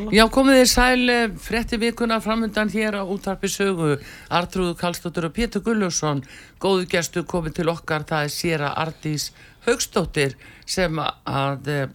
sögu. 0.00 0.14
Já, 0.16 0.24
komið 0.32 0.58
þið 0.60 0.68
sæl 0.72 1.12
eh, 1.12 1.34
frettir 1.38 1.80
vikuna 1.80 2.20
framöndan 2.20 2.72
hér 2.72 3.00
á 3.00 3.04
útvarpi 3.04 3.48
sögu. 3.48 3.98
Artrúðu 4.28 4.74
Kallstóttur 4.80 5.28
og 5.28 5.34
Pétur 5.36 5.62
Gullusson, 5.62 6.24
góðu 6.60 6.88
gestu 6.90 7.24
komið 7.24 7.60
til 7.60 7.68
okkar. 7.72 8.06
Það 8.08 8.26
er 8.26 8.34
Sýra 8.34 8.74
Ardís 8.74 9.30
Haugstóttir 9.66 10.36
sem 10.66 10.98
að 10.98 11.68
eh, 11.68 11.86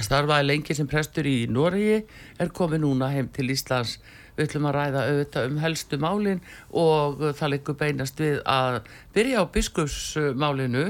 starfaði 0.00 0.48
lengi 0.48 0.74
sem 0.76 0.88
prestur 0.88 1.26
í 1.26 1.46
Noregi, 1.50 2.02
er 2.38 2.54
komið 2.54 2.84
núna 2.84 3.10
heim 3.12 3.28
til 3.32 3.50
Íslands 3.50 3.98
Við 4.40 4.46
ætlum 4.48 4.66
að 4.70 4.76
ræða 4.76 5.00
auðvitað 5.04 5.46
um 5.50 5.56
helstu 5.60 5.96
málinn 6.00 6.38
og 6.80 7.18
það 7.36 7.50
leikur 7.52 7.76
beinast 7.76 8.20
við 8.22 8.38
að 8.48 8.78
byrja 9.12 9.42
á 9.42 9.52
biskupsmálinu 9.52 10.84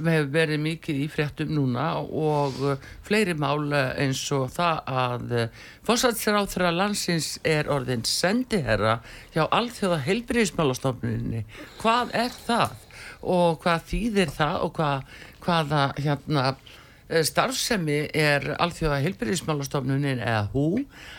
sem 0.00 0.08
hefur 0.08 0.30
verið 0.32 0.62
mikið 0.64 1.00
í 1.04 1.06
fréttum 1.12 1.50
núna 1.52 1.90
og 2.00 2.56
fleiri 3.04 3.34
mál 3.36 3.68
eins 3.74 4.22
og 4.32 4.48
það 4.54 4.78
að 4.88 5.34
fósatsráþra 5.86 6.72
landsins 6.72 7.34
er 7.44 7.68
orðin 7.72 8.06
sendiherra 8.08 9.00
hjá 9.34 9.44
allþjóða 9.44 10.00
heilbyrjismálastofnuninni. 10.06 11.44
Hvað 11.82 12.14
er 12.16 12.32
það? 12.46 12.76
Og 13.20 13.60
hvað 13.60 13.88
þýðir 13.90 14.30
það 14.32 14.60
og 14.64 14.76
hvað, 14.78 15.16
hvaða 15.44 15.82
hérna 16.00 16.44
starfsemi 17.26 18.04
er 18.16 18.52
alþjóða 18.62 19.00
heilbyrðismálastofnunin 19.04 20.22
eða 20.22 20.44
hú 20.54 20.66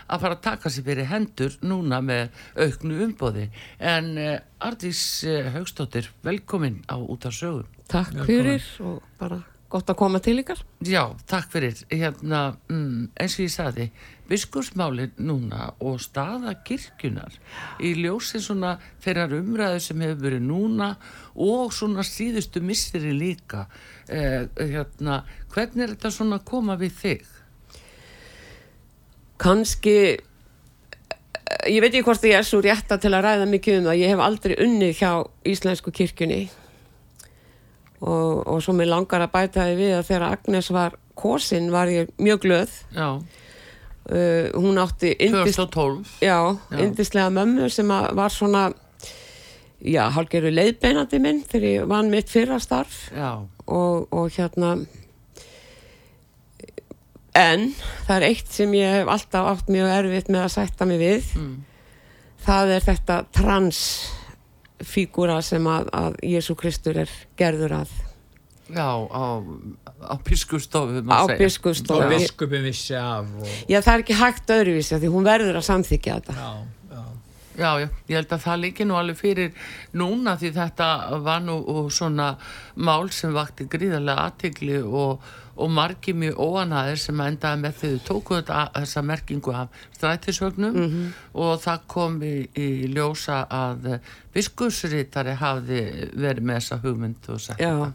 að 0.07 0.23
fara 0.23 0.37
að 0.37 0.43
taka 0.45 0.71
sér 0.71 0.87
fyrir 0.87 1.09
hendur 1.11 1.57
núna 1.65 1.99
með 2.05 2.31
auknu 2.55 3.01
umbóði 3.05 3.49
en 3.77 4.13
uh, 4.15 4.37
Ardís 4.63 5.01
uh, 5.27 5.51
Haugstóttir 5.53 6.07
velkomin 6.25 6.79
á 6.87 6.95
út 6.95 7.27
af 7.27 7.35
sögum 7.35 7.67
Takk 7.91 8.13
velkomin. 8.15 8.27
fyrir 8.27 8.67
og 8.87 9.01
bara 9.19 9.41
gott 9.71 9.89
að 9.91 9.97
koma 9.99 10.19
til 10.23 10.39
ykkar 10.41 10.59
Já, 10.83 11.03
takk 11.27 11.51
fyrir 11.51 11.79
hérna, 11.91 12.55
mm, 12.71 13.11
eins 13.19 13.37
og 13.37 13.45
ég 13.45 13.53
saði 13.53 13.87
biskursmálinn 14.31 15.13
núna 15.19 15.71
og 15.79 15.99
staða 16.03 16.53
kirkjunar 16.67 17.35
í 17.83 17.93
ljósið 17.99 18.45
svona 18.47 18.73
fyrir 19.03 19.35
umræðu 19.39 19.83
sem 19.83 20.03
hefur 20.03 20.23
verið 20.25 20.47
núna 20.47 20.93
og 21.35 21.75
svona 21.75 22.05
síðustu 22.07 22.63
misseri 22.63 23.13
líka 23.15 23.65
eh, 24.07 24.47
hérna, 24.55 25.21
hvernig 25.53 25.85
er 25.85 25.95
þetta 25.95 26.15
svona 26.15 26.39
að 26.39 26.49
koma 26.51 26.79
við 26.79 26.97
þig? 27.03 27.29
Kanski 29.41 29.97
ég 31.67 31.81
veit 31.83 31.91
ekki 31.91 32.05
hvort 32.07 32.25
ég 32.27 32.39
er 32.39 32.47
svo 32.47 32.61
rétta 32.63 32.99
til 33.01 33.11
að 33.15 33.25
ræða 33.27 33.47
mikið 33.51 33.79
um 33.81 33.87
það 33.89 34.01
ég 34.01 34.13
hef 34.13 34.25
aldrei 34.25 34.57
unnið 34.63 34.99
hjá 35.01 35.11
Íslensku 35.51 35.93
kirkjunni 35.95 36.45
og, 38.01 38.47
og 38.47 38.61
svo 38.63 38.75
mér 38.77 38.91
langar 38.91 39.23
að 39.25 39.33
bæta 39.35 39.67
því 39.69 39.77
við 39.79 39.95
að 39.99 40.07
þegar 40.09 40.27
Agnes 40.31 40.69
var 40.73 40.97
kosin 41.21 41.71
var 41.73 41.91
ég 41.91 42.11
mjög 42.17 42.45
glöð. 42.47 42.75
Já. 42.95 43.09
Uh, 44.11 44.49
hún 44.57 44.79
átti 44.81 45.13
2012 45.21 46.07
já, 46.25 46.57
já. 46.71 46.77
indislega 46.81 47.29
mömmu 47.29 47.67
sem 47.69 47.87
var 47.87 48.33
svona 48.33 48.71
já, 49.77 50.07
hálfgerðu 50.09 50.49
leiðbeinandi 50.55 51.19
minn 51.21 51.43
þegar 51.45 51.67
ég 51.69 51.85
vann 51.91 52.09
mitt 52.09 52.31
fyrra 52.33 52.57
starf. 52.59 53.11
Og, 53.67 54.09
og 54.09 54.33
hérna 54.33 54.73
en 57.37 57.69
það 58.07 58.15
er 58.17 58.27
eitt 58.27 58.49
sem 58.51 58.73
ég 58.75 58.97
hef 58.97 59.11
alltaf 59.13 59.51
átt 59.53 59.69
mjög 59.71 59.93
erfitt 59.99 60.31
með 60.33 60.47
að 60.47 60.55
sætta 60.57 60.87
mig 60.89 61.01
við. 61.01 61.35
Mm. 61.37 61.59
það 62.41 62.75
er 62.75 62.85
þetta 62.89 63.17
transfígúra 64.81 65.41
sem 65.41 65.65
að, 65.67 65.89
að 65.93 66.15
Jésu 66.25 66.55
Kristur 66.55 66.97
er 66.97 67.09
gerður 67.37 67.81
að. 67.81 67.91
Já, 68.71 68.87
á, 68.87 69.43
á 70.07 70.15
biskustofu 70.23 71.03
Á 71.03 71.27
biskustofu 71.35 72.05
Og 72.05 72.13
biskupin 72.13 72.63
vissi 72.63 72.95
af 72.95 73.27
og... 73.27 73.47
Já, 73.67 73.81
það 73.81 73.93
er 73.93 74.03
ekki 74.05 74.15
hægt 74.15 74.53
öðruvísi 74.55 74.99
því 75.01 75.09
hún 75.11 75.25
verður 75.27 75.59
að 75.59 75.65
samþykja 75.67 76.15
þetta. 76.15 76.35
Já, 76.37 76.93
já. 76.93 77.01
já, 77.57 77.71
já, 77.81 77.87
ég 78.07 78.15
held 78.15 78.31
að 78.31 78.45
það 78.45 78.61
líki 78.63 78.87
nú 78.87 78.95
alveg 78.95 79.19
fyrir 79.19 79.51
núna 79.91 80.37
því 80.39 80.53
þetta 80.55 80.87
var 81.25 81.43
nú 81.43 81.57
svona 81.91 82.29
mál 82.79 83.11
sem 83.11 83.35
vakti 83.35 83.67
gríðarlega 83.67 84.29
aðtigli 84.29 84.79
og, 84.87 85.19
og 85.61 85.71
margi 85.71 86.13
mjög 86.17 86.39
óanæðir 86.41 86.99
sem 87.01 87.23
endaði 87.23 87.61
með 87.61 87.75
því 87.79 87.89
þau 87.91 88.05
tóku 88.07 88.37
þetta, 88.39 88.61
þessa 88.75 89.03
merkingu 89.05 89.55
af 89.55 89.81
strætisvögnum 89.97 90.73
mm 90.75 90.87
-hmm. 90.87 91.09
og 91.33 91.59
það 91.61 91.83
kom 91.87 92.21
í, 92.23 92.35
í 92.57 92.69
ljósa 92.95 93.43
að 93.49 93.99
biskupsritari 94.33 95.35
hafði 95.37 95.81
verið 96.13 96.43
með 96.43 96.59
þessa 96.59 96.79
hugmynd 96.83 97.29
og 97.29 97.41
sagt 97.41 97.59
þetta. 97.59 97.93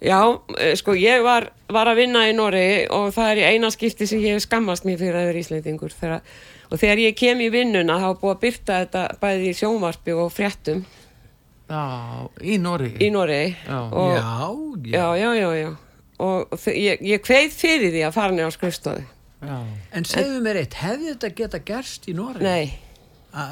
Já, 0.00 0.40
eh, 0.58 0.76
sko 0.76 0.94
ég 0.96 1.22
var, 1.22 1.50
var 1.68 1.86
að 1.86 1.96
vinna 1.96 2.24
í 2.28 2.32
Nóri 2.32 2.86
og 2.88 3.12
það 3.12 3.30
er 3.30 3.36
í 3.36 3.48
eina 3.52 3.70
skipti 3.70 4.06
sem 4.06 4.22
ég 4.24 4.40
skammast 4.40 4.84
mér 4.84 4.96
fyrir 4.98 5.18
að 5.18 5.26
vera 5.28 5.38
íslendingur. 5.38 5.92
Þegar, 5.92 6.22
og 6.70 6.78
þegar 6.80 6.98
ég 6.98 7.16
kem 7.16 7.40
í 7.40 7.50
vinnuna 7.52 7.98
þá 8.00 8.08
búið 8.20 8.34
að 8.34 8.40
byrta 8.40 8.78
þetta 8.80 9.04
bæði 9.20 9.50
í 9.50 9.58
sjónvarpi 9.60 10.16
og 10.16 10.32
fréttum. 10.32 10.84
Já, 11.70 11.82
í 12.42 12.56
Nóri 12.58 12.96
Í 12.98 13.10
Nóri 13.14 13.54
já. 13.68 13.78
Já, 13.92 14.24
já, 14.90 15.06
já, 15.14 15.34
já, 15.34 15.54
já 15.54 15.89
og 16.20 16.68
ég, 16.74 17.00
ég 17.06 17.22
kveið 17.24 17.56
fyrir 17.56 17.94
því 17.94 18.04
að 18.08 18.16
fara 18.16 18.36
nefn 18.36 18.52
á 18.52 18.56
skrifstofu. 18.56 19.06
En 19.96 20.04
segðu 20.04 20.42
mér 20.44 20.60
eitt, 20.60 20.76
hefði 20.82 21.14
þetta 21.14 21.30
geta 21.38 21.60
gerst 21.70 22.08
í 22.10 22.14
Nóri? 22.16 22.42
Nei, 22.44 22.74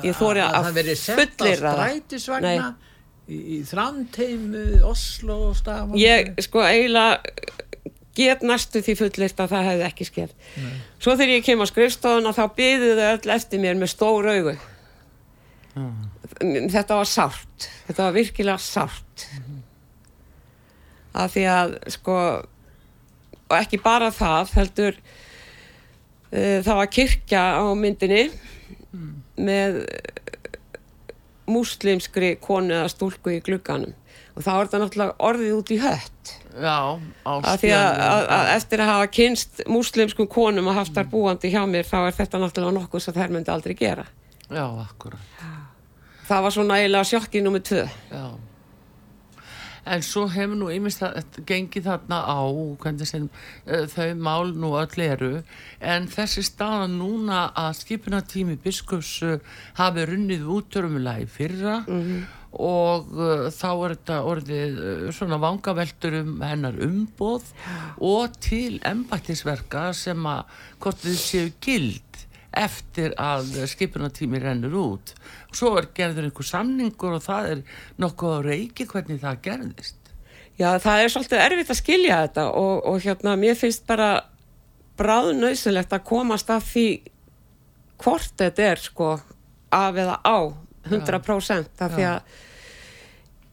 ég 0.04 0.18
þóri 0.18 0.42
að, 0.44 0.50
að, 0.50 0.58
að 0.58 0.66
það 0.66 0.78
verið 0.82 1.00
sett 1.00 1.40
á 1.40 1.46
strætisvagna 1.62 2.68
í, 3.28 3.38
í 3.38 3.60
Þrandheimu, 3.68 4.66
Oslo 4.88 5.38
Stafan 5.56 5.96
ég 6.00 6.34
sko 6.44 6.64
eiginlega 6.66 7.22
get 8.18 8.42
næstu 8.42 8.82
því 8.82 8.96
fullirt 8.98 9.40
að 9.40 9.52
það 9.54 9.68
hefði 9.68 9.86
ekki 9.86 10.06
skeið 10.08 10.32
svo 10.98 11.14
þegar 11.14 11.34
ég 11.36 11.46
kem 11.46 11.62
á 11.62 11.66
skrifstofuna 11.70 12.34
þá 12.34 12.44
byðuðu 12.58 13.06
öll 13.12 13.34
eftir 13.36 13.62
mér 13.62 13.78
með 13.78 13.92
stór 13.94 14.28
augu. 14.32 14.56
Mm. 15.78 16.68
þetta 16.72 16.98
var 16.98 17.08
sárt. 17.08 17.68
Þetta 17.86 18.08
var 18.08 18.16
virkilega 18.16 18.58
sárt. 18.62 19.26
Mm. 19.38 19.60
af 21.18 21.32
því 21.34 21.44
að 21.50 21.76
sko 21.94 22.16
og 23.48 23.56
ekki 23.58 23.80
bara 23.82 24.10
það 24.14 24.52
heldur 24.58 24.98
uh, 24.98 26.58
það 26.64 26.74
var 26.80 26.90
kirkja 26.92 27.44
á 27.60 27.64
myndinni 27.78 28.26
mm. 28.28 29.14
með 29.48 29.80
muslimskri 31.48 32.34
konu 32.44 32.76
eða 32.76 32.90
stúlku 32.92 33.32
í 33.32 33.40
glugganum. 33.44 33.94
Og 34.36 34.44
þá 34.44 34.50
er 34.52 34.66
þetta 34.68 34.80
náttúrulega 34.82 35.14
orðið 35.28 35.54
út 35.56 35.70
í 35.72 35.78
hött. 35.82 36.32
Já, 36.58 36.76
að 37.26 37.62
því 37.62 37.70
að, 37.74 37.88
að, 38.04 38.24
að 38.34 38.50
eftir 38.52 38.82
að 38.82 38.90
hafa 38.92 39.08
kynst 39.16 39.62
muslimskum 39.70 40.28
konum 40.30 40.68
og 40.70 40.76
haft 40.76 40.94
þar 40.94 41.08
búandi 41.10 41.50
hjá 41.54 41.62
mér 41.70 41.88
þá 41.88 41.96
er 42.02 42.18
þetta 42.18 42.42
náttúrulega 42.42 42.76
nokkuð 42.76 43.04
sem 43.04 43.16
þær 43.16 43.34
myndi 43.34 43.52
aldrei 43.54 43.74
gera. 43.78 44.04
Já, 44.48 44.66
akkurat. 44.84 45.32
Það 46.28 46.44
var 46.44 46.54
svona 46.54 46.78
eiginlega 46.78 47.08
sjokkið 47.08 47.46
nummið 47.46 47.66
tvö. 47.70 47.82
Já 48.12 48.24
en 49.88 50.04
svo 50.04 50.26
hefur 50.32 50.56
nú 50.58 50.70
einmest 50.72 51.02
að 51.04 51.40
gengi 51.48 51.82
þarna 51.84 52.20
á 52.24 52.40
sem, 53.08 53.28
uh, 53.66 53.84
þau 53.90 54.08
mál 54.14 54.52
nú 54.54 54.72
öll 54.80 55.04
eru 55.04 55.30
en 55.80 56.08
þessi 56.10 56.44
staða 56.46 56.88
núna 56.92 57.48
að 57.56 57.78
skipunatími 57.82 58.58
biskups 58.64 59.14
uh, 59.26 59.38
hafi 59.78 60.08
runnið 60.08 60.48
útörumulega 60.58 61.24
í 61.24 61.30
fyrra 61.30 61.78
mm 61.86 62.02
-hmm. 62.02 62.26
og 62.52 63.12
uh, 63.12 63.46
þá 63.50 63.70
er 63.72 63.96
þetta 63.96 64.18
orðið 64.32 64.82
svona 65.12 65.38
vangaveltur 65.38 66.20
um 66.22 66.42
hennar 66.42 66.74
umboð 66.88 67.44
og 68.00 68.40
til 68.40 68.80
embættisverka 68.82 69.92
sem 69.92 70.26
að 70.26 70.44
hvort 70.78 71.04
þið 71.04 71.18
séu 71.18 71.52
gild 71.60 72.07
eftir 72.58 73.14
að 73.20 73.52
skipunatími 73.70 74.40
rennur 74.42 74.74
út. 74.80 75.14
Og 75.50 75.60
svo 75.60 75.74
er 75.78 75.90
gerður 75.96 76.28
einhver 76.28 76.48
samningur 76.48 77.18
og 77.18 77.24
það 77.24 77.52
er 77.52 77.62
nokkuð 78.02 78.34
á 78.34 78.40
reiki 78.46 78.88
hvernig 78.90 79.22
það 79.22 79.40
gerðist. 79.46 79.98
Já, 80.58 80.72
það 80.82 81.02
er 81.04 81.12
svolítið 81.14 81.44
erfitt 81.44 81.70
að 81.70 81.78
skilja 81.78 82.22
þetta 82.24 82.48
og, 82.50 82.74
og 82.90 83.00
hérna, 83.04 83.36
mér 83.38 83.58
finnst 83.58 83.86
bara 83.86 84.10
bráðnauðsilegt 84.98 85.94
að 85.94 86.06
komast 86.08 86.50
af 86.50 86.66
því 86.72 86.88
hvort 88.02 88.34
þetta 88.38 88.70
er 88.72 88.82
sko 88.82 89.12
af 89.74 90.00
eða 90.02 90.18
á 90.26 90.38
100% 90.88 91.82
af 91.84 91.94
því 91.94 92.06
að 92.08 92.20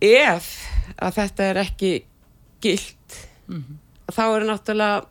ef 0.05 0.49
að 0.95 1.17
þetta 1.19 1.49
er 1.49 1.59
ekki 1.65 1.91
gilt 2.63 3.19
mm 3.47 3.59
-hmm. 3.61 3.77
þá 4.11 4.23
er 4.25 4.47
náttúrulega 4.49 5.05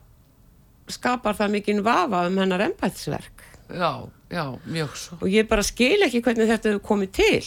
skapar 0.87 1.35
það 1.35 1.51
mikinn 1.51 1.83
vafa 1.83 2.27
um 2.27 2.37
hennar 2.37 2.65
ennbætsverk 2.67 3.34
Já, 3.69 4.05
Já, 4.35 4.57
mjög 4.65 4.95
svo. 4.97 5.17
Og 5.21 5.29
ég 5.29 5.47
bara 5.47 5.63
skil 5.63 6.01
ekki 6.05 6.23
hvernig 6.25 6.49
þetta 6.49 6.73
hefur 6.73 6.83
komið 6.89 7.11
til. 7.15 7.41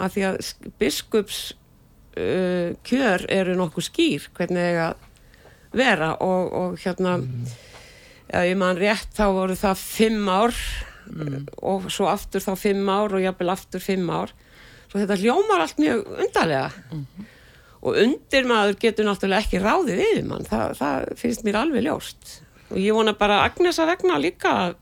Af 0.00 0.14
því 0.14 0.24
að 0.28 0.38
biskups 0.80 1.40
uh, 2.16 2.72
kjör 2.86 3.26
eru 3.32 3.56
nokkuð 3.58 3.88
skýr 3.88 4.28
hvernig 4.36 4.62
það 4.62 4.72
er 4.72 4.82
að 4.86 5.04
vera 5.76 6.10
og, 6.24 6.54
og 6.56 6.76
hérna, 6.80 7.16
mm. 7.20 7.48
ja, 8.30 8.44
ég 8.46 8.56
man 8.60 8.78
rétt, 8.80 9.10
þá 9.16 9.26
voru 9.34 9.56
það 9.58 9.82
fimm 9.82 10.30
ár 10.30 10.54
mm. 11.10 11.42
og 11.68 11.90
svo 11.92 12.08
aftur 12.08 12.44
þá 12.44 12.52
fimm 12.60 12.88
ár 12.88 13.18
og 13.18 13.24
jafnvel 13.24 13.52
aftur 13.56 13.82
fimm 13.82 14.08
ár. 14.08 14.32
Svo 14.86 15.02
þetta 15.02 15.18
hljómar 15.20 15.66
allt 15.66 15.82
mjög 15.82 16.06
undarlega. 16.14 16.70
Mm. 16.94 17.28
Og 17.86 18.00
undir 18.02 18.46
maður 18.48 18.80
getur 18.86 19.06
náttúrulega 19.06 19.44
ekki 19.44 19.60
ráðið 19.62 20.00
yfir 20.06 20.24
mann, 20.30 20.46
það, 20.48 20.78
það 20.78 21.14
finnst 21.20 21.44
mér 21.46 21.60
alveg 21.60 21.84
ljóst. 21.90 22.40
Og 22.70 22.78
ég 22.82 22.96
vona 22.96 23.12
bara 23.14 23.44
Agnesa 23.44 23.84
vegna 23.86 24.16
líka 24.18 24.54
að 24.64 24.78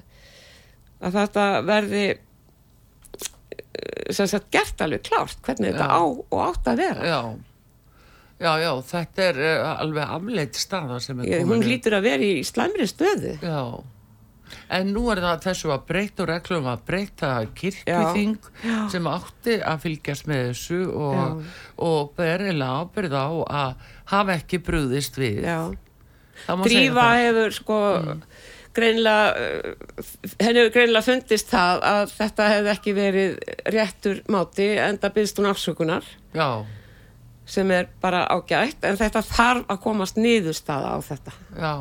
að 1.04 1.18
þetta 1.20 1.48
verði 1.68 2.04
sem 4.12 4.28
sagt 4.28 4.52
gert 4.52 4.84
alveg 4.84 5.04
klárt 5.06 5.40
hvernig 5.44 5.72
já. 5.72 5.76
þetta 5.76 5.88
á 5.90 6.02
og 6.04 6.38
átt 6.44 6.70
að 6.70 6.82
vera. 6.82 7.08
Já. 7.08 7.20
já, 8.44 8.52
já, 8.64 8.70
þetta 8.90 9.26
er 9.30 9.40
uh, 9.40 9.72
alveg 9.72 10.14
afleitt 10.18 10.60
staða 10.60 11.00
sem 11.02 11.20
er 11.20 11.32
komin 11.32 11.50
hún 11.54 11.66
lítur 11.68 11.98
að 11.98 12.08
vera 12.10 12.28
í 12.28 12.38
slæmri 12.46 12.88
stöðu. 12.90 13.34
Já. 13.42 13.60
En 14.74 14.92
nú 14.94 15.06
er 15.10 15.18
það 15.24 15.40
þessu 15.48 15.70
að 15.74 15.86
breyta 15.88 16.22
og 16.22 16.28
reglum 16.30 16.66
að 16.70 16.82
breyta 16.86 17.30
kirkjuþing 17.58 18.36
sem 18.92 19.08
átti 19.10 19.56
að 19.58 19.80
fylgjast 19.86 20.28
með 20.30 20.42
þessu 20.50 20.80
og, 20.92 21.40
og 21.82 22.12
berilega 22.18 22.84
ábyrða 22.84 23.24
á 23.24 23.32
að 23.64 23.88
hafa 24.12 24.36
ekki 24.38 24.60
brúðist 24.62 25.18
við. 25.18 25.48
Drífa 26.44 27.08
hefur 27.18 27.56
sko 27.56 27.80
mm 27.96 28.22
greinlega 28.76 29.26
eh, 29.38 30.06
henni 30.42 30.62
hefur 30.62 30.72
greinlega 30.78 31.06
fundist 31.06 31.52
það 31.52 31.84
að 31.90 32.14
þetta 32.14 32.48
hefði 32.52 32.72
ekki 32.74 32.96
verið 32.96 33.36
réttur 33.74 34.22
máti 34.30 34.70
en 34.78 34.98
það 35.02 35.14
byrst 35.18 35.40
hún 35.40 35.50
afsökunar. 35.52 36.08
Já. 36.34 36.48
sem 37.46 37.70
er 37.76 37.90
bara 38.00 38.22
ágætt 38.32 38.86
en 38.88 38.96
þetta 38.96 39.20
þarf 39.20 39.66
að 39.68 39.80
komast 39.84 40.16
niðurstaða 40.16 40.96
á 40.96 40.98
þetta. 41.04 41.32
Já 41.60 41.74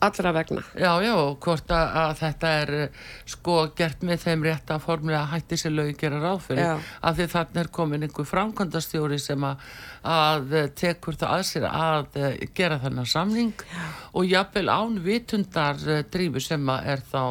allra 0.00 0.32
vegna. 0.32 0.62
Já, 0.78 0.90
já, 1.02 1.14
hvort 1.42 1.72
að, 1.74 1.88
að 2.00 2.12
þetta 2.20 2.50
er 2.60 2.72
eh, 2.76 3.00
sko 3.28 3.56
gert 3.78 4.04
með 4.06 4.22
þeim 4.26 4.44
rétt 4.46 4.70
að 4.70 4.84
formulega 4.84 5.24
hætti 5.32 5.58
sér 5.58 5.74
lögi 5.74 5.96
gera 5.98 6.20
ráð 6.22 6.44
fyrir, 6.46 6.84
af 7.02 7.18
því 7.18 7.26
þannig 7.34 7.60
er 7.62 7.70
komin 7.78 8.06
einhver 8.06 8.28
framkvæmdastjóri 8.30 9.18
sem 9.22 9.46
að, 9.48 9.66
að 10.14 10.56
tekur 10.78 11.18
það 11.18 11.34
að 11.34 11.44
sér 11.50 11.68
að 11.70 12.20
eh, 12.22 12.38
gera 12.54 12.78
þennan 12.84 13.10
samning 13.10 13.66
já. 13.66 13.84
og 14.12 14.30
jafnvel 14.30 14.70
án 14.70 15.02
vitundar 15.02 15.82
eh, 15.88 16.04
drífu 16.06 16.42
sem 16.46 16.74
að 16.74 16.90
er 16.94 17.04
þá 17.10 17.22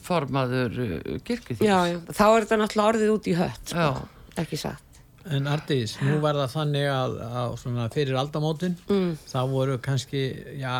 formaður 0.00 0.76
kirkithins. 1.26 1.66
Já, 1.66 1.90
já, 1.90 1.98
þá 2.06 2.26
er 2.28 2.44
þetta 2.44 2.58
náttúrulega 2.60 2.90
orðið 2.92 3.14
út 3.16 3.26
í 3.28 3.34
hött, 3.36 3.72
sko, 3.74 3.88
ekki 4.40 4.60
satt. 4.60 5.00
En 5.34 5.48
Artís, 5.48 5.96
nú 6.04 6.18
var 6.20 6.36
það 6.36 6.50
þannig 6.52 6.86
að, 6.92 7.14
að 7.24 7.84
fyrir 7.96 8.18
aldamótin, 8.20 8.76
mm. 8.86 9.10
þá 9.26 9.38
voru 9.50 9.76
kannski, 9.82 10.22
já 10.60 10.74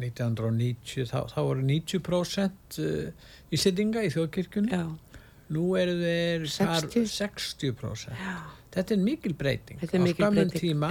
1990 0.00 1.08
þá, 1.10 1.18
þá 1.30 1.40
voru 1.46 1.64
90% 1.64 2.80
ísendinga 3.54 4.04
í 4.04 4.12
þjóðkirkjunni. 4.14 4.82
Nú 5.54 5.74
eru 5.76 5.94
þeir 6.00 6.46
60%, 6.48 7.10
60%. 7.12 8.14
þetta 8.74 8.94
er 8.96 9.02
mikil 9.04 9.34
breyting 9.38 9.82
er 10.00 10.06
á 10.08 10.14
skamum 10.14 10.52
tíma. 10.54 10.88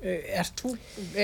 eh, 0.00 0.28
er 0.40 0.50
þú, 0.56 0.72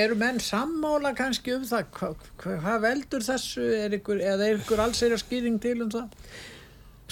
eru 0.02 0.16
menn 0.18 0.40
sammála 0.42 1.14
kannski 1.16 1.54
um 1.56 1.64
það? 1.68 1.86
Hvað 1.96 2.26
hva, 2.42 2.56
hva 2.66 2.74
veldur 2.82 3.24
þessu? 3.24 3.68
Er 3.84 3.96
ykkur, 3.96 4.20
eða 4.32 4.48
er 4.48 4.60
ykkur 4.60 4.82
alls 4.84 5.02
er 5.06 5.14
að 5.16 5.22
skýring 5.24 5.60
til 5.62 5.78
um 5.86 5.92
það? 5.94 6.26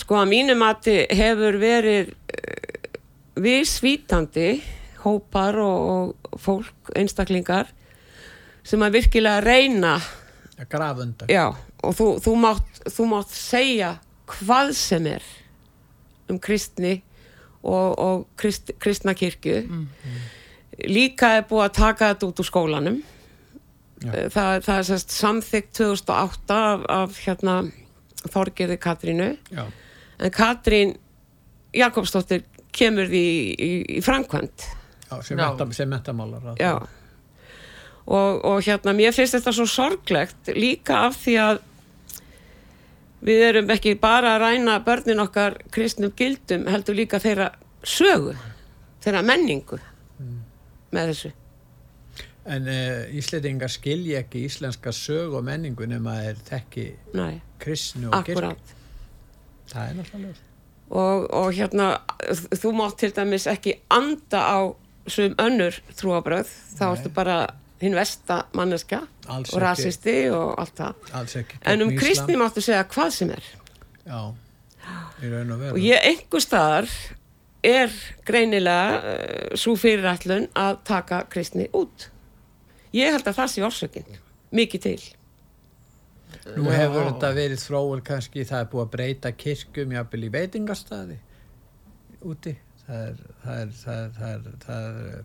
Sko 0.00 0.18
að 0.18 0.30
mínum 0.32 0.66
að 0.66 0.90
hefur 1.16 1.60
verið 1.60 2.12
uh, 2.12 2.98
við 3.40 3.62
svítandi 3.70 4.50
hópar 5.04 5.56
og, 5.62 5.90
og 6.26 6.40
fólk, 6.42 6.92
einstaklingar 6.98 7.70
sem 8.66 8.82
að 8.84 8.98
virkilega 8.98 9.44
reyna 9.44 9.94
grafunda 10.70 11.28
já, 11.30 11.46
og 11.82 11.94
þú, 11.96 12.08
þú, 12.24 12.34
mátt, 12.40 12.82
þú 12.92 13.06
mátt 13.10 13.32
segja 13.34 13.94
hvað 14.30 14.74
sem 14.78 15.06
er 15.10 15.24
um 16.30 16.38
kristni 16.42 17.00
og, 17.62 17.98
og 17.98 18.26
krist, 18.40 18.72
kristna 18.80 19.14
kirkju. 19.16 19.64
Mm, 19.66 19.88
mm. 19.88 20.20
líka 20.88 21.34
er 21.38 21.48
búið 21.48 21.66
að 21.66 21.74
taka 21.80 22.12
þetta 22.12 22.28
út 22.30 22.40
úr 22.40 22.48
skólanum. 22.48 23.00
Eh, 24.06 24.28
það, 24.32 24.52
það 24.64 24.74
er 24.76 24.86
sérst 24.88 25.12
samþygt 25.12 25.74
2008 25.76 26.56
af, 26.56 26.86
af 26.88 27.20
hérna 27.26 27.56
Þorgerði 28.20 28.76
Katrínu. 28.80 29.30
Já. 29.52 29.64
en 30.20 30.30
Katrín 30.30 30.96
Jakobsdóttir 31.72 32.44
kemur 32.76 33.08
því 33.08 33.22
í, 33.24 33.44
í, 33.56 33.70
í 33.96 34.00
framkvæmt 34.04 34.66
já, 35.10 35.16
sem 35.74 35.88
metamálar 35.90 36.52
já 36.60 36.74
og, 38.06 38.44
og 38.44 38.62
hérna 38.66 38.94
mér 38.96 39.14
finnst 39.16 39.36
þetta 39.36 39.54
svo 39.54 39.66
sorglegt 39.68 40.52
líka 40.56 41.04
af 41.08 41.18
því 41.22 41.36
að 41.44 41.60
við 43.26 43.44
erum 43.50 43.74
ekki 43.74 43.96
bara 44.00 44.36
að 44.36 44.46
ræna 44.46 44.78
börnin 44.84 45.22
okkar 45.24 45.58
kristnum 45.74 46.14
gildum 46.16 46.66
heldur 46.70 46.96
líka 46.96 47.20
þeirra 47.20 47.50
sögu 47.84 48.34
þeirra 49.04 49.22
menningu 49.24 49.76
mm. 49.76 50.40
með 50.96 51.12
þessu. 51.12 51.32
En 52.50 52.68
uh, 52.72 53.16
Íslandingar 53.20 53.70
skilji 53.72 54.16
ekki 54.16 54.46
íslenska 54.48 54.92
sög 54.96 55.36
og 55.36 55.44
menningu 55.46 55.86
nema 55.88 56.16
þeir 56.22 56.44
þekki 56.48 56.86
kristnu 57.60 58.08
og 58.10 58.24
kirk 58.26 58.78
það 59.70 59.82
er 59.90 59.98
náttúrulega 59.98 60.48
og, 60.90 61.26
og 61.30 61.52
hérna 61.54 61.90
þú 62.58 62.72
mátt 62.80 62.98
til 63.02 63.12
dæmis 63.14 63.46
ekki 63.50 63.76
anda 63.92 64.40
á 64.42 64.58
svum 65.10 65.36
önnur 65.40 65.76
trúabröð 65.96 66.50
þá 66.78 66.84
ertu 66.90 67.12
bara 67.14 67.36
hinn 67.80 67.96
vesta 67.96 68.42
manneska 68.56 69.00
Alls 69.30 69.54
og 69.54 69.62
rasisti 69.62 70.16
og 70.34 70.54
allt 70.60 70.80
það. 70.80 71.46
En 71.70 71.84
um 71.84 71.92
kristni 71.96 72.36
máttu 72.40 72.62
segja 72.64 72.84
hvað 72.90 73.14
sem 73.16 73.32
er. 73.34 73.46
Já, 74.04 74.20
í 75.22 75.30
raun 75.32 75.54
og 75.54 75.62
veru. 75.62 75.76
Og 75.76 75.84
ég 75.84 76.08
einhver 76.10 76.44
staðar 76.44 76.90
er 77.66 77.94
greinilega 78.26 78.98
uh, 78.98 79.12
eh, 79.12 79.56
svo 79.60 79.76
fyrirætlun 79.80 80.48
að 80.56 80.82
taka 80.88 81.24
kristni 81.32 81.68
út. 81.76 82.08
Ég 82.96 83.12
held 83.14 83.26
að 83.28 83.40
það 83.42 83.50
sé 83.52 83.64
orsökin 83.64 84.20
mikið 84.56 84.86
til. 84.86 85.00
Nú 86.56 86.70
hefur 86.72 87.04
já. 87.04 87.10
þetta 87.10 87.30
verið 87.36 87.62
þróur 87.62 88.02
kannski 88.06 88.46
það 88.48 88.64
er 88.64 88.72
búið 88.72 88.86
að 88.86 88.92
breyta 88.94 89.32
kirkum 89.36 89.92
jápil 89.94 90.24
í 90.26 90.32
veitingarstaði 90.32 91.18
úti 92.26 92.54
það 92.90 94.48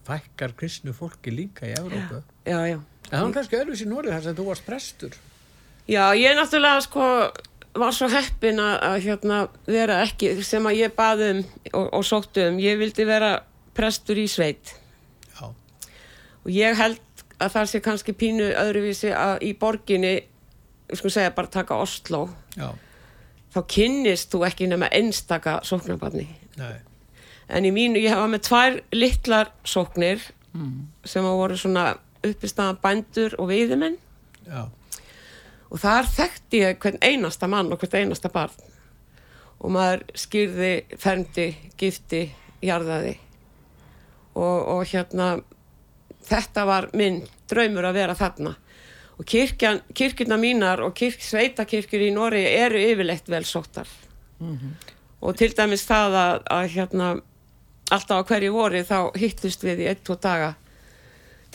fækkar 0.05 0.53
kristnu 0.57 0.93
fólki 0.95 1.33
líka 1.33 1.67
í 1.67 1.73
Európa 1.77 2.21
já, 2.45 2.59
já. 2.69 2.77
það 3.09 3.25
var 3.25 3.33
kannski 3.39 3.59
öðruðs 3.59 3.83
í 3.85 3.89
Nóri 3.89 4.13
þar 4.13 4.23
sem 4.27 4.37
þú 4.37 4.47
varst 4.51 4.67
prestur 4.67 5.17
já, 5.89 6.03
ég 6.17 6.37
náttúrulega 6.37 6.85
sko 6.85 7.09
var 7.75 7.95
svo 7.95 8.07
heppin 8.11 8.61
að, 8.63 8.75
að 8.87 8.97
hérna, 9.09 9.41
vera 9.67 9.99
ekki 10.05 10.31
sem 10.45 10.67
að 10.67 10.79
ég 10.79 10.95
baðum 10.95 11.43
og, 11.73 11.89
og 11.89 12.07
sóttu 12.07 12.47
um, 12.49 12.61
ég 12.61 12.79
vildi 12.79 13.07
vera 13.07 13.33
prestur 13.75 14.21
í 14.21 14.27
sveit 14.31 14.75
já. 15.35 15.49
og 15.49 16.49
ég 16.53 16.79
held 16.79 17.01
að 17.35 17.57
það 17.57 17.69
sé 17.71 17.83
kannski 17.83 18.15
pínu 18.15 18.47
öðruvísi 18.55 19.11
að 19.11 19.43
í 19.43 19.51
borginni 19.59 20.15
ég 20.15 20.99
sko 20.99 21.11
segja 21.11 21.33
bara 21.35 21.51
taka 21.51 21.81
Oslo 21.83 22.27
já. 22.55 22.69
þá 23.51 23.59
kynnist 23.67 24.31
þú 24.31 24.45
ekki 24.47 24.69
nema 24.71 24.91
einstaka 24.93 25.59
sóknarbarni 25.67 26.29
nei 26.61 26.77
en 27.47 27.65
í 27.65 27.71
mínu, 27.73 27.99
ég 28.01 28.13
hefa 28.13 28.27
með 28.29 28.45
tvær 28.47 28.79
litlar 28.95 29.51
sóknir 29.67 30.23
mm. 30.53 30.87
sem 31.05 31.25
að 31.25 31.39
voru 31.41 31.59
svona 31.59 31.85
uppistaðan 32.25 32.79
bændur 32.81 33.35
og 33.39 33.49
veiðimenn 33.51 33.97
Já. 34.47 34.69
og 35.69 35.81
þar 35.81 36.09
þekkti 36.15 36.63
ég 36.63 36.79
hvern 36.81 37.01
einasta 37.01 37.49
mann 37.51 37.71
og 37.73 37.81
hvern 37.81 38.05
einasta 38.05 38.31
barn 38.33 38.73
og 39.59 39.71
maður 39.71 40.03
skýrði, 40.19 40.73
ferndi, 40.99 41.47
gifti, 41.79 42.27
jarðaði 42.65 43.15
og, 44.35 44.57
og 44.75 44.81
hérna 44.89 45.35
þetta 46.25 46.65
var 46.67 46.89
minn 46.97 47.21
draumur 47.49 47.87
að 47.87 47.99
vera 48.01 48.17
þarna 48.17 48.55
og 49.15 49.27
kirkjan, 49.29 49.79
kirkjuna 49.95 50.37
mínar 50.39 50.81
og 50.83 50.95
kirk, 50.97 51.21
sveitakirkjur 51.23 52.09
í 52.09 52.11
Nóri 52.15 52.43
eru 52.49 52.81
yfirleitt 52.81 53.29
vel 53.31 53.45
sóttar 53.47 53.87
mm 54.39 54.57
-hmm. 54.57 54.73
og 55.21 55.37
til 55.37 55.53
dæmis 55.57 55.85
það 55.87 56.19
að, 56.25 56.41
að 56.51 56.67
hérna 56.75 57.15
alltaf 57.93 58.23
á 58.25 58.27
hverju 58.29 58.53
voru 58.55 58.81
þá 58.85 58.99
hittust 59.19 59.65
við 59.65 59.85
í 59.85 59.89
ein-tvo 59.91 60.17
daga 60.21 60.53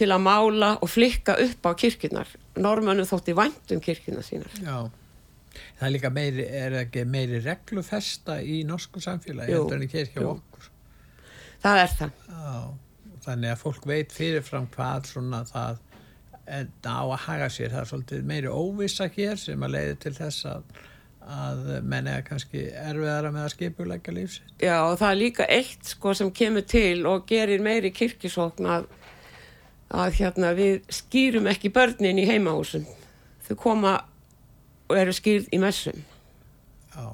til 0.01 0.09
að 0.15 0.25
mála 0.25 0.71
og 0.81 0.89
flikka 0.89 1.37
upp 1.43 1.67
á 1.67 1.71
kirkirnar 1.77 2.31
normannu 2.61 3.05
þótti 3.09 3.35
vandum 3.37 3.83
kirkirna 3.85 4.23
sínar. 4.25 4.53
Já, 4.63 4.89
það 5.79 5.87
er 5.89 5.95
líka 5.97 6.13
meiri 6.15 6.47
er 6.47 6.77
ekki 6.85 7.05
meiri 7.09 7.43
reglufesta 7.45 8.41
í 8.41 8.63
norsku 8.69 9.03
samfélagi 9.05 9.57
jú, 9.57 9.67
en 9.75 9.85
í 9.85 9.91
kirkja 9.91 10.25
jú. 10.25 10.37
okkur? 10.37 10.71
Það 11.61 11.83
er 11.83 11.95
það. 11.99 12.25
Já, 12.31 12.55
þannig 13.27 13.55
að 13.55 13.63
fólk 13.65 13.87
veit 13.91 14.15
fyrirfram 14.17 14.69
hvað 14.73 15.11
svona 15.13 15.43
það 15.49 15.87
á 16.51 17.03
að 17.05 17.19
haga 17.27 17.51
sér. 17.53 17.75
Það 17.75 17.83
er 17.83 17.91
svolítið 17.93 18.25
meiri 18.31 18.55
óvisa 18.55 19.11
hér 19.15 19.37
sem 19.39 19.67
að 19.67 19.77
leiði 19.77 19.99
til 20.05 20.15
þess 20.17 20.49
að 20.51 20.81
að 21.21 21.67
menn 21.87 22.09
er 22.11 22.25
kannski 22.27 22.67
erfiðara 22.75 23.31
með 23.35 23.47
að 23.47 23.53
skipuleika 23.55 24.15
lífsitt. 24.15 24.55
Já, 24.63 24.77
og 24.87 24.97
það 24.99 25.11
er 25.11 25.21
líka 25.21 25.47
eitt 25.49 25.93
sko 25.93 26.15
sem 26.17 26.31
kemur 26.35 26.65
til 26.67 27.07
og 27.07 27.27
gerir 27.29 27.63
meiri 27.63 27.93
kirkisókn 27.95 28.67
að, 28.67 28.87
að 29.93 30.21
hérna, 30.21 30.55
við 30.59 30.81
skýrum 30.91 31.51
ekki 31.51 31.73
börnin 31.75 32.21
í 32.23 32.29
heimahúsum. 32.31 32.87
Þau 33.47 33.57
koma 33.61 33.97
og 34.91 34.97
eru 34.99 35.15
skýrð 35.15 35.51
í 35.55 35.61
messum. 35.63 36.01
Já, 36.95 37.05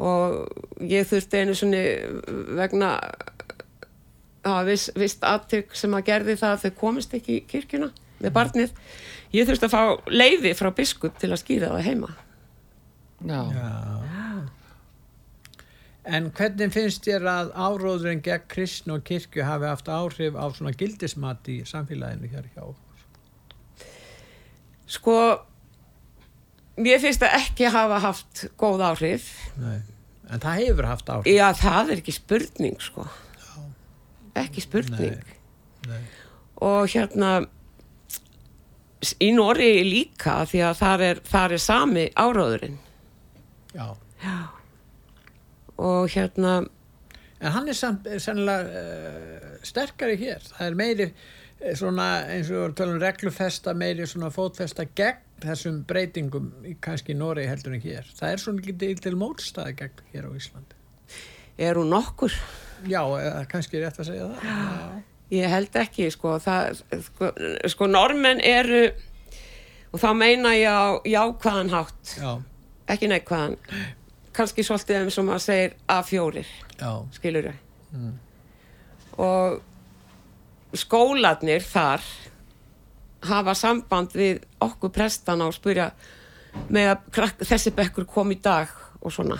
Og 0.00 0.86
ég 0.88 1.04
þurfti 1.08 1.42
einu 1.42 1.54
svona 1.56 1.80
vegna 2.56 2.94
var 4.46 4.64
viss, 4.64 4.88
vist 4.96 5.24
aðtök 5.26 5.74
sem 5.76 5.92
að 5.92 6.06
gerði 6.06 6.36
það 6.40 6.54
að 6.54 6.62
þau 6.62 6.78
komist 6.78 7.12
ekki 7.16 7.36
í 7.36 7.44
kirkjuna 7.50 7.90
með 8.20 8.32
barnið. 8.36 8.72
Ég 9.36 9.48
þurfti 9.48 9.68
að 9.68 9.74
fá 9.74 9.82
leiði 10.08 10.54
frá 10.56 10.70
biskup 10.76 11.18
til 11.20 11.30
að 11.34 11.42
skýra 11.42 11.72
það 11.74 11.88
heima. 11.90 12.14
Já. 13.26 13.42
já. 13.52 14.48
En 16.10 16.30
hvernig 16.32 16.72
finnst 16.72 17.04
þér 17.04 17.26
að 17.28 17.50
áróðurinn 17.54 18.22
gegn 18.24 18.46
kristn 18.50 18.94
og 18.94 19.04
kirkju 19.06 19.44
hafi 19.44 19.68
haft 19.68 19.90
áhrif 19.92 20.38
á 20.38 20.48
svona 20.56 20.72
gildismat 20.72 21.50
í 21.52 21.60
samfélaginu 21.68 22.30
hér 22.32 22.48
hjá 22.54 22.62
okkur? 22.64 23.04
Sko, 24.90 25.16
mér 26.80 27.02
finnst 27.04 27.22
það 27.22 27.36
ekki 27.36 27.70
hafa 27.70 28.00
haft 28.02 28.46
góð 28.58 28.86
áhrif. 28.88 29.28
Nei. 29.60 29.78
En 30.30 30.42
það 30.42 30.64
hefur 30.64 30.88
haft 30.88 31.12
áhrif. 31.12 31.30
Já, 31.30 31.46
það 31.60 31.92
er 31.92 32.02
ekki 32.02 32.16
spurning, 32.16 32.82
sko. 32.82 33.06
Ekki 34.40 34.64
spurning. 34.64 35.20
Nei. 35.20 35.90
Nei. 35.90 36.02
Og 36.64 36.90
hérna, 36.92 37.32
í 39.20 39.30
Nóri 39.36 39.72
líka, 39.86 40.40
því 40.48 40.64
að 40.64 40.78
þar 40.80 41.04
er, 41.06 41.26
þar 41.28 41.54
er 41.56 41.62
sami 41.62 42.06
áróðurinn. 42.16 42.80
Já. 43.74 43.94
Og 45.80 46.08
hérna, 46.12 46.60
En 47.40 47.54
hann 47.54 47.68
er 47.72 47.76
samt, 47.76 48.04
er 48.04 48.20
sennilega 48.20 48.80
uh, 48.80 49.52
sterkari 49.64 50.18
hér. 50.20 50.42
Það 50.44 50.66
er 50.66 50.74
meiri 50.76 51.06
eh, 51.08 51.76
svona 51.78 52.08
eins 52.34 52.50
og 52.52 52.74
tölum 52.76 53.00
reglufesta, 53.00 53.72
meiri 53.76 54.04
svona 54.08 54.28
fótfesta 54.34 54.84
gegn 54.84 55.24
þessum 55.40 55.78
breytingum 55.88 56.50
í 56.68 56.74
kannski 56.84 57.16
Nóri 57.16 57.46
heldur 57.48 57.78
en 57.78 57.84
hér. 57.84 58.08
Það 58.18 58.34
er 58.34 58.42
svona 58.42 58.60
ekki 58.60 58.90
til 59.00 59.14
mótstæði 59.16 59.76
gegn 59.78 60.02
hér 60.12 60.28
á 60.28 60.30
Íslandi. 60.36 60.76
er 61.60 61.80
hún 61.80 61.88
nokkur? 61.92 62.34
Já, 62.88 63.00
kannski 63.48 63.80
rétt 63.80 64.00
að 64.00 64.10
segja 64.10 64.28
það. 64.28 64.44
Já. 64.44 65.00
Ég 65.30 65.52
held 65.54 65.76
ekki, 65.80 66.10
sko, 66.12 66.36
það, 66.42 66.80
sko, 67.06 67.32
sko 67.72 67.88
normenn 67.88 68.40
eru, 68.44 68.88
og 69.94 70.00
þá 70.02 70.08
meina 70.18 70.52
ég 70.58 70.68
á 70.68 71.00
jákvæðan 71.06 71.72
hátt, 71.72 72.16
Já, 72.18 72.32
ekki 72.90 73.10
neikvæðan, 73.10 73.56
kannski 74.36 74.64
svolítið 74.66 75.04
eins 75.04 75.18
og 75.20 75.28
maður 75.28 75.44
segir 75.46 75.76
A4, 75.90 76.44
já, 76.80 76.90
skilur 77.16 77.52
Og 79.20 80.76
skólarnir 80.78 81.64
þar 81.66 82.04
hafa 83.26 83.54
samband 83.58 84.14
við 84.16 84.44
okkur 84.62 84.92
prestana 84.94 85.48
og 85.50 85.56
spyrja 85.56 85.90
með 86.72 86.94
að 86.94 87.42
þessi 87.44 87.72
bekkur 87.76 88.06
kom 88.08 88.30
í 88.32 88.38
dag 88.42 88.70
og 89.00 89.12
svona. 89.12 89.38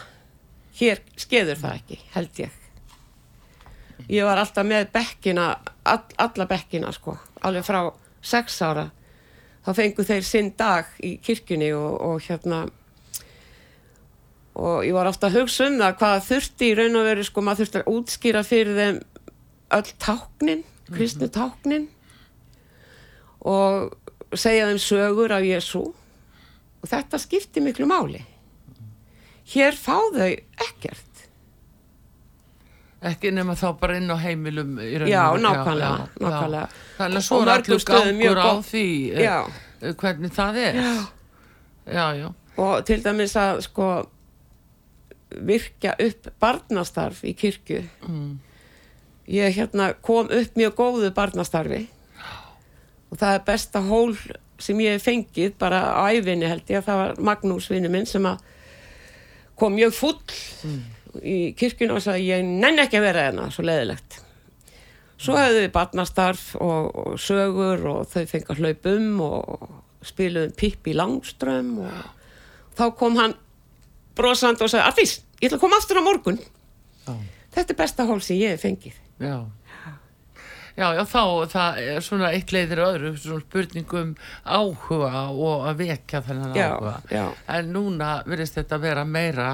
Hér 0.77 1.01
skeður 1.19 1.59
það 1.61 1.79
ekki, 1.81 2.01
held 2.15 2.43
ég. 2.45 2.57
Ég 4.11 4.25
var 4.25 4.41
alltaf 4.41 4.67
með 4.67 4.89
bekkina, 4.95 5.51
all, 5.85 6.05
alla 6.19 6.47
bekkina 6.49 6.93
sko, 6.95 7.17
alveg 7.45 7.67
frá 7.67 7.83
sex 8.23 8.61
ára. 8.65 8.89
Þá 9.61 9.73
fengu 9.77 10.05
þeir 10.09 10.25
sinn 10.25 10.53
dag 10.57 10.89
í 11.05 11.17
kirkjunni 11.23 11.69
og, 11.77 11.99
og 12.01 12.23
hérna 12.25 12.65
og 14.55 14.85
ég 14.87 14.95
var 14.97 15.07
ofta 15.11 15.29
að 15.31 15.41
hugsa 15.41 15.69
um 15.71 15.79
það 15.81 15.97
hvað 16.01 16.27
þurfti 16.27 16.71
í 16.71 16.75
raun 16.79 16.99
og 17.01 17.07
veru 17.07 17.25
sko, 17.27 17.45
maður 17.47 17.63
þurfti 17.65 17.81
að 17.81 17.93
útskýra 17.95 18.43
fyrir 18.47 18.81
þeim 18.81 19.01
öll 19.79 19.93
táknin, 20.03 20.65
kristnu 20.91 21.29
táknin 21.31 21.87
og 23.47 23.95
segja 24.35 24.67
þeim 24.71 24.83
sögur 24.83 25.33
af 25.37 25.47
Jésu 25.47 25.85
og 26.81 26.91
þetta 26.91 27.21
skipti 27.23 27.63
miklu 27.63 27.87
máli 27.89 28.25
hér 29.55 29.79
fá 29.79 29.97
þau 30.15 30.31
ekkert 30.67 31.07
Ekki 33.01 33.31
nema 33.33 33.55
þá 33.57 33.71
bara 33.81 33.95
inn 33.97 34.13
á 34.13 34.17
heimilum 34.21 34.75
Já, 35.09 35.33
nákvæmlega, 35.41 36.05
já. 36.05 36.21
nákvæmlega. 36.21 36.67
Þannig 36.99 37.17
að 37.17 37.25
svo 37.25 37.39
er 37.41 37.51
allur 37.55 37.85
gangur 37.89 38.41
á 38.45 38.53
því 38.61 38.83
eh, 39.15 39.23
Já. 39.25 39.37
eh, 39.81 39.95
hvernig 40.03 40.35
það 40.37 40.59
er. 40.61 40.75
Já. 40.77 40.91
Já, 41.89 42.05
já. 42.19 42.27
og 42.61 42.85
til 42.85 42.99
dæmis 43.01 43.33
að 43.41 43.63
sko 43.65 43.87
virkja 45.31 45.95
upp 46.01 46.31
barnastarf 46.43 47.25
í 47.25 47.35
kirkju. 47.39 47.83
Mm. 48.09 48.39
ég 49.31 49.55
hérna 49.55 49.93
kom 50.03 50.27
upp 50.27 50.57
mjög 50.59 50.75
góðu 50.75 51.11
barnastarfi. 51.15 51.85
Og 53.11 53.19
það 53.19 53.35
er 53.35 53.45
besta 53.47 53.83
hól 53.83 54.17
sem 54.61 54.81
ég 54.83 54.97
hef 54.97 55.07
fengið 55.07 55.55
bara 55.59 55.83
á 55.95 56.11
æfinni 56.11 56.49
held 56.51 56.67
ég. 56.71 56.83
Það 56.85 57.03
var 57.03 57.21
Magnús 57.31 57.71
vinnu 57.71 57.91
minn 57.91 58.07
sem 58.07 58.27
að 58.27 58.43
kom 59.61 59.77
mjög 59.77 59.95
full 59.95 60.19
í 61.23 61.53
kirkjuna 61.59 61.99
og 61.99 62.05
sagði 62.05 62.31
ég 62.31 62.45
nenni 62.47 62.85
ekki 62.85 62.99
að 63.01 63.07
vera 63.09 63.29
hérna 63.29 63.49
svo 63.53 63.65
leðilegt 63.67 64.21
svo 65.21 65.37
hefðu 65.37 65.65
við 65.65 65.73
barnastarf 65.75 66.47
og, 66.57 66.91
og 66.95 67.21
sögur 67.21 67.85
og 67.91 68.09
þau 68.09 68.25
fengið 68.31 68.63
hlaupum 68.63 69.09
og 69.27 69.67
spiluðum 70.07 70.57
Pippi 70.57 70.95
Langström 70.97 71.75
og 71.85 72.77
þá 72.79 72.85
kom 72.97 73.19
hann 73.21 73.37
brosand 74.21 74.61
og 74.63 74.71
sagði 74.73 74.87
Artís, 74.91 75.17
ég 75.41 75.49
ætla 75.51 75.59
að 75.59 75.65
koma 75.67 75.81
aftur 75.81 76.01
á 76.01 76.03
morgun 76.07 76.39
Já. 77.09 77.15
þetta 77.57 77.73
er 77.75 77.81
besta 77.85 78.07
hól 78.09 78.21
sem 78.25 78.37
ég 78.41 78.55
hef 78.57 78.63
fengið 78.69 79.01
Já. 79.21 79.39
Já, 80.81 80.87
já, 80.97 81.01
þá 81.05 81.23
það 81.51 81.79
er 81.83 81.99
svona 82.07 82.29
eitt 82.33 82.53
leiðir 82.55 82.81
öðru, 82.81 83.09
svona 83.21 83.43
spurningum 83.43 84.13
áhuga 84.47 85.25
og 85.35 85.65
að 85.69 85.81
vekja 85.83 86.21
þennan 86.25 86.55
Já, 86.57 86.69
áhuga. 86.71 86.93
já. 87.13 87.25
En 87.53 87.73
núna 87.75 88.11
virðist 88.25 88.57
þetta 88.57 88.79
vera 88.81 89.03
meira 89.05 89.49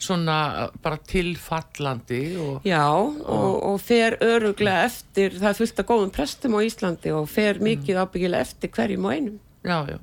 svona 0.00 0.36
bara 0.80 0.96
tilfallandi 1.10 2.22
og 2.40 2.64
Já, 2.70 2.86
og, 2.94 3.58
og 3.72 3.76
fer 3.82 4.16
öruglega 4.24 4.86
eftir, 4.86 5.36
það 5.42 5.50
er 5.50 5.58
fullt 5.58 5.82
af 5.84 5.90
góðum 5.90 6.14
prestum 6.14 6.56
á 6.56 6.60
Íslandi 6.64 7.12
og 7.18 7.28
fer 7.28 7.60
mikið 7.60 8.00
ábyggilega 8.06 8.46
eftir 8.46 8.72
hverjum 8.78 9.10
og 9.10 9.16
einum. 9.18 9.36
já, 9.66 9.78
já. 9.90 9.98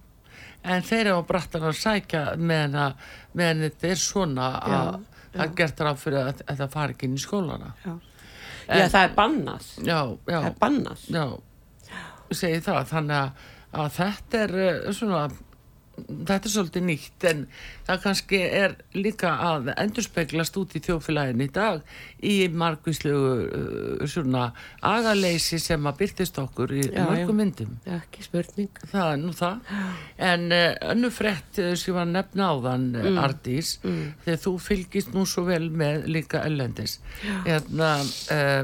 En 0.68 0.84
þeir 0.84 1.06
eru 1.08 1.20
á 1.20 1.30
brattan 1.30 1.64
að 1.70 1.78
sækja 1.80 2.22
meðan 2.38 2.96
meðan 3.38 3.62
þetta 3.68 3.92
er 3.94 4.02
svona 4.02 4.48
að 4.60 4.90
það 5.34 5.44
er 5.46 5.52
gert 5.60 5.84
ráð 5.86 6.00
fyrir 6.02 6.20
að 6.26 6.42
þetta 6.48 6.68
fari 6.74 6.96
ekki 6.96 7.08
inn 7.10 7.18
í 7.18 7.24
skólana. 7.24 7.74
Já, 7.86 7.94
En- 8.68 8.82
Já 8.82 8.88
það 8.92 9.04
er 9.08 9.14
bannað. 9.16 9.68
Já, 9.88 10.00
já. 10.28 10.40
Það 10.42 10.48
er 10.50 10.58
bannað. 10.64 11.04
Já, 11.16 11.26
segi 12.36 12.62
það, 12.66 12.82
þannig 12.92 13.20
að, 13.22 13.46
að 13.84 13.92
þetta 14.02 14.42
er 14.44 14.56
eh, 14.66 14.92
svona, 14.98 15.22
þetta 15.98 16.46
er 16.46 16.52
svolítið 16.54 16.84
nýtt 16.86 17.26
en 17.30 17.40
það 17.88 18.02
kannski 18.04 18.40
er 18.46 18.76
líka 18.96 19.32
að 19.42 19.72
endurspeglast 19.74 20.60
út 20.62 20.76
í 20.78 20.82
þjófélagin 20.86 21.42
í 21.42 21.48
dag 21.54 21.82
í 22.22 22.36
margvíslegu 22.54 23.32
uh, 23.48 24.06
svona 24.10 24.52
agaleysi 24.86 25.60
sem 25.62 25.90
að 25.90 26.00
byrtist 26.04 26.38
okkur 26.42 26.76
í 26.78 26.84
Já, 26.86 27.02
mörgum 27.08 27.42
myndum. 27.42 27.74
Já, 27.88 27.98
ekki 27.98 28.26
spurning. 28.28 28.84
Það 28.94 29.12
er 29.16 29.20
nú 29.24 29.34
það. 29.38 29.74
En 30.30 30.48
uh, 30.54 30.70
önnu 30.94 31.12
frett 31.14 31.62
uh, 31.64 31.74
sem 31.80 31.98
var 31.98 32.06
að 32.06 32.16
nefna 32.16 32.54
áðan, 32.54 32.88
mm. 32.94 33.20
Ardís, 33.24 33.76
þegar 33.82 34.42
þú 34.46 34.56
fylgist 34.70 35.14
nú 35.18 35.26
svo 35.30 35.48
vel 35.50 35.68
með 35.74 36.10
líka 36.14 36.46
ellendis. 36.46 37.00
Hérna, 37.48 37.94
uh, 38.34 38.64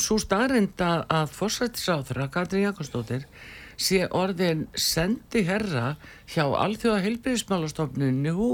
svo 0.00 0.18
staðrinda 0.20 1.04
að 1.12 1.32
fórsættisáþra, 1.36 2.30
Katri 2.32 2.64
Jakobsdóttir, 2.64 3.26
sé 3.80 4.02
orðin 4.12 4.66
sendi 4.76 5.42
herra 5.48 5.94
hjá 6.28 6.44
Alþjóða 6.44 7.00
heilbyrðismálastofnunni 7.06 8.34
hú. 8.36 8.50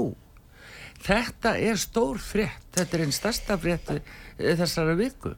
Þetta 1.03 1.57
er 1.61 1.77
stór 1.77 2.17
frétt, 2.23 2.69
þetta 2.73 2.97
er 2.97 3.03
einn 3.05 3.13
stærsta 3.15 3.57
frétt 3.61 3.91
uh, 3.93 3.99
þessara 4.39 4.95
viku 4.97 5.35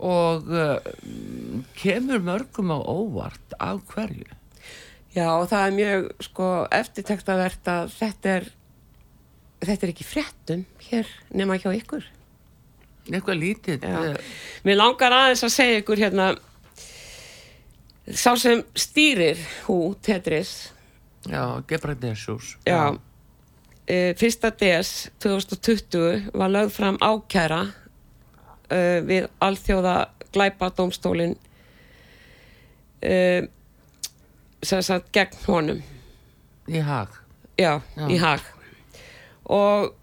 og 0.00 0.46
uh, 0.48 0.78
kemur 1.76 2.22
mörgum 2.24 2.70
á 2.72 2.78
óvart 2.80 3.56
af 3.60 3.82
hverju 3.92 4.30
Já, 5.10 5.26
og 5.34 5.48
það 5.50 5.64
er 5.66 5.74
mjög 5.74 6.04
sko 6.22 6.48
eftirtektavert 6.70 7.68
að 7.68 7.88
þetta 7.96 8.34
er, 8.38 8.44
þetta 9.66 9.86
er 9.86 9.92
ekki 9.92 10.06
fréttum 10.06 10.60
hér 10.86 11.08
nema 11.34 11.56
hjá 11.58 11.72
ykkur. 11.74 12.04
eitthvað 13.10 13.40
lítið 13.40 13.82
Já. 13.82 13.96
eh, 14.12 14.30
Mér 14.64 14.78
langar 14.78 15.16
aðeins 15.16 15.42
að 15.44 15.52
segja 15.56 15.80
ykkur 15.82 15.98
hérna, 16.04 16.28
sá 18.16 18.34
sem 18.38 18.62
stýrir 18.74 19.38
hú, 19.66 19.94
Tetris, 20.02 20.72
já, 21.28 21.62
Gebrændesjús 21.68 22.56
Já, 22.66 22.98
e, 23.86 24.14
fyrsta 24.18 24.50
DS 24.50 25.10
2020 25.18 26.30
var 26.34 26.50
lögð 26.50 26.74
fram 26.74 26.98
ákæra 27.00 27.62
e, 28.70 29.00
við 29.06 29.28
alþjóða 29.40 29.96
glæpadómstólin 30.32 31.36
e, 33.02 33.48
sem 34.62 34.82
sagt 34.82 35.10
gegn 35.12 35.44
honum. 35.46 35.82
Í 36.68 36.80
hag 36.84 37.20
já, 37.58 37.80
Já. 37.96 38.06
í 38.08 38.16
hag 38.20 38.44
og 39.50 39.94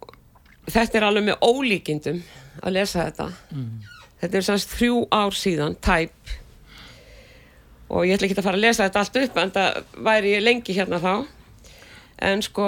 þetta 0.67 0.99
er 0.99 1.05
alveg 1.07 1.29
með 1.29 1.45
ólíkindum 1.45 2.19
að 2.61 2.75
lesa 2.75 3.05
þetta. 3.07 3.29
Þetta 4.21 4.37
er 4.39 4.45
semst 4.47 4.73
þrjú 4.75 4.97
ár 5.13 5.35
síðan 5.37 5.77
tæp 5.79 6.33
og 7.89 8.05
ég 8.05 8.17
ætla 8.17 8.27
ekki 8.27 8.37
að 8.39 8.47
fara 8.47 8.59
að 8.59 8.65
lesa 8.65 8.87
þetta 8.87 9.03
allt 9.03 9.19
upp 9.23 9.37
en 9.41 9.53
það 9.55 9.81
væri 10.09 10.33
ég 10.35 10.43
lengi 10.43 10.75
hérna 10.77 10.99
þá. 11.03 11.13
En 12.27 12.41
sko 12.45 12.67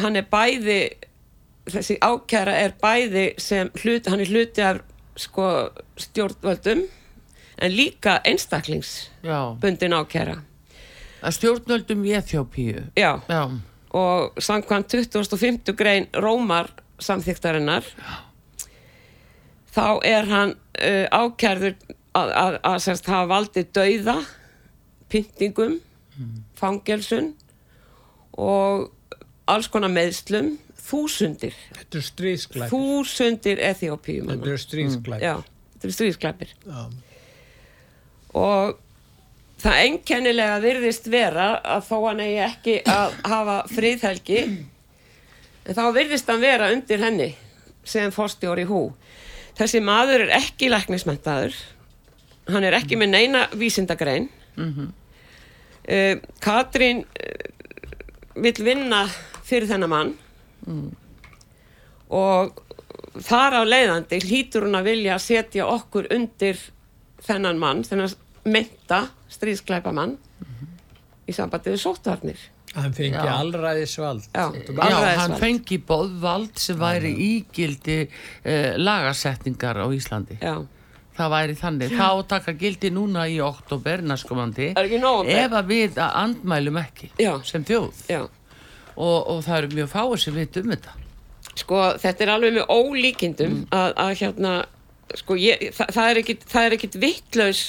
hann 0.00 0.18
er 0.18 0.26
bæði 0.30 0.78
þessi 1.70 1.96
ákæra 2.04 2.56
er 2.60 2.74
bæði 2.82 3.28
sem 3.40 3.70
hlut, 3.80 4.10
hann 4.10 4.20
er 4.20 4.30
hluti 4.30 4.64
af 4.64 4.82
sko 5.16 5.48
stjórnvöldum 6.00 6.82
en 7.62 7.72
líka 7.72 8.18
einstaklingsbundin 8.26 9.94
Já, 9.94 10.00
ákæra. 10.02 10.40
Að 11.24 11.36
stjórnöldum 11.38 12.04
í 12.04 12.12
Eþjópíu. 12.18 12.82
já. 12.96 13.20
Já, 13.28 13.50
og 13.94 14.34
samkvæmt 14.42 14.90
25. 14.90 15.72
grein 15.78 16.08
Rómar 16.12 16.68
samþyktarinnar 16.98 17.86
þá 19.74 19.86
er 20.04 20.28
hann 20.30 20.54
uh, 20.54 21.06
ákærður 21.10 21.76
að, 22.14 22.32
að, 22.44 22.58
að 22.70 22.76
sérst 22.84 23.08
hafa 23.10 23.26
valdið 23.32 23.70
dauða 23.76 24.16
pyntingum 25.12 25.78
fangelsun 26.58 27.32
og 28.38 28.90
alls 29.50 29.68
konar 29.70 29.90
meðslum 29.92 30.54
þúsundir, 30.84 31.54
Þetta 31.78 31.98
er 32.00 32.04
stríðsklæpir. 32.06 32.70
þúsundir 32.72 33.60
Eþjópíum 33.70 34.28
Þetta 34.34 34.50
er 34.54 34.62
stríðsklæpir. 34.62 35.24
já, 35.24 35.34
þetta 35.74 35.88
er 35.88 35.94
stríðsklæpir 35.98 36.54
Já. 36.68 36.80
og 38.34 38.74
það 39.64 39.78
einkennilega 39.86 40.58
virðist 40.64 41.06
vera 41.12 41.46
að 41.76 41.86
þó 41.88 41.96
hann 42.08 42.20
eigi 42.24 42.40
ekki 42.44 42.74
að 42.90 43.14
hafa 43.32 43.56
friðhelgi 43.72 44.40
en 45.64 45.78
þá 45.78 45.84
virðist 45.96 46.28
hann 46.28 46.42
vera 46.44 46.68
undir 46.74 47.00
henni 47.04 47.30
sem 47.88 48.12
fórstjóri 48.12 48.66
hú 48.68 48.82
þessi 49.56 49.80
maður 49.84 50.26
er 50.26 50.34
ekki 50.40 50.68
læknismentaður 50.72 51.56
hann 52.50 52.64
er 52.64 52.76
ekki 52.80 52.98
með 53.00 53.14
neina 53.14 53.46
vísindagrein. 53.54 54.28
Mm 54.56 54.68
Katrín 56.40 57.02
uh, 57.04 58.40
vill 58.40 58.64
vinna 58.64 59.04
fyrir 59.44 59.68
þennan 59.68 59.90
mann. 59.90 60.14
Og 62.08 62.62
þar 63.20 63.58
á 63.60 63.62
leiðandi 63.68 64.20
hlýtur 64.24 64.64
hún 64.64 64.78
að 64.78 64.88
vilja 64.88 65.18
setja 65.18 65.66
okkur 65.66 66.08
undir 66.14 66.56
þennan 67.24 67.60
mann, 67.60 67.84
þennan 67.84 68.14
menta 68.44 69.08
stríðsklæpa 69.28 69.92
mann 69.92 70.16
í 71.28 71.32
sambandi 71.32 71.72
við 71.72 71.80
sóttvarnir. 71.84 72.40
Hann 72.74 72.92
fengi 72.94 73.20
Alræðisvald. 73.20 74.24
hann 75.20 75.36
fengi 75.38 75.78
bóðvald 75.78 76.58
sem 76.58 76.78
væri 76.78 77.12
ígildi 77.28 78.00
uh, 78.08 78.74
lagasetningar 78.80 79.78
á 79.78 79.86
Íslandi. 79.94 80.40
Já, 80.42 80.66
Það 81.14 81.30
væri 81.30 81.54
þannig. 81.58 81.92
Það 81.94 82.10
á 82.10 82.14
að 82.16 82.26
taka 82.32 82.52
gildi 82.58 82.90
núna 82.90 83.24
í 83.30 83.36
oktober 83.44 84.02
næskumandi. 84.02 84.72
er 84.74 84.88
ekki 84.88 84.98
nóg 85.02 85.28
Ef 85.30 85.52
að 85.54 85.70
við 85.70 86.00
að 86.02 86.16
andmælum 86.24 86.80
ekki 86.82 87.10
Já. 87.22 87.32
sem 87.46 87.64
þjóð. 87.64 88.02
Og, 88.96 89.18
og 89.30 89.42
það 89.46 89.58
eru 89.58 89.72
mjög 89.78 89.90
fáið 89.94 90.16
sem 90.24 90.34
við 90.34 90.60
um 90.62 90.70
þetta. 90.74 90.94
sko 91.54 91.80
þetta 92.02 92.24
er 92.24 92.30
alveg 92.34 92.54
með 92.56 92.70
ólíkindum 92.74 93.56
að, 93.70 93.92
að 94.04 94.12
hérna, 94.20 94.52
sko 95.14 95.36
ég, 95.38 95.68
það, 95.74 95.92
það 95.94 96.10
er 96.10 96.20
ekkit, 96.22 96.46
það 96.50 96.66
er 96.66 96.76
ekkit 96.78 96.96
vittlaus 97.02 97.62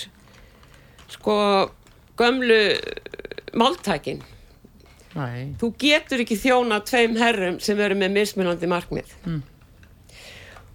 sko 1.13 1.35
gömlu 2.17 2.61
máltækin. 3.53 4.23
Nei. 5.15 5.53
Þú 5.61 5.69
getur 5.79 6.23
ekki 6.25 6.35
þjóna 6.41 6.81
tveim 6.83 7.13
herrum 7.19 7.59
sem 7.63 7.79
eru 7.79 7.95
með 7.95 8.17
mismunandi 8.17 8.67
markmið. 8.67 9.13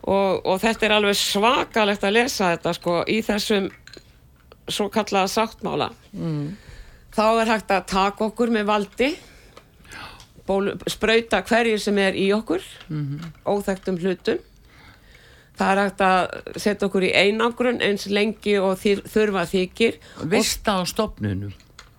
Og, 0.09 0.47
og 0.47 0.61
þetta 0.63 0.87
er 0.87 0.95
alveg 0.97 1.17
svakalegt 1.19 2.05
að 2.07 2.17
lesa 2.17 2.55
þetta 2.55 2.73
sko 2.79 3.01
í 3.11 3.19
þessum 3.25 3.69
svo 4.71 4.89
kallaða 4.93 5.31
sáttmála. 5.31 5.91
Þá 7.11 7.25
er 7.43 7.51
hægt 7.51 7.73
að 7.75 7.89
taka 7.91 8.29
okkur 8.31 8.53
með 8.55 8.69
valdi, 8.71 9.09
bólu, 10.47 10.77
sprauta 10.91 11.43
hverjir 11.47 11.83
sem 11.83 11.99
er 12.01 12.17
í 12.19 12.31
okkur, 12.35 12.65
óþektum 13.45 13.99
hlutum. 14.01 14.39
Það 15.61 15.73
er 15.75 15.83
hægt 15.83 16.05
að 16.07 16.61
setja 16.63 16.87
okkur 16.89 17.05
í 17.05 17.11
einangrun 17.13 17.83
eins 17.85 18.07
lengi 18.09 18.57
og 18.63 18.79
þýr, 18.81 19.03
þurfa 19.13 19.45
þykir. 19.51 19.99
Vista 20.33 20.79
á 20.81 20.83
stopnunum. 20.89 21.53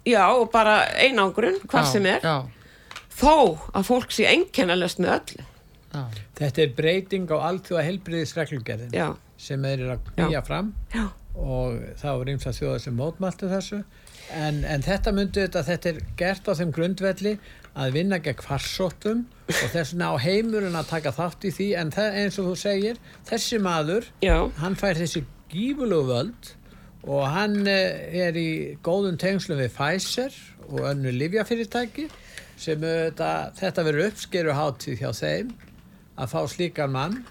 Já, 0.07 0.23
og 0.33 0.47
bara 0.49 0.79
einangrun, 0.97 1.59
hvað 1.69 1.85
Já, 1.85 1.91
sem 1.91 2.07
er. 2.09 2.25
Já, 2.25 2.97
þó 3.21 3.35
að 3.77 3.85
fólk 3.91 4.15
sé 4.15 4.25
einkennalöst 4.31 5.03
með 5.03 5.19
öllu 5.19 5.50
já. 5.93 6.03
Þetta 6.39 6.63
er 6.65 6.75
breyting 6.77 7.31
á 7.31 7.37
allþjóða 7.51 7.87
helbriðisreglugerðin 7.87 9.17
sem 9.41 9.65
þeir 9.65 9.79
eru 9.79 9.95
að 9.95 10.13
knýja 10.13 10.43
fram 10.45 10.71
já, 10.93 11.07
og 11.35 11.81
það 12.01 12.21
voru 12.21 12.35
ymsa 12.35 12.53
þjóðar 12.55 12.85
sem 12.85 12.97
mótmæltu 12.97 13.49
þessu. 13.51 13.81
En, 14.31 14.61
en 14.63 14.85
þetta 14.85 15.11
myndi 15.15 15.43
þetta, 15.43 15.65
þetta 15.67 15.91
er 15.91 15.99
gert 16.19 16.47
á 16.47 16.53
þeim 16.55 16.71
grundvelli 16.75 17.35
að 17.71 17.97
vinna 17.97 18.19
gegn 18.23 18.43
farsóttum 18.43 19.25
og 19.47 19.67
þess 19.73 19.93
vegna 19.93 20.11
á 20.11 20.15
heimurinn 20.23 20.79
að 20.79 20.89
taka 20.91 21.13
þátt 21.15 21.47
í 21.47 21.51
því. 21.55 21.67
En 21.81 21.91
það, 21.95 22.17
eins 22.21 22.39
og 22.39 22.49
þú 22.51 22.55
segir, 22.61 23.01
þessi 23.27 23.59
maður 23.63 24.07
já, 24.23 24.37
hann 24.61 24.77
fær 24.79 24.99
þessi 24.99 25.25
gífulegu 25.51 26.07
völd 26.07 26.53
og 27.01 27.23
hann 27.33 27.65
eh, 27.67 28.27
er 28.27 28.37
í 28.37 28.49
góðum 28.85 29.17
tengslum 29.19 29.59
við 29.59 29.73
Pfizer 29.75 30.35
og 30.69 30.85
önnu 30.91 31.11
livjafyrirtæki 31.15 32.07
sem 32.61 32.83
þetta, 32.83 33.31
þetta 33.57 33.85
verður 33.87 34.11
uppskeru 34.11 34.55
hátíð 34.55 35.01
hjá 35.01 35.09
þeim 35.17 35.53
að 36.17 36.27
fá 36.33 36.41
slíkan 36.51 36.91
mann 36.91 37.21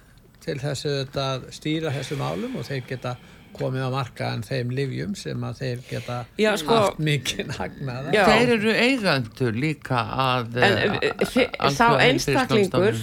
til 0.40 0.56
þess 0.58 0.86
að 1.20 1.50
stýra 1.52 1.92
þessu 1.92 2.16
málum 2.16 2.56
og 2.56 2.64
þeir 2.64 2.86
geta 2.88 3.16
komið 3.56 3.82
á 3.82 3.90
markaðan 3.92 4.44
þeim 4.46 4.70
livjum 4.72 5.14
sem 5.18 5.42
að 5.44 5.58
þeir 5.60 5.80
geta 5.90 6.18
Já, 6.38 6.52
sko- 6.56 6.76
haft 6.86 6.98
mikinn 7.02 7.50
hagnaða. 7.50 8.12
Þeir 8.14 8.52
eru 8.54 8.72
eigandur 8.72 9.52
líka 9.58 9.98
að 10.06 10.56
En, 10.62 10.78
eh, 10.78 10.98
eh, 11.02 11.12
þi- 11.26 11.50
Alþjóða 11.58 11.76
sá 11.76 11.98
einstaklingur 12.06 13.00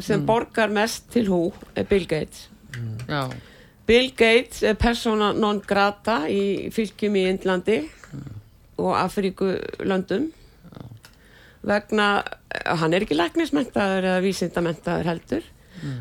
sem 0.00 0.26
borgar 0.26 0.70
mest 0.72 1.10
til 1.12 1.26
hú 1.28 1.52
er 1.76 1.84
Bill 1.84 2.06
Gates. 2.06 2.48
Já, 3.06 3.28
Bill 3.86 4.10
Gates 4.16 4.62
er 4.62 4.74
persóna 4.74 5.32
non 5.36 5.60
grata 5.60 6.22
í 6.28 6.70
fylgjum 6.72 7.14
í 7.20 7.26
Indlandi 7.30 7.88
og 8.78 8.94
Afríku 8.96 9.52
löndum 9.84 10.30
vegna 11.62 12.06
hann 12.66 12.94
er 12.94 13.04
ekki 13.04 13.16
læknismentaður 13.18 14.08
eða 14.10 14.22
vísindamentaður 14.24 15.10
heldur 15.12 15.44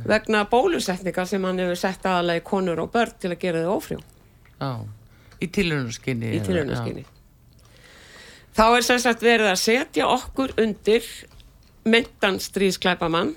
vegna 0.06 0.44
bólusetninga 0.50 1.26
sem 1.26 1.44
hann 1.48 1.60
hefur 1.62 1.80
sett 1.80 2.06
aðalega 2.06 2.42
í 2.42 2.46
konur 2.46 2.82
og 2.84 2.92
börn 2.94 3.16
til 3.22 3.32
að 3.32 3.40
gera 3.42 3.64
þau 3.66 3.78
ófrjó 3.78 4.00
já. 4.62 4.72
Í 5.42 5.48
tilhörnarskinni. 5.50 6.36
í 6.38 6.40
tilhörnarskinni. 6.46 7.06
Þá 8.54 8.66
er 8.76 8.84
sem 8.86 9.00
sagt 9.02 9.24
verið 9.26 9.50
að 9.50 9.62
setja 9.62 10.10
okkur 10.12 10.54
undir 10.62 11.08
myndan 11.88 12.38
stríðsklæpamann 12.44 13.32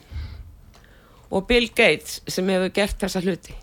og 1.31 1.47
Bill 1.49 1.71
Gates 1.71 2.19
sem 2.29 2.49
hefur 2.53 2.75
gert 2.77 2.99
þessa 3.01 3.23
hluti. 3.25 3.57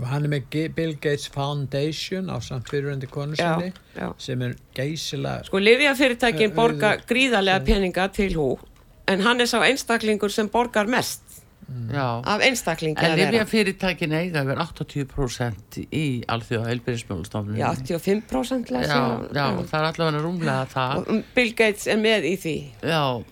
Og 0.00 0.06
hann 0.08 0.24
er 0.24 0.28
með 0.32 0.70
Bill 0.74 0.94
Gates 0.96 1.26
Foundation 1.28 2.30
á 2.32 2.40
samt 2.40 2.68
fyriröndi 2.72 3.06
konu 3.12 3.34
Já, 3.36 3.58
sinni 3.58 3.72
já. 3.96 4.12
sem 4.18 4.42
er 4.42 4.54
geysilega 4.74 5.44
Sko, 5.44 5.58
livjafyrirtækin 5.60 6.48
Eh, 6.50 6.54
borga 6.56 6.94
gríðarlega 7.06 7.64
peninga 7.66 8.08
til 8.12 8.32
hú 8.34 8.58
en 9.08 9.20
hann 9.20 9.40
er 9.40 9.44
sá 9.50 9.60
einstaklingur 9.66 10.30
sem 10.32 10.48
borgar 10.48 10.86
mest 10.88 11.20
Já. 11.92 12.20
af 12.24 12.40
einstaklingi 12.40 12.98
En 12.98 13.12
að 13.12 13.16
vera. 13.16 13.30
lifja 13.30 13.44
fyrirtækin 13.46 14.12
eiga 14.12 14.42
verið 14.44 14.64
80% 14.66 15.78
í 15.92 16.24
alþjóða 16.28 16.66
heilbyrðismjólustofnunum. 16.72 17.58
Já, 17.60 17.68
85% 17.76 18.70
les 18.74 18.88
já, 18.88 19.28
já, 19.32 19.46
það 19.70 19.78
er 19.78 19.86
allavega 19.92 20.22
rúmlega 20.24 20.66
það. 20.72 20.96
Og 21.08 21.24
Bill 21.34 21.52
Gates 21.56 21.86
er 21.86 21.96
með 22.02 22.26
í 22.28 22.34
því. 22.42 22.56
Já, 22.82 23.24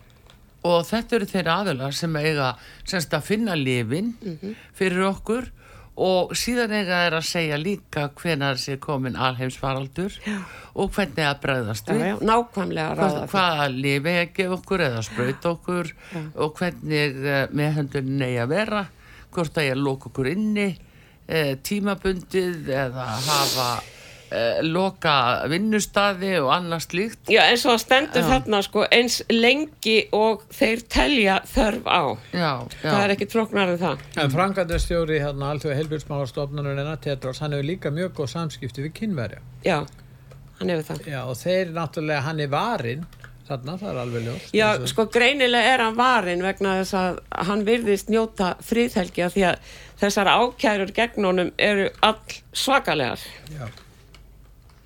og 0.65 0.85
þetta 0.89 1.17
eru 1.19 1.27
þeir 1.27 1.51
aðilar 1.57 1.93
sem 1.97 2.17
eiga 2.17 2.55
semst 2.85 3.11
að 3.17 3.23
finna 3.23 3.55
lifin 3.57 4.15
Mhm. 4.23 4.55
fyrir 4.79 5.05
okkur 5.11 5.51
og 6.01 6.31
síðan 6.39 6.73
eiga 6.73 7.01
þeir 7.05 7.17
að 7.19 7.27
segja 7.29 7.59
líka 7.61 8.07
hvenar 8.17 8.61
sé 8.61 8.79
komin 8.81 9.19
alheimsfaraldur 9.21 10.17
já. 10.25 10.39
og 10.75 10.93
hvernig 10.97 11.27
að 11.29 11.41
bregðast 11.43 11.91
Já, 11.91 11.95
við. 11.97 12.07
já, 12.07 12.15
nákvæmlega 12.31 12.95
Hvað, 12.95 13.17
ráða 13.17 13.27
hvaða 13.35 13.67
að 13.67 14.33
gefa 14.39 14.57
okkur 14.57 14.85
eða 14.87 15.03
sprauta 15.07 15.53
okkur 15.55 15.93
og 16.47 16.55
hvernig 16.61 17.21
uh, 17.21 17.43
meðhöndun 17.61 18.25
eigi 18.25 18.41
að 18.45 18.55
vera 18.55 18.85
hvort 19.35 19.61
að 19.61 19.69
ég 19.69 19.81
loka 19.81 20.11
okkur 20.11 20.31
inni 20.33 20.69
uh, 20.73 21.53
tímabundið 21.69 22.71
eða 22.81 23.09
hafa 23.29 23.71
uh, 24.31 24.61
loka 24.67 25.15
vinnustadi 25.51 26.33
og 26.41 26.51
annars 26.55 26.87
slíkt 26.91 27.31
Já, 27.31 27.43
eins 27.51 27.65
og 27.67 27.75
það 27.75 27.83
stendur 27.85 28.23
Já. 28.25 28.29
þarna 28.33 28.63
sko 28.67 28.85
eins 28.91 29.21
lengi 29.31 29.97
og 30.17 30.45
þeir 30.55 30.85
telja 30.91 31.39
þörf 31.51 31.87
á. 31.91 32.03
já, 32.33 32.51
já. 32.83 32.91
Það 32.91 33.05
er 33.05 33.15
ekki 33.17 33.31
tróknar 33.35 33.75
en 33.75 33.81
það. 33.85 34.05
En 34.25 34.35
frangatastjóri 34.35 35.21
hérna 35.23 35.51
alltaf 35.55 35.75
helbilsmálastofnununa 35.79 36.97
Tedros, 37.03 37.41
hann 37.45 37.57
hefur 37.57 37.69
líka 37.71 37.91
mjög 37.95 38.13
góð 38.21 38.33
samskipti 38.35 38.87
við 38.87 38.95
kynverja. 39.01 39.41
Já, 39.67 39.81
hann 40.61 40.75
hefur 40.75 40.87
það. 40.93 41.09
Já, 41.11 41.21
og 41.25 41.37
þeir 41.41 41.75
náttúrulega, 41.77 42.23
hann 42.29 42.41
er 42.41 42.53
varinn, 42.53 43.05
þarna, 43.51 43.77
það 43.81 43.91
er 43.91 44.01
alveg 44.05 44.27
ljóst 44.29 44.55
Já, 44.55 44.67
sko 44.87 45.07
greinilega 45.11 45.75
er 45.75 45.83
hann 45.83 45.97
varin 45.99 46.43
vegna 46.45 46.77
þess 46.81 46.95
að 47.01 47.21
hann 47.51 47.65
virðist 47.67 48.11
njóta 48.13 48.53
fríðhelgi 48.63 49.25
af 49.27 49.35
því 49.35 49.47
að 49.51 49.71
þessar 50.01 50.31
ákærur 50.33 50.93
gegn 50.97 51.27
honum 51.29 51.51
eru 51.59 51.89
all 52.07 52.21
svakalegar. 52.57 53.21
Já. 53.51 53.67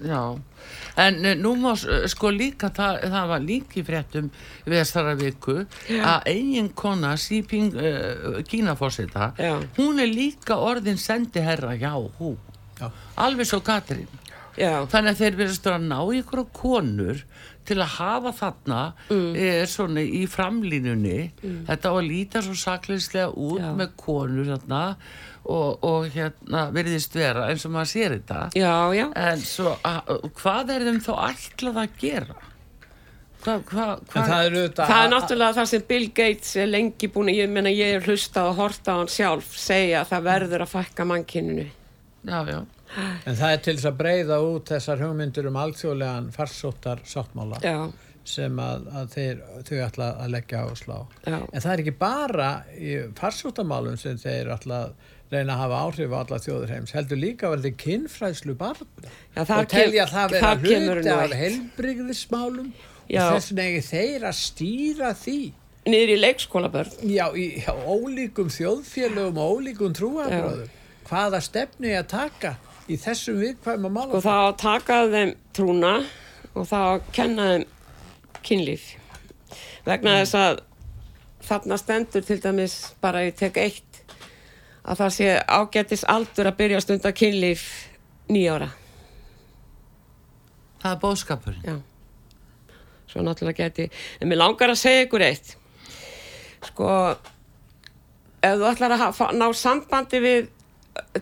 Já, 0.04 0.20
en 1.04 1.20
uh, 1.24 1.34
nú 1.40 1.54
má 1.60 1.74
uh, 1.74 2.04
sko 2.10 2.32
líka, 2.34 2.70
það, 2.74 3.00
það 3.14 3.30
var 3.32 3.44
líki 3.44 3.84
fréttum 3.86 4.32
við 4.66 4.80
þessara 4.80 5.14
viku 5.20 5.60
að 5.98 6.28
eigin 6.32 6.68
kona 6.76 7.14
Sýping 7.20 7.72
uh, 7.74 8.42
Kínafósita, 8.48 9.32
Já. 9.38 9.56
hún 9.78 10.02
er 10.02 10.12
líka 10.12 10.58
orðin 10.60 11.00
sendiherra 11.00 11.76
hjá 11.80 11.94
hú, 11.96 12.36
Já. 12.80 12.90
alveg 13.16 13.48
svo 13.48 13.62
Katrín. 13.64 14.10
Já, 14.54 14.84
Þannig 14.86 15.10
að 15.10 15.20
þeir 15.20 15.36
verðast 15.40 15.64
að 15.66 15.86
ná 15.88 15.98
ykkur 16.14 16.44
konur 16.54 17.24
til 17.66 17.78
að 17.80 17.94
hafa 17.96 18.32
þarna 18.36 18.80
mm. 19.08 19.30
e, 19.34 19.46
svona 19.70 20.04
í 20.04 20.24
framlínunni 20.30 21.18
þetta 21.66 21.90
á 21.90 21.94
að 21.94 22.06
líta 22.06 22.42
svo 22.44 22.56
sakleislega 22.58 23.32
út 23.32 23.62
Já. 23.62 23.72
með 23.78 23.94
konur 24.00 24.50
þarna 24.52 24.82
og, 25.44 25.84
og 25.84 26.06
hérna 26.14 26.66
verðist 26.74 27.14
vera 27.16 27.48
eins 27.52 27.64
og 27.68 27.74
maður 27.74 27.90
sér 27.92 28.14
þetta 28.18 28.40
já, 28.56 28.72
já. 28.96 29.06
en 29.28 29.42
svo 29.44 29.76
að, 29.84 30.14
hvað 30.40 30.70
er 30.76 30.84
þeim 30.88 31.00
þá 31.04 31.12
ætlað 31.28 31.80
að 31.84 31.96
gera? 32.00 32.36
Hvað, 33.44 33.58
En 33.60 33.64
hvað? 33.68 33.98
það 34.14 34.38
er 34.46 34.54
auðvitað 34.56 34.86
Það 34.88 35.02
er 35.04 35.10
náttúrulega 35.12 35.56
það 35.58 35.66
sem 35.74 35.82
Bill 35.90 36.06
Gates 36.16 36.52
er 36.62 36.70
lengi 36.70 37.08
búin 37.12 37.28
ég 37.34 37.50
meina 37.52 37.72
ég 37.74 37.98
er 37.98 38.06
hlustað 38.08 38.46
og 38.54 38.60
horta 38.62 38.94
á 38.96 38.98
hann 39.02 39.10
sjálf, 39.12 39.50
segja 39.60 39.98
að 40.00 40.14
það 40.14 40.22
verður 40.30 40.64
að 40.64 40.70
fækka 40.72 41.04
mannkyninu. 41.10 41.66
Já, 42.24 42.38
já, 42.48 42.60
En 43.28 43.36
það 43.36 43.52
er 43.52 43.60
til 43.66 43.74
þess 43.76 43.90
að 43.90 43.98
breyða 44.00 44.38
út 44.48 44.72
þessar 44.72 45.02
hugmyndir 45.04 45.48
um 45.50 45.58
alþjóðlegan 45.60 46.30
farsóttar 46.32 47.02
sáttmála 47.04 47.58
Já, 47.60 47.76
sem 48.24 48.56
að, 48.64 48.86
að 48.96 49.12
þeir, 49.18 49.42
þau 49.68 49.76
ætla 49.90 50.08
að 50.24 50.32
leggja 50.38 50.62
áslá. 50.70 50.96
já, 51.26 51.36
En 51.52 51.60
það 51.66 51.72
er 51.74 51.82
ekki 51.84 51.94
bara 52.00 52.48
í 52.80 52.94
farsóttamálum 53.20 54.00
sem 54.00 54.16
þeir 54.24 54.54
ætla 54.56 54.78
að 54.86 54.94
reyna 55.32 55.54
að 55.56 55.60
hafa 55.64 55.78
áhrif 55.84 56.12
á 56.14 56.18
alla 56.20 56.38
þjóður 56.44 56.72
heims, 56.74 56.92
heldur 56.94 57.18
líka 57.20 57.46
að 57.48 57.54
verði 57.56 57.72
kynfræðslu 57.84 58.54
barna. 58.60 59.10
Já, 59.34 59.40
og 59.42 59.68
telja 59.68 60.06
kem- 60.06 60.14
það 60.14 60.34
vera 60.34 60.54
hluti 60.60 61.10
af 61.14 61.36
helbriðismálum 61.40 62.72
og 62.72 63.34
þess 63.34 63.52
vegna 63.58 63.82
þeir 63.88 64.26
að 64.30 64.36
stýra 64.40 65.12
því. 65.18 65.38
Niður 65.84 66.12
í 66.14 66.18
leikskólabörn. 66.20 66.92
já, 67.12 67.26
í 67.36 67.46
já, 67.60 67.72
ólíkum 67.84 68.48
þjóðfélögum 68.48 69.36
og 69.36 69.58
ólíkum 69.58 69.92
trúabröðum 69.92 70.68
hvaða 71.04 71.40
stefni 71.44 71.92
að 71.92 72.06
taka 72.08 72.54
í 72.88 72.96
þessum 72.96 73.36
viðkvæma 73.42 73.84
Og 73.90 73.92
málum 73.92 74.22
það 74.24 74.44
að 74.48 74.56
taka 74.62 75.00
þeim 75.12 75.34
trúna 75.52 75.90
og 76.54 76.66
það 76.70 76.86
að 76.94 77.02
kenna 77.12 77.48
þeim 77.50 77.66
kynlíf. 78.44 78.86
Vegna 79.84 80.16
þess 80.22 80.34
að 80.40 80.62
þarna 81.44 81.76
stendur 81.78 82.24
til 82.24 82.38
dæmis 82.40 82.78
bara 83.04 83.26
ég 83.26 83.36
tek 83.36 83.56
eitt 83.60 83.93
að 84.84 85.00
það 85.00 85.12
sé 85.16 85.28
ágættis 85.48 86.04
aldur 86.12 86.50
að 86.50 86.58
byrja 86.60 86.80
að 86.80 86.86
stunda 86.86 87.12
kynlíf 87.16 87.66
nýjára. 88.28 88.70
það 90.82 90.90
er 90.92 91.00
bóðskapurinn. 91.00 91.64
Já. 91.64 91.76
Svo 93.08 93.22
náttúrulega 93.24 93.64
geti, 93.64 93.86
en 94.20 94.28
mér 94.28 94.42
langar 94.42 94.72
að 94.72 94.82
segja 94.82 95.06
ykkur 95.06 95.24
eitt. 95.24 95.54
Sko, 96.68 96.88
ef 98.44 98.58
þú 98.60 98.66
ætlar 98.68 98.96
að 98.96 99.04
hafa, 99.06 99.30
ná 99.32 99.46
sambandi 99.56 100.20
við, 100.20 100.50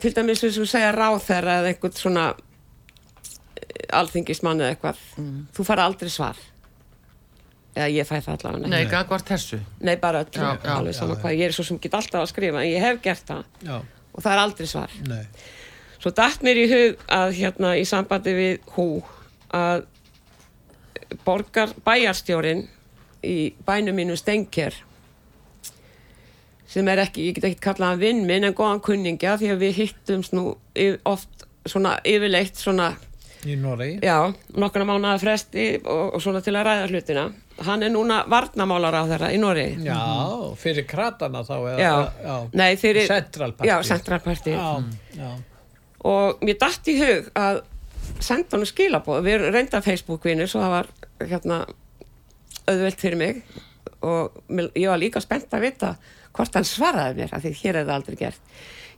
til 0.03 0.15
dæmis 0.17 0.43
eins 0.43 0.59
og 0.59 0.71
segja 0.71 0.91
ráþæra 0.97 1.61
eða 1.61 1.71
einhvern 1.71 1.95
svona 1.95 2.25
eh, 2.33 3.87
alþingismann 3.99 4.63
eða 4.63 4.75
eitthvað, 4.75 5.05
þú 5.55 5.69
fara 5.69 5.87
aldrei 5.87 6.11
svar. 6.11 6.41
Eða 7.73 7.89
ég 7.89 8.05
fæ 8.09 8.19
það 8.21 8.35
allavega 8.37 8.69
Nei, 8.69 8.83
ekki. 8.83 8.91
gagvart 8.93 9.29
þessu. 9.33 9.59
Nei, 9.81 9.95
bara 9.97 10.21
öllu, 10.27 10.37
Já, 10.43 10.59
já, 10.65 10.73
alveg 10.77 10.95
sama 10.95 11.15
já, 11.15 11.17
já. 11.17 11.23
hvað. 11.23 11.37
Ég 11.39 11.47
er 11.49 11.53
svo 11.57 11.65
sem 11.65 11.79
get 11.81 11.95
alltaf 11.97 12.21
að 12.23 12.29
skrifa, 12.35 12.61
en 12.63 12.69
ég 12.69 12.81
hef 12.85 12.99
gert 13.03 13.27
það 13.31 13.45
já, 13.65 13.77
og 14.13 14.23
það 14.27 14.33
er 14.35 14.43
aldrei 14.43 14.67
svar. 14.69 14.91
nei, 15.09 15.25
Svo 16.03 16.11
dætt 16.11 16.43
mér 16.43 16.59
í 16.59 16.67
hug 16.69 17.03
að 17.15 17.33
hérna 17.39 17.77
í 17.79 17.85
sambandi 17.87 18.33
við 18.35 18.59
hú 18.75 18.87
að 19.55 19.85
borgar 21.25 21.71
bæjarstjórin 21.87 22.65
í 23.23 23.37
bænum 23.67 23.95
mínu 23.97 24.17
Stenker 24.19 24.75
sem 26.73 26.89
er 26.89 27.03
ekki, 27.05 27.27
ég 27.29 27.37
get 27.37 27.45
ekki 27.51 27.61
kallað 27.69 27.91
hann 27.93 28.01
vinn 28.01 28.23
minn 28.27 28.45
en 28.49 28.55
góðan 28.57 28.81
kunningja 28.85 29.35
því 29.41 29.51
að 29.55 29.61
við 29.63 29.75
hittumst 29.83 30.33
nú 30.37 30.45
oft 31.09 31.45
svona 31.69 31.99
yfirleitt 32.09 32.57
svona, 32.59 32.95
í 33.47 33.57
Noregi. 33.59 33.99
Já, 34.07 34.17
nokkuna 34.55 34.85
mánuða 34.87 35.17
fresti 35.23 35.65
og, 35.83 36.15
og 36.17 36.23
svona 36.23 36.41
til 36.45 36.55
að 36.55 36.67
ræða 36.69 36.89
hlutina. 36.93 37.25
Hann 37.67 37.83
er 37.87 37.91
núna 37.95 38.21
varnamálar 38.31 38.95
á 38.95 39.03
þeirra 39.11 39.33
í 39.35 39.41
Nóri. 39.43 39.67
já, 39.85 39.99
fyrir 40.59 40.87
kratana 40.89 41.43
þá 41.47 41.55
eða, 41.59 41.79
Já, 41.83 41.95
já. 42.25 42.37
nei 42.59 42.77
fyrir, 42.81 43.07
Central 43.11 43.53
Party. 43.53 43.69
Já, 43.69 43.83
Central 43.87 44.21
Party. 44.25 44.55
já, 44.55 44.85
já, 45.19 45.33
og 46.05 46.41
mér 46.43 46.59
dætt 46.63 46.89
í 46.91 46.97
hug 47.03 47.29
að 47.39 47.61
senda 48.23 48.57
hann 48.57 48.67
skilabóð 48.67 49.21
við 49.27 49.35
erum 49.37 49.55
reynda 49.55 49.83
Facebook-vinir 49.85 50.49
svo 50.51 50.63
það 50.63 50.73
var 50.77 50.89
hérna 51.31 51.61
auðvelt 52.67 53.01
fyrir 53.03 53.19
mig. 53.21 53.43
Og 54.03 54.33
ég 54.75 54.89
var 54.91 54.99
líka 54.99 55.21
spennt 55.23 55.53
að 55.55 55.63
vita 55.69 55.93
hvort 56.35 56.55
hann 56.59 56.67
svaraði 56.67 57.21
mér 57.21 57.35
af 57.37 57.43
því 57.45 57.53
hér 57.61 57.77
er 57.83 57.87
það 57.87 57.95
aldrei 58.01 58.17
gert. 58.19 58.41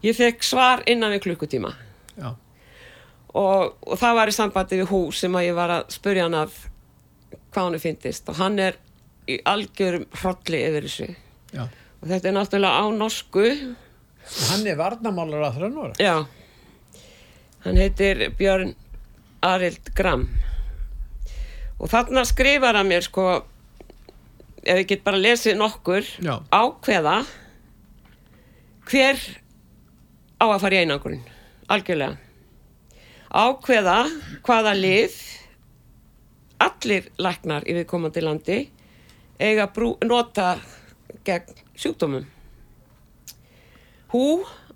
Ég 0.05 0.17
fekk 0.17 0.45
svar 0.47 0.83
innan 0.89 1.13
við 1.13 1.25
klukkutíma. 1.27 1.75
Já, 2.17 2.31
og, 3.35 3.75
og 3.83 3.99
það 3.99 4.19
var 4.19 4.31
í 4.31 4.37
sambandi 4.37 4.79
við 4.81 4.91
hús 4.93 5.23
sem 5.25 5.35
að 5.35 5.49
ég 5.49 5.57
var 5.59 5.73
að 5.81 5.93
spurja 5.95 6.27
hann 6.29 6.39
af 6.39 6.59
hvað 7.55 7.69
hann 7.69 7.83
finnist 7.83 8.31
og 8.31 8.39
hann 8.39 8.61
er 8.63 8.79
í 9.31 9.39
algjörum 9.49 10.07
hrolli 10.21 10.61
yfir 10.69 10.87
þessu. 10.89 11.09
Já. 11.55 11.65
og 12.03 12.09
þetta 12.11 12.29
er 12.29 12.37
náttúrulega 12.37 12.83
á 12.83 12.85
norsku. 12.93 13.45
Hann 14.51 14.67
er 14.67 14.79
varnamálar 14.81 15.47
að 15.49 15.59
þrönn 15.59 15.75
Noreg 15.77 16.01
Já, 16.01 16.15
hann 17.67 17.81
heitir 17.81 18.23
Björn 18.39 18.75
Arild 19.45 19.91
Gram. 19.97 20.25
Og 21.79 21.91
þarna 21.93 22.25
skrifar 22.25 22.79
hann 22.79 22.89
mér 22.89 23.05
sko 23.05 23.27
ef 24.65 24.81
ég 24.81 24.89
get 24.89 25.05
bara 25.05 25.21
lesið 25.21 25.59
nokkur 25.61 26.07
Já. 26.25 26.39
ákveða 26.49 27.19
hver 28.89 29.21
á 30.41 30.45
að 30.49 30.61
fara 30.63 30.77
í 30.77 30.85
einangurinn 30.85 31.25
algjörlega 31.73 32.17
ákveða 33.35 33.99
hvaða 34.47 34.75
lið 34.79 35.17
allir 36.63 37.11
læknar 37.19 37.67
í 37.67 37.75
viðkomandi 37.81 38.23
landi 38.23 38.59
eiga 39.43 39.67
brú, 39.75 39.95
nota 40.07 40.55
gegn 41.27 41.57
sjúkdómum. 41.75 42.27
Hú 44.15 44.27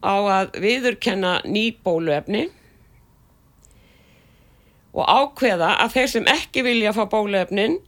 á 0.03 0.15
að 0.19 0.59
viðurkenna 0.63 1.39
ný 1.47 1.71
bóluefni 1.85 2.49
og 4.95 5.05
ákveða 5.07 5.77
að 5.85 5.95
þeir 5.95 6.11
sem 6.15 6.31
ekki 6.33 6.65
vilja 6.67 6.95
fá 6.97 7.05
bóluefnin 7.11 7.79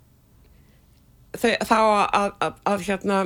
þau, 1.35 1.54
þá 1.66 1.78
að, 1.78 2.04
að, 2.20 2.28
að, 2.46 2.61
að 2.72 2.85
hérna 2.87 3.18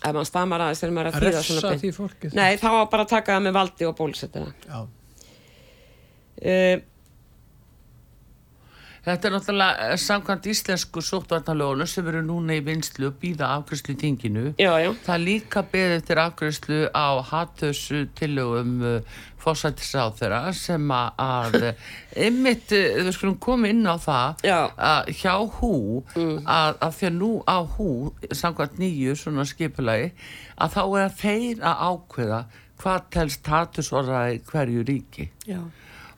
ef 0.00 0.14
maður 0.14 0.30
stamar 0.30 0.64
aðeins 0.64 0.80
þegar 0.80 0.96
maður 0.96 1.10
er 1.10 1.12
að 1.12 1.20
að 1.20 1.26
þýða 1.26 1.44
svona 1.50 1.98
fólki. 1.98 2.32
Nei, 2.36 2.56
þá 2.60 2.70
að 2.70 2.86
bara 2.94 3.06
taka 3.10 3.36
það 3.36 3.46
með 3.46 3.56
valdi 3.58 3.88
og 3.88 3.96
bólusetja 3.98 4.44
það. 4.46 4.54
já, 4.64 4.78
Uh, 6.40 6.80
Þetta 9.00 9.28
er 9.28 9.32
náttúrulega 9.32 9.84
eh, 9.88 9.96
samkvæmt 9.96 10.46
íslensku 10.52 11.00
sóttvarnalögunum 11.00 11.88
sem 11.88 12.08
eru 12.10 12.20
núna 12.20 12.58
í 12.58 12.60
vinslu 12.66 13.06
og 13.08 13.14
býða 13.22 13.46
afgjörslu 13.56 13.94
í 13.94 14.00
tinginu. 14.02 14.42
já, 14.60 14.74
já, 14.76 14.90
Það 15.06 15.14
er 15.14 15.22
líka 15.24 15.62
beðið 15.72 15.94
eftir 15.96 16.20
afgjörslu 16.20 16.80
á 16.92 17.08
hattössu 17.30 18.02
tillögum 18.18 18.74
uh, 18.84 19.22
fórsættisáð 19.40 20.12
þeirra 20.20 20.52
sem 20.52 20.92
að, 20.92 21.56
eh, 21.70 21.88
einmitt, 22.26 22.76
uh, 22.76 23.00
við 23.00 23.10
skulum 23.16 23.38
koma 23.40 23.72
inn 23.72 23.88
á 23.88 23.96
það 23.96 24.44
Já. 24.44 24.58
að 24.76 25.10
hjá 25.22 25.34
hú 25.56 25.72
að, 26.44 26.76
að 26.76 26.94
því 27.00 27.08
að 27.08 27.18
nú 27.22 27.32
á 27.48 27.58
hú 27.78 27.90
samkvæmt 28.36 28.78
nýju 28.84 29.16
svona 29.16 29.48
skipulagi 29.48 30.12
að 30.60 30.76
þá 30.76 30.80
er 30.84 31.02
að 31.08 31.18
þeir 31.24 31.64
að 31.72 31.84
ákveða 31.88 32.44
hvað 32.84 33.10
telst 33.16 33.48
hattusorðaði 33.48 34.42
hverju 34.52 34.84
ríki 34.92 35.30
já. 35.48 35.62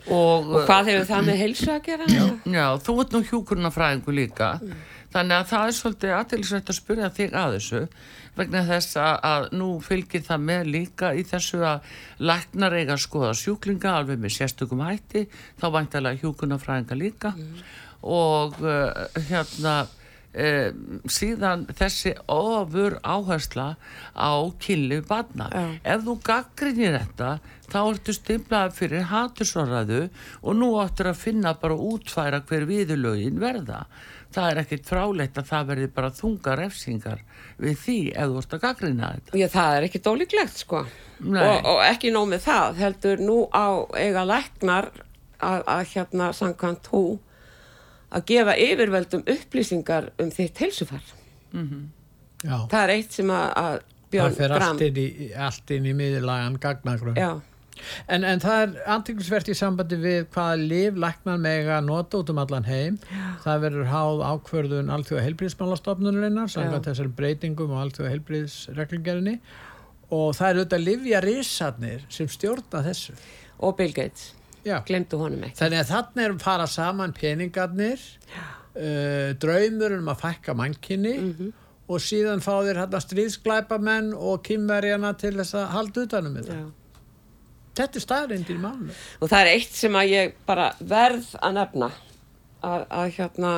Og, 0.08 0.48
Og 0.48 0.64
hvað 0.66 0.90
hefur 0.90 1.06
það 1.12 1.28
með 1.28 1.38
heilsu 1.42 1.68
að 1.72 1.84
gera? 1.86 2.08
Já. 2.10 2.24
Já, 2.56 2.66
þú 2.86 2.96
ert 3.02 3.14
nú 3.14 3.22
hjúkurnafræðingu 3.28 4.16
líka 4.16 4.48
þannig 5.12 5.36
að 5.36 5.48
það 5.52 5.68
er 5.68 5.76
svolítið 5.76 6.16
aðtilsvægt 6.16 6.72
að 6.72 6.78
spyrja 6.78 7.12
þig 7.12 7.34
að 7.36 7.56
þessu 7.58 7.82
vegna 8.32 8.62
þess 8.64 8.96
að, 8.96 9.16
að 9.28 9.46
nú 9.60 9.68
fylgir 9.84 10.22
það 10.24 10.44
með 10.48 10.70
líka 10.72 11.10
í 11.12 11.24
þessu 11.28 11.60
að 11.68 11.90
læknar 12.24 12.76
eiga 12.78 12.94
að 12.96 13.02
skoða 13.04 13.32
sjúklinga 13.36 13.92
alveg 13.98 14.22
með 14.22 14.36
sérstökum 14.38 14.84
hætti 14.86 15.26
þá 15.60 15.66
væntalega 15.76 16.22
hjúkurnafræðinga 16.22 16.96
líka 16.96 17.34
og 18.02 18.56
uh, 18.64 18.88
hérna 19.28 19.82
Uh, 20.32 20.70
síðan 21.12 21.66
þessi 21.76 22.14
ofur 22.32 22.94
áhersla 23.04 23.74
á 24.16 24.32
kynlið 24.64 25.02
barna 25.10 25.50
Já. 25.52 25.64
ef 25.92 26.06
þú 26.06 26.14
gaggrinir 26.24 26.96
þetta 26.96 27.34
þá 27.68 27.76
ertu 27.82 28.14
stimlaði 28.16 28.78
fyrir 28.78 29.04
hatursorraðu 29.10 29.98
og 30.40 30.56
nú 30.56 30.70
áttur 30.80 31.10
að 31.10 31.20
finna 31.20 31.52
bara 31.60 31.76
útfæra 31.76 32.40
hver 32.48 32.64
viðurlögin 32.70 33.42
verða 33.42 33.82
það 34.32 34.48
er 34.50 34.60
ekkit 34.62 34.88
fráleitt 34.88 35.38
að 35.38 35.48
það 35.50 35.68
verði 35.70 35.88
bara 35.98 36.12
þunga 36.16 36.56
refsingar 36.62 37.22
við 37.60 37.78
því 37.82 37.96
ef 38.12 38.30
þú 38.30 38.36
vorst 38.38 38.56
að 38.56 38.62
gaggrina 38.64 39.10
þetta. 39.16 39.38
Já, 39.38 39.46
það 39.52 39.76
er 39.76 39.86
ekki 39.88 40.02
dólíklegt 40.06 40.62
sko 40.62 40.80
og, 40.82 41.68
og 41.74 41.82
ekki 41.86 42.12
nóg 42.14 42.30
með 42.32 42.46
það 42.46 42.80
heldur 42.82 43.22
nú 43.22 43.36
á 43.52 43.68
eiga 44.00 44.24
læknar 44.28 44.88
að, 45.42 45.60
að 45.66 45.84
hérna 45.92 46.30
samkvæmt 46.36 46.90
hú 46.94 47.04
að 48.12 48.26
gefa 48.32 48.56
yfirveldum 48.66 49.24
upplýsingar 49.34 50.10
um 50.22 50.32
þitt 50.34 50.60
heilsufar 50.64 51.02
Já, 52.42 52.56
það 52.70 52.82
er 52.82 52.92
eitt 52.96 53.16
sem 53.16 53.30
að, 53.30 53.48
að 53.62 53.78
það 53.78 53.88
Björn 54.12 54.36
Gram 54.52 54.68
allt 54.68 54.84
inn 54.88 55.00
í, 55.00 55.08
allt 55.46 55.72
inn 55.72 55.88
í 55.88 55.92
miðurlagan 55.96 56.58
gagnagrun. 56.60 57.16
Já, 57.16 57.30
En, 58.12 58.24
en 58.28 58.40
það 58.42 58.60
er 58.62 58.72
antiklisvert 58.94 59.48
í 59.50 59.54
sambandi 59.56 59.96
við 60.00 60.26
hvaða 60.34 60.58
liv 60.60 60.98
læknar 61.00 61.38
mega 61.40 61.78
að 61.78 61.86
nota 61.88 62.20
út 62.20 62.30
um 62.32 62.40
allan 62.42 62.66
heim. 62.68 62.98
Það 63.42 63.62
verður 63.64 63.88
háð 63.90 64.22
ákvörðun 64.28 64.92
allþjóða 64.96 65.24
heilbríðsmálastofnunarinnar 65.26 66.52
samkvæmt 66.52 66.90
þessar 66.90 67.10
breytingum 67.18 67.72
og 67.74 67.80
allþjóða 67.86 68.12
heilbríðsreglingerinni 68.12 69.34
og 70.12 70.36
það 70.36 70.48
er 70.50 70.60
auðvitað 70.60 70.84
livja 70.84 71.24
risarnir 71.24 72.06
sem 72.12 72.28
stjórna 72.30 72.84
þessu. 72.84 73.16
og 73.58 73.76
Bill 73.78 73.92
Gates 73.96 74.32
Já. 74.32 74.41
Glemdu 74.64 75.18
honum 75.20 75.46
ekki. 75.46 75.58
Þannig 75.58 75.82
að 75.82 75.90
þannig 75.92 76.24
er 76.24 76.36
fara 76.42 76.68
saman 76.70 77.14
peningarnir, 77.16 78.04
uh, 78.76 79.32
draumur 79.42 79.96
um 79.98 80.12
að 80.12 80.22
fækka 80.22 80.54
mannkinni 80.58 81.16
og 81.88 82.00
síðan 82.00 82.44
fá 82.44 82.54
þér 82.62 82.84
hérna 82.84 83.00
stríðsklæpamenn 83.02 84.12
og 84.14 84.42
kynverjana 84.46 85.12
til 85.18 85.34
þess 85.40 85.58
að 85.58 85.68
halda 85.76 86.06
utanum 86.06 86.38
þetta. 86.38 86.60
Þetta 87.72 87.98
er 87.98 88.04
staðrindir 88.04 88.58
mánu. 88.60 88.92
og 89.20 89.28
það 89.28 89.40
er 89.40 89.52
eitt 89.54 89.76
sem 89.76 89.94
að 89.96 90.10
ég 90.12 90.34
bara 90.46 90.72
verð 90.78 91.30
að 91.40 91.54
nefna 91.56 91.88
að, 92.62 92.84
að 92.90 93.06
hérna 93.16 93.52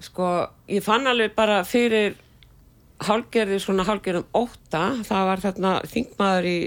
sko 0.00 0.30
ég 0.70 0.84
fann 0.84 1.06
alveg 1.10 1.34
bara 1.36 1.62
fyrir 1.68 2.16
hálgerði 3.04 3.60
svona 3.62 3.86
hálgerðum 3.86 4.26
óta 4.34 4.82
það 5.06 5.28
var 5.30 5.42
þarna 5.44 5.72
þingmaður 5.86 6.48
í 6.48 6.58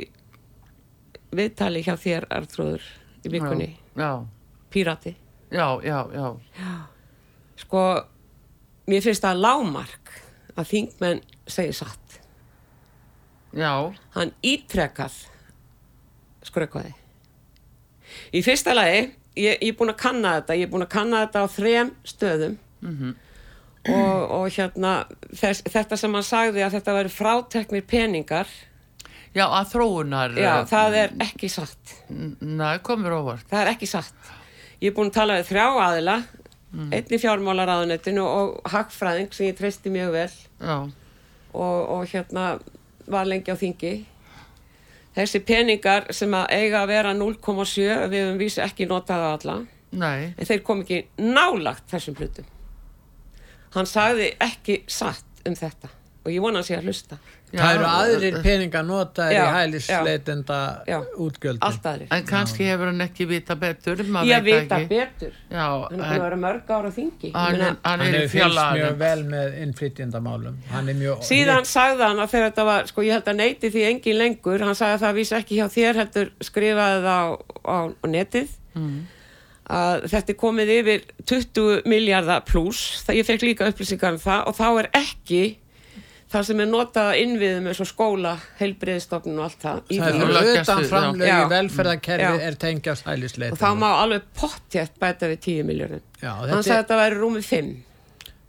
viðtali 1.35 1.83
hjá 1.85 1.95
þér 1.99 2.27
Artrúður 2.33 2.85
í 3.25 3.31
vikunni, 3.31 3.69
Já, 3.95 4.25
pírati. 4.73 5.15
Já, 5.51 5.67
já, 5.83 5.97
já, 6.15 6.27
sko 7.59 7.81
mér 8.87 9.03
finnst 9.03 9.23
það 9.25 9.41
lámark 9.43 10.13
að 10.55 10.69
þingmenn 10.71 11.21
segi 11.47 11.75
satt. 11.75 12.19
Já, 13.51 13.91
hann 14.15 14.31
ítrekkað 14.47 15.17
skrökvaði. 16.47 16.93
Í 18.35 18.41
fyrsta 18.43 18.73
lagi 18.75 19.01
ég, 19.35 19.57
ég 19.59 19.69
er 19.71 19.75
búin 19.79 19.91
að 19.93 19.99
kanna 20.01 20.37
þetta 20.39 20.55
ég 20.59 20.67
er 20.67 20.71
búin 20.71 20.85
að 20.85 20.93
kanna 20.95 21.25
þetta 21.25 21.43
á 21.43 21.47
þrem 21.51 21.91
stöðum. 22.07 22.57
Og, 23.91 24.17
og 24.37 24.47
hérna 24.53 24.91
þess, 25.33 25.63
þetta 25.65 25.97
sem 25.97 26.13
hann 26.13 26.25
sagði 26.25 26.61
að 26.65 26.75
þetta 26.77 26.93
væri 26.99 27.11
fráteknir 27.13 27.85
peningar 27.89 28.47
já, 29.35 29.45
að 29.47 29.71
þróunar, 29.73 30.37
já, 30.37 30.51
eh, 30.59 30.65
það 30.71 30.99
er 31.01 31.17
ekki 31.27 31.49
satt. 31.49 31.95
Nei, 32.09 32.77
komur 32.83 33.17
óvart. 33.21 33.47
það 33.49 33.65
er 33.65 33.73
ekki 33.73 33.89
satt. 33.89 34.31
Ég 34.81 34.91
er 34.91 34.95
búin 34.97 35.11
að 35.11 35.19
tala 35.19 35.39
við 35.39 35.51
þrjá 35.51 35.65
aðila 35.87 36.21
einn 36.71 37.11
í 37.11 37.19
fjármálaráðunetinu 37.19 38.23
og 38.23 38.71
hagfræðing 38.71 39.33
sem 39.35 39.49
ég 39.49 39.57
treysti 39.57 39.91
mjög 39.91 40.13
vel. 40.15 40.31
Og, 41.51 41.79
og 41.91 42.05
hérna 42.07 42.45
var 43.11 43.27
lengi 43.27 43.51
á 43.51 43.59
þingi. 43.59 44.05
Þessi 45.11 45.41
peningar 45.43 46.07
sem 46.15 46.31
að 46.31 46.53
eiga 46.55 46.85
að 46.85 46.93
vera 46.93 47.11
0,7 47.17 48.07
við 48.07 48.21
höfum 48.23 48.39
vísi 48.39 48.63
ekki 48.63 48.87
notaða 48.87 49.33
alla. 49.35 49.57
Nei, 49.91 50.31
en 50.37 50.47
þeir 50.47 50.61
kom 50.63 50.85
ekki 50.85 51.01
nálagt 51.19 51.89
þessum 51.91 52.15
hlutum. 52.15 52.47
Hann 53.75 53.87
sagði 53.87 54.29
ekki 54.39 54.83
satt 54.87 55.43
um 55.47 55.57
þetta. 55.59 55.91
Og 56.21 56.31
ég 56.31 56.43
vona 56.43 56.61
að 56.61 56.69
sé 56.69 56.77
að 56.77 56.87
hlusta 56.87 57.17
það 57.51 57.73
eru 57.75 57.87
aðrir 57.91 58.37
peningar 58.45 58.83
notaðir 58.87 59.35
Já, 59.35 59.41
í 59.43 59.53
hælisleitenda 59.57 60.59
Já. 60.87 60.97
útgjöldin. 61.25 61.59
allt 61.67 61.85
aðrir. 61.91 62.07
En 62.15 62.25
kannski 62.29 62.67
hefur 62.69 62.91
hann 62.91 63.01
ekki 63.05 63.27
vita 63.27 63.55
betur, 63.59 64.03
ég 64.29 64.43
vita 64.45 64.77
ekki. 64.79 64.87
betur. 64.87 65.33
Já, 65.51 65.65
hann 65.89 65.99
er 66.05 66.23
vera 66.25 66.39
mörg 66.45 66.71
ára 66.71 66.91
þingi. 66.95 67.31
Hann, 67.33 67.55
er- 67.55 67.77
hann 67.83 67.99
Hann 68.05 68.15
er 68.15 68.27
fylgst 68.31 68.63
mjög 68.77 68.97
vel 68.97 69.23
með 69.27 69.57
innflytjandamálum. 69.65 70.57
Hann 70.71 70.89
er 70.89 70.93
mjög... 70.93 71.23
síðan 71.27 71.65
sagði 71.67 72.03
hann 72.07 72.19
að 72.23 72.29
þegar 72.35 72.49
þetta 72.51 72.65
var 72.71 72.85
sko 72.87 73.01
ég 73.01 73.11
held 73.17 73.27
að 73.33 73.35
neyti 73.43 73.71
því 73.71 73.87
engin 73.89 74.17
lengur. 74.17 74.59
Hann 74.61 74.75
sagði 74.75 74.93
að 74.99 75.05
það 75.07 75.17
vísi 75.19 75.35
ekki 75.41 75.59
hjá 75.59 75.67
þér 75.75 76.01
heldur 76.05 76.31
skrifaði 76.41 77.01
það 77.03 77.19
á, 77.19 77.27
á, 77.67 77.77
á 77.91 78.05
netið. 78.07 78.47
Að 79.71 80.01
þetta 80.11 80.33
er 80.33 80.35
komið 80.41 80.69
yfir 80.73 81.03
20 81.29 81.85
miljardar 81.87 82.41
pluss 82.43 83.05
ég 83.13 83.23
fekk 83.27 83.45
líka 83.45 83.67
upplýsingar 83.71 84.17
um 84.17 84.19
það 84.19 84.47
og 84.49 84.55
þá 84.57 84.65
er 84.81 84.89
ekki 84.99 85.43
það 86.31 86.45
sem 86.47 86.59
er 86.63 86.67
notað 86.71 87.09
að 87.11 87.19
innviðum 87.25 87.65
eins 87.71 87.79
og 87.83 87.87
skóla, 87.89 88.33
heilbriðstofnun 88.61 89.39
og 89.41 89.45
allt 89.49 89.61
það, 89.65 89.79
Það 89.91 90.07
er 90.07 90.33
löggæslu, 90.35 90.61
utan 90.63 90.83
framlög 90.91 91.27
já. 91.27 91.37
í 91.45 91.49
velferðarkerfi 91.51 92.27
Já. 92.27 92.41
er 92.47 92.57
tengjast 92.65 93.05
og 93.05 93.11
hælisleitenda. 93.11 93.59
þá 93.61 93.79
má 93.81 93.87
alveg 94.01 94.27
pottjætt 94.39 94.99
bæta 95.01 95.29
við 95.31 95.39
10 95.47 95.63
miljardin 95.67 96.03
Já, 96.21 96.29
hann 96.31 96.49
þetta, 96.49 96.61
sagði 96.63 96.75
að 96.77 96.83
þetta 96.83 96.99
væri 97.01 97.19
rúmið 97.21 97.47
5 97.51 97.71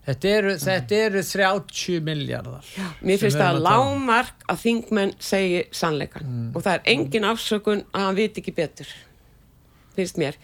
þetta, 0.07 0.31
eru, 0.37 0.53
þetta 0.59 0.95
eru 1.07 1.23
30 1.23 1.99
miljardar. 2.07 2.71
Mér 3.07 3.19
finnst 3.21 3.37
það 3.39 3.59
um. 3.59 3.63
lágmark 3.67 4.47
að 4.51 4.61
þingmenn 4.65 5.13
segi 5.23 5.61
sannleikan 5.71 6.23
Mm. 6.27 6.49
og 6.55 6.63
það 6.65 6.73
er 6.73 6.81
engin 6.95 7.27
afsökun 7.29 7.83
að 7.93 8.07
hann 8.07 8.15
viti 8.19 8.41
ekki 8.43 8.55
betur 8.57 8.87
finnst 9.95 10.17
mér 10.17 10.35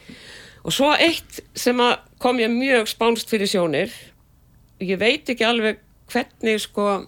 og 0.63 0.73
svo 0.75 0.91
eitt 0.99 1.39
sem 1.56 1.80
að 1.80 1.95
kom 2.19 2.39
ég 2.43 2.52
mjög 2.52 2.88
spánst 2.91 3.32
fyrir 3.32 3.47
sjónir 3.47 3.93
ég 4.84 4.99
veit 4.99 5.28
ekki 5.32 5.43
alveg 5.47 5.80
hvernig 6.12 6.60
sko 6.63 7.06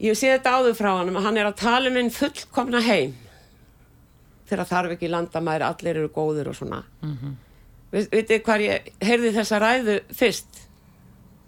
ég 0.00 0.16
sé 0.18 0.32
þetta 0.34 0.52
áður 0.58 0.74
frá 0.78 0.90
hann 0.98 1.14
hann 1.24 1.36
er 1.40 1.46
að 1.50 1.56
tala 1.62 1.88
um 1.90 1.96
einn 1.96 2.10
fullkomna 2.10 2.80
heim 2.84 3.14
þegar 4.46 4.68
þarf 4.70 4.90
ekki 4.96 5.08
landamæri 5.10 5.64
allir 5.66 5.96
eru 6.02 6.08
góður 6.14 6.48
og 6.52 6.54
svona 6.58 6.82
mm 7.02 7.08
Mhm. 7.08 7.18
-hmm. 7.92 8.08
vitið 8.12 8.42
hvar 8.44 8.60
ég 8.60 8.92
heyrði 9.00 9.32
þessa 9.32 9.58
ræðu 9.62 10.00
fyrst 10.12 10.62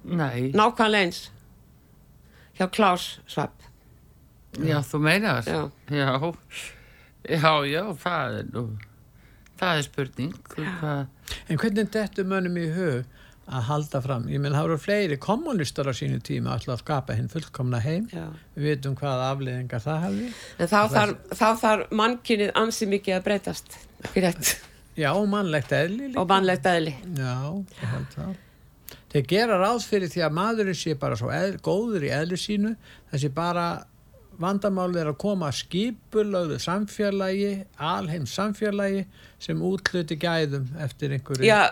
Nei, 0.04 0.52
nákvæmlega 0.54 1.02
eins 1.04 1.30
hjá 2.58 2.66
Klaus 2.70 3.20
Schwab 3.26 3.50
já, 4.58 4.78
þú 4.80 4.98
meinar. 4.98 5.42
Já. 5.44 5.70
Já, 5.90 6.32
já, 7.28 7.66
já, 7.66 7.82
það 7.94 8.38
er 8.38 8.46
það 9.58 9.76
er 9.78 9.82
spurning. 9.82 10.34
Hvað, 10.48 11.06
En 11.48 11.58
hvernig 11.58 11.90
dettur 11.92 12.24
mönnum 12.24 12.56
í 12.56 12.68
hug 12.74 13.04
að 13.48 13.62
halda 13.68 14.00
fram? 14.04 14.24
Ég 14.30 14.40
menn, 14.42 14.52
það 14.56 14.66
voru 14.68 14.78
fleiri 14.82 15.16
kommunistar 15.22 15.88
á 15.88 15.94
sínu 15.96 16.18
tíma 16.24 16.52
alltaf 16.54 16.74
að 16.76 16.82
skapa 16.84 17.16
hinn 17.18 17.28
fullkomna 17.32 17.80
heim. 17.84 18.08
Já. 18.12 18.26
Við 18.56 18.68
veitum 18.72 18.96
hvaða 19.00 19.30
afleðingar 19.34 19.84
það 19.84 20.02
hefði. 20.06 20.30
En 20.58 20.70
þá 20.72 20.78
þarf, 20.94 21.14
þá 21.40 21.46
þarf 21.62 21.94
mannkynið 22.02 22.52
ansi 22.62 22.88
mikið 22.90 23.16
að 23.18 23.24
breytast, 23.30 23.78
Já, 24.98 25.12
og 25.14 25.28
mannlegt 25.30 25.72
eðli 25.72 26.08
líka. 26.08 26.20
og 26.20 26.28
mannlegt 26.32 26.64
eðli. 26.66 26.94
Já, 27.14 27.34
það. 28.16 28.36
Þeir 29.12 29.26
gera 29.30 29.56
ráð 29.62 29.84
fyrir 29.88 30.10
því 30.12 30.22
að 30.26 30.34
maðurinn 30.36 30.76
sé 30.76 30.94
bara 31.00 31.16
svo 31.16 31.30
eð, 31.32 31.54
góður 31.64 32.04
í 32.04 32.10
eðli 32.12 32.36
sínu, 32.40 32.74
þessi 33.12 33.30
bara 33.32 33.68
vandamálið 34.38 35.00
er 35.02 35.10
að 35.12 35.18
koma 35.22 35.48
skipulögðu 35.54 36.58
samfélagi, 36.62 37.50
alheims 37.82 38.34
samfélagi 38.38 39.04
sem 39.42 39.60
útluti 39.66 40.18
gæðum 40.20 40.68
eftir 40.84 41.14
einhverju 41.16 41.46
Já, 41.48 41.70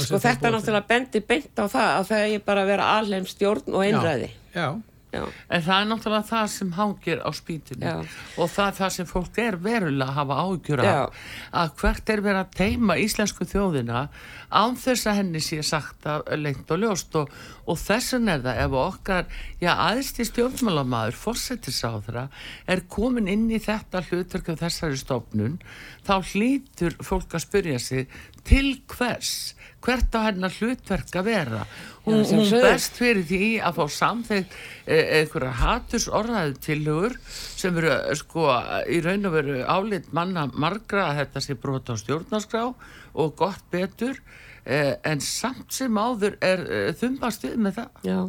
sko 0.00 0.20
þetta 0.20 0.52
náttúrulega 0.52 0.88
bendi 0.92 1.22
beint 1.24 1.56
á 1.56 1.64
það 1.64 1.90
að 1.96 2.08
það 2.12 2.24
er 2.36 2.46
bara 2.46 2.64
að 2.64 2.72
vera 2.74 2.88
alheim 2.98 3.28
stjórn 3.28 3.72
og 3.72 3.84
einræði. 3.86 4.30
Já, 4.52 4.60
Já, 4.62 4.68
En 5.12 5.64
það 5.64 5.74
er 5.76 5.88
náttúrulega 5.90 6.28
það 6.30 6.46
sem 6.54 6.72
hangir 6.76 7.20
á 7.20 7.30
spýtunni 7.36 7.88
Já. 7.88 7.98
og 8.40 8.50
það 8.52 8.66
er 8.66 8.76
það 8.78 8.92
sem 8.96 9.08
fólk 9.10 9.40
er 9.42 9.58
verulega 9.60 10.08
að 10.08 10.18
hafa 10.20 10.38
ágjur 10.46 10.82
Já. 10.82 10.92
af 10.92 11.26
að 11.62 11.74
hvert 11.82 12.12
er 12.14 12.24
verið 12.24 12.40
að 12.42 12.54
teima 12.56 12.98
íslensku 13.02 13.48
þjóðina 13.48 14.06
án 14.52 14.76
þess 14.80 15.08
að 15.08 15.18
henni 15.20 15.42
sé 15.44 15.60
sagt 15.64 16.06
að 16.08 16.26
lengt 16.40 16.72
og 16.72 16.82
ljóst 16.82 17.16
og, 17.20 17.32
og 17.68 17.80
þessan 17.80 18.28
er 18.32 18.42
það 18.44 18.60
ef 18.64 18.76
okkar, 18.82 19.30
já 19.62 19.72
aðsti 19.74 20.26
stjórnmálamaður, 20.28 21.18
fórsetisráðra 21.22 22.26
er 22.70 22.84
komin 22.92 23.30
inn 23.32 23.48
í 23.52 23.60
þetta 23.62 24.04
hlutverk 24.08 24.52
af 24.52 24.62
þessari 24.64 25.00
stofnun 25.00 25.58
þá 26.06 26.14
hlýtur 26.32 26.96
fólk 27.04 27.36
að 27.36 27.46
spyrja 27.46 27.82
sig 27.82 28.08
til 28.48 28.78
hvers 28.92 29.52
hvert 29.82 30.14
á 30.14 30.20
hennar 30.28 30.54
hlutverk 30.56 31.16
að 31.18 31.28
vera. 31.28 31.62
Hún, 32.02 32.22
Já, 32.22 32.34
hún 32.34 32.64
best 32.64 32.98
fyrir 32.98 33.24
því 33.28 33.48
að 33.62 33.78
fá 33.78 33.96
samþegð 33.96 34.56
einhverja 34.90 35.52
haturs 35.60 36.08
orðaði 36.10 36.56
tilugur 36.66 37.16
sem 37.28 37.78
eru 37.78 37.92
eh, 37.94 38.14
sko 38.18 38.48
í 38.90 38.98
raun 39.04 39.30
og 39.30 39.36
veru 39.36 39.58
álit 39.62 40.10
manna 40.16 40.48
margra 40.50 41.10
að 41.10 41.22
þetta 41.22 41.44
sé 41.44 41.58
brota 41.62 41.94
á 41.94 42.02
stjórnarskrá 42.02 42.64
og 42.72 43.34
gott 43.38 43.62
betur 43.70 44.18
eh, 44.64 44.96
en 45.06 45.22
samt 45.22 45.70
sem 45.74 45.98
áður 45.98 46.38
er 46.42 46.66
eh, 46.66 46.94
þumbast 46.98 47.46
við 47.46 47.58
með 47.62 47.82
það. 47.82 48.06
Já. 48.08 48.20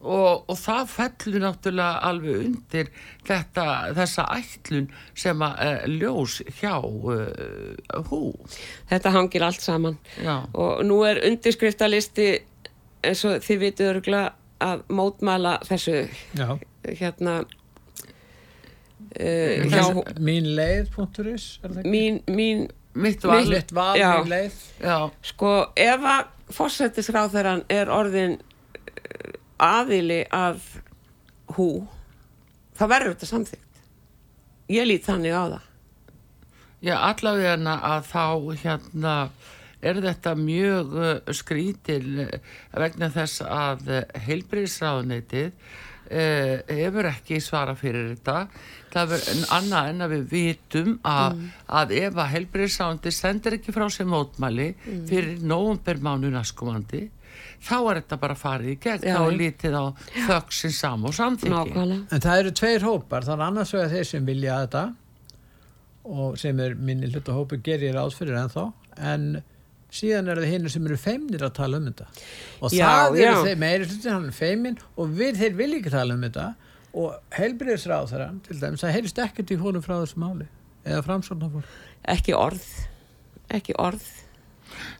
Og, 0.00 0.44
og 0.48 0.56
það 0.56 0.86
fellur 0.94 1.42
náttúrulega 1.44 2.00
alveg 2.08 2.44
undir 2.46 2.88
þetta, 3.28 3.64
þessa 3.98 4.24
ætlun 4.38 4.86
sem 5.18 5.42
að 5.44 5.60
uh, 5.66 5.82
ljós 5.92 6.38
hjá 6.60 6.74
uh, 6.80 8.04
hú 8.08 8.20
Þetta 8.90 9.12
hangir 9.16 9.44
allt 9.44 9.60
saman 9.64 9.98
Já. 10.24 10.38
og 10.56 10.80
nú 10.88 11.02
er 11.08 11.20
undirskriftalisti 11.28 12.30
eins 13.04 13.24
og 13.28 13.44
þið 13.44 13.62
vitið 13.66 13.90
örgulega 13.94 14.32
að 14.60 14.82
mótmæla 14.92 15.54
þessu 15.68 15.98
Já. 16.36 16.48
hérna 16.88 17.40
uh, 19.20 19.56
hjá 19.68 19.84
Mín 20.20 20.50
leið.is 20.56 21.46
er 21.62 21.70
það 21.74 21.80
ekki? 21.82 21.92
mín, 21.92 22.20
mín 22.28 22.68
mitt 22.94 23.24
val 23.24 23.44
Mitt 23.48 23.72
val, 23.76 23.96
Já. 24.00 24.12
mín 24.20 24.32
leið. 24.32 24.56
Já, 24.82 24.98
sko 25.28 25.50
ef 25.78 26.08
að 26.16 26.24
fórsetisráþeran 26.50 27.60
er 27.70 27.92
orðin 27.94 28.40
aðili 29.60 30.22
að 30.32 30.62
hú 31.56 31.70
þá 32.78 32.84
verður 32.88 33.14
þetta 33.14 33.30
samþygt 33.30 33.70
ég 34.70 34.86
lít 34.86 35.06
þannig 35.06 35.34
á 35.34 35.44
það. 35.44 35.66
Já, 36.80 36.94
allavega 37.10 37.76
að 37.76 38.06
þá 38.08 38.24
hérna 38.62 39.14
er 39.80 40.00
þetta 40.04 40.34
mjög 40.36 40.96
uh, 40.96 41.12
skrítil 41.36 42.26
uh, 42.26 42.34
vegna 42.76 43.08
þess 43.12 43.42
að 43.44 43.86
uh, 43.88 44.02
heilbriðsráðuneytið 44.26 45.48
uh, 45.50 46.56
hefur 46.68 47.08
ekki 47.10 47.40
svara 47.44 47.76
fyrir 47.76 48.12
þetta. 48.14 48.46
Það 48.92 49.14
er 49.16 49.44
annað 49.56 49.90
en 49.92 50.04
að 50.04 50.14
við 50.14 50.26
vitum 50.34 50.92
að, 51.06 51.44
að 51.80 51.94
ef 52.00 52.20
að 52.20 52.32
heilbriðsráðuneytið 52.36 53.16
sendir 53.16 53.56
ekki 53.56 53.76
frá 53.76 53.86
sér 53.92 54.08
mótmæli 54.10 54.72
fyrir 55.08 55.40
nóvumbermánu 55.44 56.32
næskumandi 56.34 57.06
þá 57.60 57.76
er 57.80 58.00
þetta 58.00 58.18
bara 58.22 58.36
farið 58.38 58.72
í 58.72 58.78
gegn, 58.80 59.04
Já, 59.04 59.16
þá 59.16 59.26
er 59.26 59.36
lítið 59.40 59.76
á 59.76 59.84
þöksin 60.30 60.74
sam 60.76 61.04
og 61.08 61.14
samþykki. 61.16 61.52
nákvæmlega. 61.52 62.06
En 62.10 62.24
það 62.24 62.42
eru 62.42 62.52
tveir 62.60 62.86
hópar, 62.86 63.28
er 63.28 63.44
annars 63.46 63.74
vegar 63.76 63.92
þeir 63.94 64.08
sem 64.10 64.26
vilja 64.26 64.58
þetta 64.64 64.84
og 66.10 66.38
sem 66.40 66.60
er 66.64 66.74
minni 66.74 67.10
hluta 67.12 67.34
hópu 67.36 67.58
gerir 67.62 67.94
ráð 67.98 68.14
fyrir 68.16 68.38
ennþá, 68.40 68.64
en 69.12 69.26
síðan 69.92 70.30
eru 70.32 70.44
það 70.44 70.54
hinn 70.54 70.70
sem 70.72 70.86
eru 70.88 70.96
feimnir 71.00 71.44
að 71.44 71.52
tala 71.58 71.80
um 71.80 71.90
þetta. 71.90 72.06
Og 72.62 72.72
Já, 72.74 72.86
það 72.86 73.20
eru 73.24 73.44
þeir 73.48 73.60
meiri 73.60 73.88
hlutin 73.90 74.14
hann 74.14 74.28
er 74.30 74.36
feimin 74.36 74.78
og 74.96 75.14
við 75.20 75.40
þeir 75.42 75.58
vilja 75.58 75.80
ekki 75.82 75.94
tala 75.96 76.16
um 76.16 76.24
þetta. 76.26 76.46
Og 77.00 77.36
heilbriðisráð 77.36 78.08
þeirra 78.10 78.30
til 78.46 78.56
dæmis, 78.58 78.82
það 78.82 78.96
heyrist 78.96 79.20
ekkert 79.22 79.52
í 79.54 79.58
honum 79.60 79.84
frá 79.84 80.00
þessu 80.00 80.18
máli 80.22 80.48
eða 80.86 81.04
framsóknar 81.06 81.52
fólk 81.52 81.76
ekki 82.10 82.34
orð. 82.34 82.64
Ekki 83.50 83.76
orð 83.78 84.06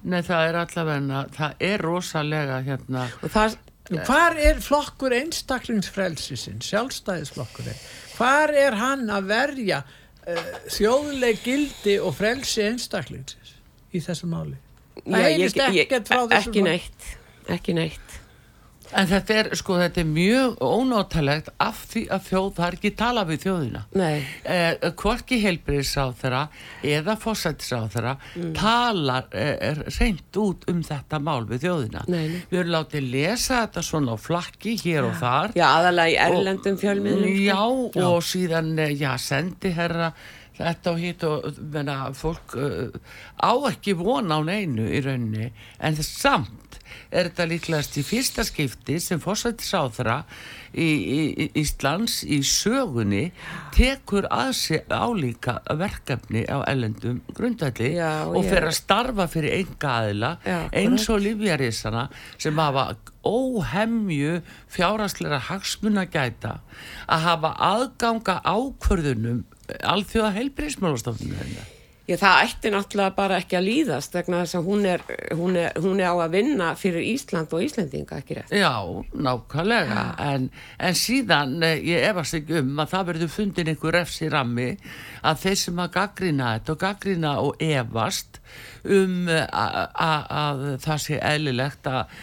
Nei, 0.03 0.21
það 0.25 0.47
er 0.49 0.57
allavega, 0.63 1.25
það 1.37 1.65
er 1.71 1.83
rosalega 1.85 2.61
hérna 2.65 3.09
og 3.21 3.33
það, 3.35 3.59
Hvar 3.91 4.37
er 4.39 4.61
flokkur 4.63 5.11
einstaklingsfrelsisinn, 5.17 6.61
sjálfstæðisflokkurinn? 6.63 7.81
Hvar 8.15 8.53
er 8.55 8.77
hann 8.79 9.09
að 9.11 9.27
verja 9.33 9.81
uh, 9.83 10.51
þjóðleg 10.71 11.41
gildi 11.43 11.97
og 11.99 12.15
frelsi 12.15 12.63
einstaklingsins 12.69 13.57
í 13.91 14.03
þessu 14.05 14.31
máli? 14.31 14.55
Það 15.01 15.17
Já, 15.17 15.27
heyrist 15.27 15.63
ekkert 15.65 16.11
frá 16.13 16.21
þessu 16.31 16.53
ekki 16.53 16.63
máli. 16.63 16.71
neitt 16.71 17.11
ekki 17.51 17.75
neitt 17.75 18.17
En 18.97 19.07
þetta 19.07 19.35
er, 19.39 19.49
sko, 19.55 19.77
þetta 19.79 20.01
er 20.03 20.09
mjög 20.11 20.57
ónótalegt 20.67 21.51
af 21.63 21.85
því 21.93 22.01
að 22.11 22.25
þjóð, 22.27 22.49
það 22.57 22.67
er 22.67 22.77
ekki 22.79 22.91
tala 22.99 23.23
við 23.29 23.45
þjóðina. 23.45 23.83
nei, 23.95 24.25
Eh, 24.45 24.75
hvorki 24.99 25.39
heilbriðisráð 25.45 26.15
þeirra 26.23 26.41
eða 26.83 27.15
fósættisráð 27.23 27.87
þeirra 27.95 28.17
Mm. 28.37 28.53
talar 28.55 29.25
eh, 29.33 29.75
reynd 30.01 30.37
út 30.43 30.65
um 30.69 30.83
þetta 30.83 31.21
mál 31.23 31.47
við 31.47 31.63
þjóðina. 31.69 32.05
Nei, 32.09 32.29
nei. 32.29 32.43
Við 32.51 32.59
erum 32.61 32.75
látið 32.75 33.11
lesa 33.13 33.67
þetta 33.67 33.83
svona 33.83 34.13
á 34.13 34.19
flakki 34.19 34.77
hér 34.83 35.05
og 35.07 35.15
þar. 35.21 35.53
já 35.55 35.67
aðalega 35.71 36.11
í 36.11 36.19
erlendum 36.27 36.77
fjölmiðlum 36.77 37.31
sko. 37.31 37.47
Já, 37.47 38.05
og 38.11 38.23
síðan, 38.23 38.79
eh, 38.79 38.95
já, 38.99 39.17
sendi 39.19 39.71
herra 39.73 40.13
þetta 40.61 40.91
og 40.93 40.99
hitt 41.01 41.23
og 41.25 41.55
menna, 41.73 42.11
fólk 42.13 42.53
uh, 42.55 42.91
á 43.41 43.53
ekki 43.71 43.95
vona 43.97 44.37
á 44.37 44.45
neinu 44.45 44.85
í 44.93 45.01
rauninni, 45.01 45.53
en 45.81 45.95
þess 45.97 46.19
samt 46.21 46.60
er 47.11 47.29
þetta 47.31 47.47
líklegast 47.51 47.99
í 48.01 48.05
fyrsta 48.07 48.45
skipti 48.47 48.99
sem 49.03 49.21
fórsættisáþra 49.23 50.21
í, 50.71 50.87
í, 50.87 51.21
í 51.35 51.47
Íslands 51.61 52.21
í 52.23 52.41
sögunni 52.47 53.31
tekur 53.75 54.29
að 54.31 54.53
sig 54.61 54.85
álíka 54.87 55.59
verkefni 55.81 56.45
á 56.47 56.63
ellendum 56.71 57.21
grundvalli 57.35 57.95
Já, 57.97 58.27
og 58.31 58.47
fer 58.47 58.69
að 58.69 58.77
starfa 58.79 59.27
fyrir 59.31 59.59
enga 59.61 59.97
aðila 60.03 60.33
Já, 60.47 60.59
eins 60.83 61.09
og 61.11 61.25
lífjarísana 61.27 62.07
sem 62.39 62.63
hafa 62.63 62.93
óhemju 63.27 64.39
fjárhagsleira 64.73 65.43
hagsmuna 65.51 66.07
gæta 66.09 66.61
að 67.11 67.27
hafa 67.27 67.53
aðganga 67.73 68.39
ákvörðunum 68.47 69.45
alþjóða 69.81 70.33
heilbriðismálastofnunum 70.39 71.79
Já, 72.11 72.17
það 72.19 72.41
ætti 72.45 72.71
náttúrulega 72.75 73.15
bara 73.15 73.39
ekki 73.39 73.59
að 73.59 73.67
líðast 73.69 74.17
vegna 74.17 74.41
þess 74.43 74.59
að 74.59 74.67
hún 74.67 74.87
er, 74.91 75.05
hún, 75.39 75.59
er, 75.61 75.77
hún 75.79 76.01
er 76.03 76.11
á 76.11 76.17
að 76.17 76.35
vinna 76.35 76.71
fyrir 76.79 77.07
Ísland 77.07 77.55
og 77.55 77.63
Íslendinga, 77.63 78.19
ekki 78.19 78.39
rétt. 78.41 78.51
Já, 78.51 78.75
nákvæmlega 79.15 80.05
en, 80.27 80.49
en 80.83 80.99
síðan 80.99 81.55
eh, 81.67 81.79
ég 81.87 82.09
efast 82.11 82.41
ekki 82.41 82.59
um 82.65 82.83
að 82.83 82.93
það 82.97 83.09
verður 83.13 83.33
fundin 83.37 83.71
einhver 83.71 83.97
refsi 84.01 84.31
rammi 84.33 84.69
að 85.23 85.45
þeir 85.45 85.61
sem 85.63 85.85
að 85.85 85.95
gaggrina 86.01 86.53
þetta 86.57 86.75
og 86.75 86.83
gaggrina 86.83 87.35
og 87.45 87.65
efast 87.71 88.40
um 88.81 89.29
að 89.29 90.63
það 90.81 91.01
sé 91.05 91.19
eðlilegt 91.21 91.89
að 91.91 92.15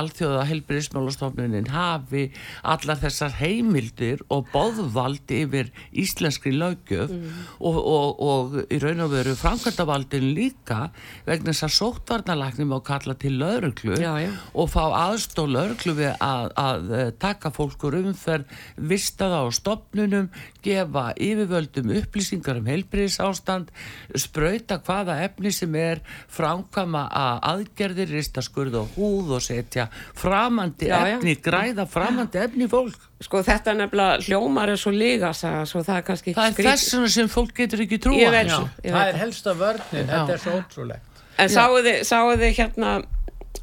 alþjóða 0.00 0.46
helbriðismálastofnunin 0.48 1.70
hafi 1.74 2.26
allar 2.62 3.00
þessar 3.02 3.34
heimildir 3.40 4.22
og 4.32 4.48
boðvald 4.54 5.30
yfir 5.34 5.70
íslenskri 5.92 6.54
löggjöf 6.56 7.12
og, 7.12 7.76
og, 7.76 8.22
og 8.24 8.56
í 8.72 8.80
raun 8.80 9.04
og 9.04 9.12
veru 9.12 9.36
framkvæmdavaldin 9.38 10.30
líka 10.36 10.88
vegna 11.28 11.52
þess 11.52 11.66
að 11.68 11.76
sóttvarnalæknum 11.76 12.74
á 12.76 12.78
kalla 12.86 13.16
til 13.20 13.36
lögreglu 13.40 13.98
Já, 14.00 14.14
já. 14.22 14.30
og 14.54 14.70
fá 14.72 14.82
aðstóð 14.88 15.52
lögreglu 15.56 15.96
við 15.98 16.14
að, 16.16 16.46
að 16.60 16.92
eh, 16.96 17.10
taka 17.20 17.52
fólkur 17.54 17.98
umferð, 18.00 18.48
vista 18.76 19.28
það 19.30 19.46
á 19.46 19.50
stopnunum, 19.60 20.30
gefa 20.64 21.06
yfirvöldum 21.20 21.92
upplýsingar 22.00 22.60
um 22.60 22.68
heilbriðis 22.70 23.20
ástand, 23.24 23.70
sprauta 24.14 24.80
hvaða 24.84 25.20
efni 25.26 25.52
sem 25.60 25.76
er, 25.80 26.00
framkvæma 26.32 27.02
að 27.20 27.38
aðgerðir, 27.52 28.10
rista 28.16 28.42
skurð 28.44 28.78
og 28.80 28.96
húð 28.96 29.34
og 29.38 29.44
setja 29.44 29.86
framandi 30.18 30.88
Já, 30.90 30.96
já. 31.06 31.14
efni, 31.18 31.36
græða 31.44 31.86
framandi 31.90 32.40
efni 32.42 32.68
fólk. 32.72 33.06
Sko 33.20 33.42
þetta 33.44 33.74
nefnilega 33.76 34.24
hljómar 34.24 34.72
er 34.72 34.80
svo 34.80 34.92
saga, 35.36 35.64
svo 35.68 35.82
það 35.84 35.96
er 36.00 36.04
kannski 36.08 36.34
Það 36.34 36.46
er 36.48 36.54
skrítið. 36.56 36.70
þessuna 36.72 37.08
sem 37.16 37.28
fólk 37.28 37.54
getur 37.60 37.84
ekki 37.84 37.98
trúa. 38.00 38.16
Ég 38.22 38.30
veit 38.32 38.48
Já, 38.48 38.56
svo, 38.56 38.68
ég 38.84 38.92
það 38.94 38.98
veit 39.04 39.14
er 39.14 39.20
helsta 39.20 39.54
vörnin, 39.60 40.10
þetta 40.10 40.32
er 40.36 40.42
svo 40.44 40.56
ótrúlegt. 40.60 41.24
En 41.40 41.48
sáu 41.48 42.32
þið, 42.40 42.46
hérna, 42.58 42.94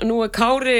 nú 0.06 0.22
er 0.26 0.30
Kári 0.34 0.80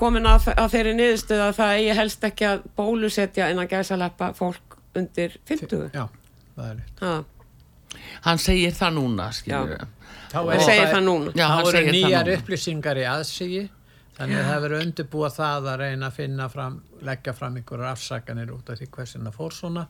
komin 0.00 0.28
að, 0.28 0.48
að 0.56 0.70
þeirri 0.74 0.94
niðurstöð 0.96 1.42
að 1.44 1.56
það 1.58 1.74
eigi 1.78 1.96
helst 1.98 2.24
ekki 2.30 2.46
að 2.48 2.62
bólusetja 2.78 3.50
en 3.52 3.60
að 3.60 3.74
gæsa 3.74 3.98
leppa 4.00 4.30
fólk 4.36 4.78
undir 4.96 5.36
50. 5.48 5.90
Já, 5.94 6.06
það 6.56 6.70
er 6.70 6.78
rétt. 6.80 7.04
Ha, 7.90 7.98
Hann 8.28 8.38
segir 8.38 8.72
það 8.76 8.92
núna, 8.96 9.26
og 10.40 10.62
segir 10.62 10.88
það 10.92 11.04
núna. 11.06 11.32
Já, 11.34 11.46
hann 11.50 11.64
þá 11.64 11.68
eru 11.68 11.76
segir 11.76 11.90
það 11.90 11.96
nýjar 11.98 12.26
núna. 12.28 12.36
upplýsingar 12.40 13.00
í 13.00 13.06
aðsigi 13.10 13.62
þannig 14.20 14.36
að 14.40 14.48
það 14.50 14.60
verður 14.66 14.84
undirbúa 14.84 15.30
það 15.34 15.68
að 15.72 15.78
reyna 15.80 16.06
að 16.10 16.18
finna 16.20 16.48
fram, 16.52 16.76
leggja 17.08 17.32
fram 17.34 17.56
einhverjar 17.60 17.92
afsakanir 17.94 18.52
út 18.54 18.70
af 18.70 18.78
því 18.78 18.90
hversin 18.94 19.26
það 19.26 19.38
fór 19.40 19.56
svona 19.56 19.86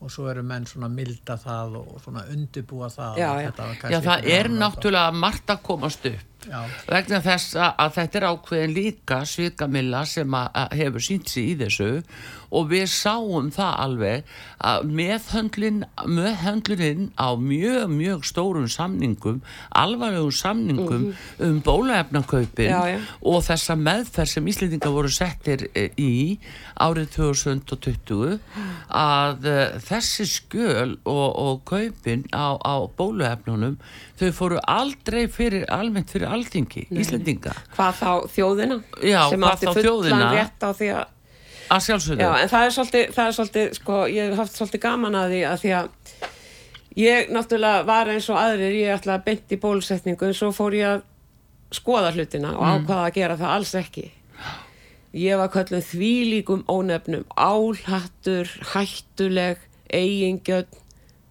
og 0.00 0.12
svo 0.14 0.28
eru 0.32 0.42
menn 0.46 0.66
svona 0.68 0.88
milda 0.92 1.36
það 1.40 1.74
og 1.80 1.96
svona 2.04 2.22
undirbúa 2.32 2.88
það 2.92 3.18
Já, 3.20 3.28
að 3.30 3.40
já. 3.42 3.48
þetta 3.50 3.66
var 3.70 3.94
Já, 3.94 4.00
það 4.06 4.28
er 4.36 4.48
náttúrulega 4.54 5.12
margt 5.24 5.50
að 5.52 5.62
komast 5.66 6.06
upp. 6.12 6.29
Já. 6.48 6.60
vegna 6.88 7.20
þess 7.24 7.56
að, 7.58 7.94
þetta 7.96 8.20
er 8.20 8.28
ákveðin 8.30 8.76
líka 8.76 9.22
svikamilla 9.28 10.04
sem 10.08 10.36
hefur 10.76 11.04
sínt 11.04 11.28
sig 11.28 11.52
í 11.52 11.56
þessu 11.60 11.90
og 12.50 12.70
við 12.70 12.86
sáum 12.90 13.50
það 13.54 13.74
alveg 13.84 14.30
að 14.66 14.88
meðhöndlin 14.98 15.84
meðhöndlinin 16.10 17.10
á 17.14 17.38
mjög, 17.38 17.92
mjög 17.94 18.26
stórum 18.26 18.66
samningum, 18.70 19.40
alvarlegum 19.70 20.34
samningum 20.34 21.06
um 21.38 21.60
bólaefnakaupin 21.66 22.72
Já, 22.72 22.80
já. 22.94 22.98
og 23.22 23.44
þessa 23.46 23.76
meðferð 23.78 24.34
sem 24.34 24.50
Íslendinga 24.50 24.90
voru 24.92 25.12
settir 25.14 25.68
eh, 25.74 25.94
í 26.00 26.40
árið 26.80 27.14
2020 27.18 28.38
að 28.90 29.46
uh, 29.46 29.78
þessi 29.86 30.26
skjöl 30.28 30.96
og, 31.04 31.28
og 31.30 31.62
kaupin 31.68 32.26
á, 32.34 32.56
á 32.58 32.74
bóluefnunum 32.98 33.78
þau 34.20 34.30
fóru 34.36 34.60
aldrei 34.70 35.22
fyrir 35.32 35.64
almennt 35.72 36.12
fyrir 36.12 36.28
alþingi, 36.30 36.86
Íslendinga 36.90 37.54
hvað 37.76 37.96
þá 38.00 38.12
þjóðina 38.34 38.80
Já, 39.02 39.22
sem 39.30 39.40
hvað 39.40 39.54
átti 39.54 39.66
þá 39.66 39.72
fullan 39.72 39.86
þjóðina? 39.86 40.30
rétt 40.36 40.66
á 40.66 40.70
því 40.76 40.90
að 40.98 41.16
að 41.70 41.84
sjálfsögðu 41.86 42.24
Já, 42.24 42.30
en 42.42 42.50
það 42.50 42.66
er 42.66 42.74
svolítið, 42.76 43.10
það 43.14 43.28
er 43.28 43.36
svolítið, 43.38 43.72
sko, 43.78 43.98
ég 44.10 44.30
hef 44.32 44.40
haft 44.42 44.56
svolítið 44.58 44.82
gaman 44.84 45.18
að 45.20 45.34
því 45.34 45.42
að 45.50 45.60
því 45.64 45.74
að 45.78 45.90
ég 47.00 47.30
náttúrulega 47.30 47.84
var 47.86 48.10
eins 48.10 48.28
og 48.32 48.40
aðrir, 48.40 48.78
ég 48.80 48.96
ætlaði 48.96 49.16
að 49.18 49.26
beint 49.28 49.54
í 49.54 49.60
bólusetningu 49.62 50.26
en 50.26 50.36
svo 50.36 50.50
fór 50.54 50.76
ég 50.78 50.96
að 50.96 51.04
skoða 51.78 52.10
hlutina 52.16 52.56
og 52.56 52.64
ákvaða 52.66 53.04
að 53.06 53.14
gera 53.20 53.36
það 53.38 53.54
alls 53.54 53.74
ekki. 53.78 54.06
ég 55.14 55.38
var 55.38 55.50
kallum 55.54 55.82
þvílíkum 55.86 56.64
ónefnum 56.70 57.24
álhattur, 57.38 58.50
hættuleg 58.74 59.62
eigingjöld 59.90 60.74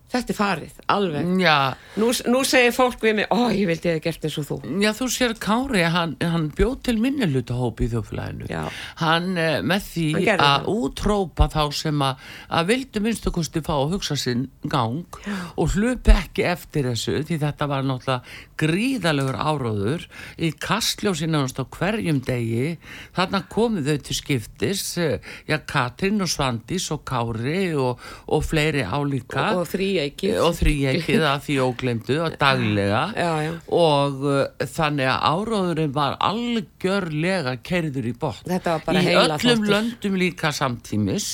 þetta 0.09 0.33
er 0.33 0.37
farið, 0.37 0.77
alveg. 0.89 1.27
Já, 1.41 1.57
nú, 2.01 2.09
nú 2.31 2.41
segir 2.47 2.73
fólk 2.75 3.03
við 3.03 3.15
mig, 3.19 3.27
ó 3.29 3.49
ég 3.53 3.67
vildi 3.69 3.91
eða 3.91 4.03
gert 4.03 4.25
eins 4.25 4.37
og 4.41 4.47
þú. 4.47 4.57
Já, 4.81 4.89
þú 4.97 5.07
sér 5.13 5.35
Kári, 5.41 5.83
hann, 5.93 6.15
hann 6.21 6.47
bjóð 6.57 6.75
til 6.87 6.95
minnilutahópi 7.03 7.87
í 7.87 7.91
þjóflæðinu. 7.93 8.49
Já. 8.49 8.63
Hann 9.03 9.37
eh, 9.37 9.59
með 9.65 9.85
því 9.89 10.07
Hann 10.17 10.43
að 10.45 10.69
útrópa 10.73 11.49
þá 11.53 11.61
sem 11.75 12.05
að, 12.05 12.25
að 12.59 12.71
vildu 12.73 13.03
minnstu 13.05 13.33
kosti 13.35 13.63
fá 13.65 13.75
að 13.77 13.95
hugsa 13.95 14.17
sinn 14.19 14.47
gang 14.69 15.19
og 15.59 15.75
hlupi 15.75 16.13
ekki 16.15 16.45
eftir 16.49 16.89
þessu 16.89 17.19
því 17.27 17.39
þetta 17.43 17.69
var 17.69 17.85
náttúrulega 17.87 18.47
gríðalegur 18.59 19.37
áróður 19.39 20.07
í 20.41 20.51
kastljósi 20.59 21.29
nánast 21.29 21.61
á 21.61 21.65
hverjum 21.69 22.21
degi. 22.25 22.75
Þarna 23.15 23.43
komu 23.51 23.83
þau 23.85 23.97
til 24.07 24.17
skiptis 24.17 24.83
eh, 25.01 25.19
já, 25.49 25.59
Katrin 25.69 26.21
og 26.23 26.31
Svandís 26.31 26.89
og 26.95 27.05
Kári 27.07 27.75
og, 27.77 28.01
og 28.27 28.43
fleiri 28.45 28.83
álíka. 28.83 29.51
Og 29.59 29.67
þríeikið 29.99 30.37
og 30.43 30.53
þrýjekið 30.57 31.23
að 31.27 31.41
því 31.45 31.55
óglemdu 31.63 32.17
og 32.23 32.35
daglega. 32.43 33.01
Já, 33.15 33.31
já. 33.43 33.51
og 33.79 34.23
uh, 34.23 34.67
þannig 34.75 35.09
að 35.11 35.25
áróðurinn 35.33 35.93
var 35.95 36.15
algjörlega 36.29 37.55
kerður 37.65 38.09
í 38.09 38.13
botn. 38.19 38.53
Í 38.53 39.13
öllum 39.13 39.35
þáttur. 39.43 39.67
löndum 39.73 40.17
líka 40.19 40.53
samtímis. 40.55 41.29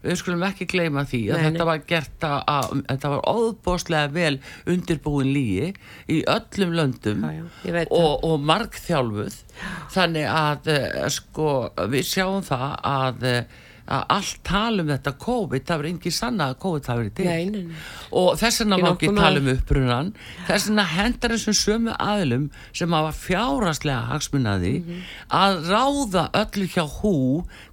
Við 0.00 0.20
skulum 0.20 0.44
ekki 0.48 0.66
gleyma 0.70 1.04
því 1.08 1.22
að 1.28 1.40
Nei, 1.40 1.46
þetta 1.46 1.68
var 1.68 1.82
gert 1.88 2.26
að, 2.26 2.38
að 2.48 2.68
þetta 2.88 3.12
var 3.14 3.24
óbóðslega 3.30 4.12
vel 4.14 4.34
undirbúin 4.72 5.32
lígi 5.34 5.72
í 6.08 6.20
öllum 6.24 6.76
löndum 6.78 7.26
Já, 7.26 7.42
já, 7.68 7.82
og, 7.88 8.12
og 8.26 8.46
margþjálfuð. 8.50 9.40
Þannig 9.92 10.30
að 10.32 10.70
uh, 10.72 11.02
sko 11.12 11.50
við 11.92 12.06
sjáum 12.14 12.46
það 12.46 12.70
að 12.90 13.28
uh, 13.34 13.58
að 13.90 14.04
allt 14.14 14.36
tala 14.46 14.82
um 14.84 14.90
þetta 14.92 15.12
COVID 15.24 15.64
það 15.66 15.80
verður 15.80 15.90
engin 15.90 16.14
sanna 16.14 16.46
að 16.52 16.58
COVID 16.62 16.84
það 16.86 16.98
verið 17.00 17.14
til 17.18 17.24
Nei, 17.26 17.44
nei, 17.50 17.62
nei. 17.66 17.80
og 18.20 18.28
þess 18.38 18.60
vegna 18.62 18.76
Ekki 18.78 18.84
má 18.86 18.90
ekki 18.94 19.08
tala 19.16 19.40
um 19.42 19.48
upprunan 19.54 20.12
þess 20.46 20.68
vegna 20.70 20.84
hendar 20.92 21.34
þessum 21.34 21.56
sömu 21.60 21.96
aðlum 22.06 22.44
sem 22.80 22.94
hafa 22.94 23.10
fjáraslega 23.18 24.04
hagsmunnaði 24.12 24.74
Mhm. 24.80 25.00
að 25.40 25.58
ráða 25.72 26.24
öllu 26.42 26.68
hjá 26.70 26.84
hú 27.00 27.14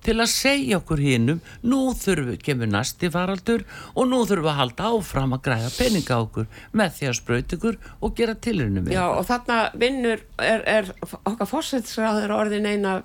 til 0.04 0.16
að 0.18 0.32
segja 0.34 0.80
okkur 0.82 1.04
hinnum 1.06 1.42
nú 1.64 1.82
þurfum 1.94 2.32
við 2.34 2.42
kemur 2.48 2.72
næsti 2.74 3.12
faraldur 3.14 3.64
og 3.96 4.08
nú 4.10 4.24
þurfum 4.26 4.48
við 4.48 4.54
að 4.56 4.60
halda 4.64 4.90
áfram 4.98 5.38
að 5.38 5.44
græða 5.48 5.72
peninga 5.78 6.18
okkur 6.26 6.48
með 6.74 6.98
því 6.98 7.08
að 7.12 7.18
sprauta 7.22 7.56
ykkur 7.60 7.78
og 8.02 8.16
gera 8.18 8.34
tilrunum 8.36 8.90
Já, 8.92 9.06
og 9.14 9.26
þarna 9.30 9.60
vinnur 9.78 10.20
er, 10.42 10.62
er 10.66 10.92
okkar 11.26 11.48
fórsætsræður 11.54 12.34
orðin 12.42 12.66
eina 12.74 12.98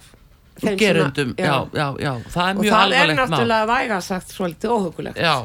gerundum, 0.82 1.34
já, 1.38 1.66
já, 1.74 1.86
já, 2.00 2.12
það 2.34 2.48
er 2.48 2.56
og 2.56 2.62
mjög 2.62 2.72
það 2.72 2.78
er 2.78 2.84
alvarlegt 2.84 3.18
mál. 3.18 3.28
náttúrulega 3.28 3.66
vægasagt 3.72 4.28
svolítið 4.36 4.70
óhugulegt 4.76 5.18
Já, 5.18 5.36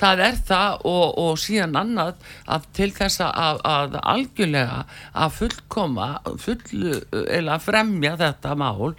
það 0.00 0.22
er 0.26 0.38
það 0.48 0.84
og, 0.90 1.18
og 1.24 1.38
síðan 1.40 1.76
annað 1.80 2.30
að 2.50 2.66
til 2.76 2.90
þess 2.96 3.22
að, 3.26 3.60
að 3.68 3.96
algjörlega 4.00 4.78
að 5.24 5.34
fullkoma, 5.38 6.08
fullu 6.40 6.96
eða 7.38 7.58
fremja 7.62 8.14
þetta 8.20 8.54
mál 8.58 8.90
og, 8.90 8.94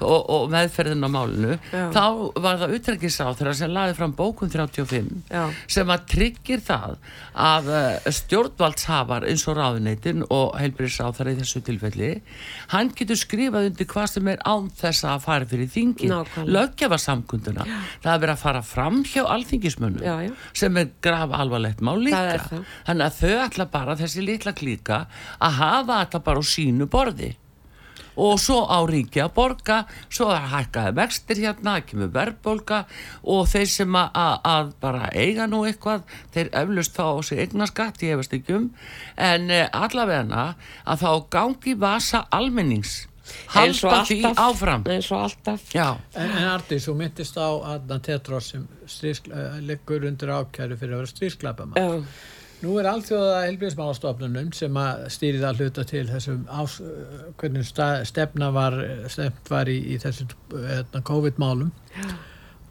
og 0.00 0.48
meðferðin 0.52 1.06
á 1.06 1.10
málinu 1.12 1.56
Já. 1.72 1.84
þá 1.94 2.04
var 2.42 2.60
það 2.62 2.76
utrekkisáþra 2.78 3.54
sem 3.58 3.72
laði 3.74 3.96
fram 3.98 4.14
bókun 4.16 4.52
35 4.52 5.12
Já. 5.30 5.44
sem 5.76 5.92
að 5.92 6.06
tryggir 6.14 6.62
það 6.64 6.96
að 7.46 7.70
eh, 7.76 8.10
stjórnvaldshafar 8.20 9.26
eins 9.28 9.44
og 9.50 9.58
ráðuneytin 9.58 10.24
og 10.32 10.56
heilbriðsáþara 10.60 11.34
í 11.34 11.40
þessu 11.40 11.62
tilfelli 11.66 12.12
hann 12.72 12.92
getur 12.96 13.18
skrifað 13.20 13.70
undir 13.70 13.90
hvað 13.90 14.08
sem 14.14 14.32
er 14.32 14.42
án 14.46 14.70
þess 14.76 15.06
að 15.08 15.24
fara 15.26 15.48
fyrir 15.50 15.70
þingin 15.72 16.14
löggjafa 16.48 16.98
samkunduna 17.02 17.66
það 17.66 18.12
er 18.14 18.22
verið 18.24 18.34
að 18.36 18.42
fara 18.44 18.62
fram 18.66 19.02
hjá 19.06 19.22
alþingismönnum 19.36 20.04
Já, 20.06 20.14
já. 20.26 20.32
Sem 20.52 20.76
er 20.80 20.92
graf 21.02 21.32
alvarlegt 21.34 21.82
mál 21.84 21.98
líka. 22.02 22.38
Þannig 22.86 23.08
að 23.08 23.18
þau 23.20 23.34
ætla 23.46 23.66
bara 23.72 23.96
þessi 23.98 24.24
litla 24.24 24.54
klíka 24.56 25.06
að 25.38 25.58
hafa 25.62 26.04
þetta 26.04 26.22
bara 26.28 26.42
á 26.42 26.44
sínu 26.46 26.88
borði. 26.90 27.34
Og 28.16 28.38
svo 28.40 28.62
á 28.64 28.80
ríki 28.88 29.20
að 29.20 29.34
borga 29.36 29.82
svo 30.08 30.30
er 30.32 30.46
hækkaði 30.48 30.94
vextir 30.96 31.40
hérna 31.42 31.74
það 31.74 31.88
kemur 31.90 32.12
verðbólga 32.14 32.78
og 33.28 33.42
þeir 33.50 33.68
sem 33.68 33.98
að, 34.00 34.30
að, 34.52 34.70
bara 34.80 35.10
eiga 35.12 35.48
nú 35.50 35.66
eitthvað 35.68 36.06
þeir 36.32 36.48
eflust 36.62 36.96
þá 36.96 37.04
á 37.12 37.16
sig 37.28 37.42
eignaskatt 37.44 38.06
ég 38.06 38.16
hefast 38.16 38.38
ekki 38.38 38.56
um. 38.56 38.70
En 39.20 39.52
eh, 39.52 39.68
allavegna 39.68 40.46
að 40.88 41.04
þá 41.04 41.10
gangi 41.36 41.76
vasa 41.76 42.24
almennings 42.32 43.02
halda 43.54 43.98
því 44.08 44.16
alltaf. 44.24 44.40
áfram. 44.46 44.86
Eins 44.94 45.10
og 45.12 45.24
alltaf. 45.26 45.66
Já, 45.74 45.88
En, 46.14 46.30
en 46.30 46.48
Arndís, 46.52 46.86
þú 46.88 46.94
myndist 47.00 47.36
á 47.40 47.48
Adnan 47.74 48.00
Tetros 48.06 48.52
sem 48.52 48.64
uh, 48.66 49.58
liggur 49.66 50.06
undir 50.08 50.32
ákæru 50.36 50.78
fyrir 50.80 50.96
að 50.96 51.04
vera 51.04 51.12
strísklapama. 51.14 51.76
Já, 51.80 52.02
Nú 52.62 52.78
er 52.80 52.86
allþjóða 52.88 53.42
helbriðsmálastofnunum 53.50 54.46
sem 54.56 54.78
að 54.80 55.02
stýrið 55.12 55.42
að 55.44 55.58
hluta 55.60 55.82
til 55.90 56.06
þessum 56.08 56.46
ás, 56.48 56.78
uh, 56.80 57.26
hvernig 57.36 57.66
sta- 57.68 58.00
stefna 58.08 58.48
var, 58.54 58.78
stefn 59.12 59.50
var 59.52 59.68
í, 59.68 59.76
í 59.92 59.98
þessum 60.00 60.30
uh, 60.56 61.02
COVID-málum. 61.04 61.68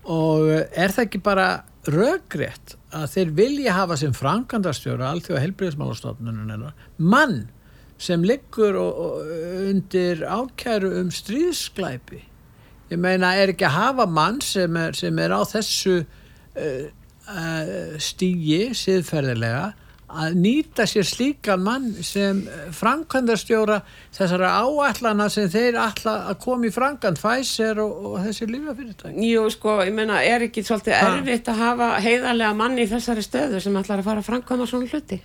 Og 0.09 0.47
uh, 0.49 0.63
er 0.73 0.93
það 0.93 1.05
ekki 1.07 1.21
bara 1.25 1.47
röggrétt 1.85 2.73
að 2.97 3.05
þeir 3.13 3.31
vilja 3.37 3.73
hafa 3.77 3.95
sem 4.01 4.13
frangandarstjóra 4.17 5.11
allþjóða 5.13 5.43
helbriðsmálastofnunum 5.43 6.65
mann 6.97 7.43
sem 8.05 8.25
liggur 8.25 8.77
og, 8.79 9.01
og, 9.05 9.31
undir 9.71 10.23
ákæru 10.25 10.93
um 11.01 11.11
stríðsklæpi 11.13 12.21
ég 12.91 13.01
meina 13.01 13.33
er 13.39 13.53
ekki 13.53 13.67
að 13.67 13.79
hafa 13.79 14.05
mann 14.09 14.41
sem 14.45 14.77
er, 14.77 14.93
sem 14.97 15.17
er 15.19 15.33
á 15.33 15.41
þessu 15.49 15.97
uh, 16.03 16.85
uh, 17.25 17.97
stígi 18.01 18.69
siðferðilega 18.77 19.73
að 20.15 20.35
nýta 20.39 20.85
sér 20.87 21.05
slíkan 21.07 21.63
mann 21.65 21.87
sem 22.05 22.43
framkvæmdarstjóra 22.77 23.79
þessara 24.15 24.51
áallana 24.61 25.27
sem 25.33 25.49
þeir 25.51 25.79
ætla 25.81 26.15
að 26.29 26.39
koma 26.45 26.69
í 26.69 26.73
framkvæmd 26.73 27.19
Pfizer 27.19 27.81
og, 27.83 27.95
og 28.11 28.17
þessi 28.27 28.47
lífafyrirtæki 28.51 29.31
jú 29.31 29.47
sko, 29.53 29.79
ég 29.83 29.95
meina, 29.97 30.21
er 30.23 30.45
ekki 30.47 30.63
svolítið 30.65 30.99
erfitt 30.99 31.49
að 31.51 31.63
hafa 31.63 31.89
heiðarlega 32.05 32.57
mann 32.61 32.77
í 32.79 32.87
þessari 32.91 33.25
stöðu 33.25 33.63
sem 33.63 33.81
ætlar 33.81 34.03
að 34.03 34.11
fara 34.11 34.23
að 34.23 34.29
framkvæma 34.29 34.69
svona 34.69 34.91
hluti 34.93 35.19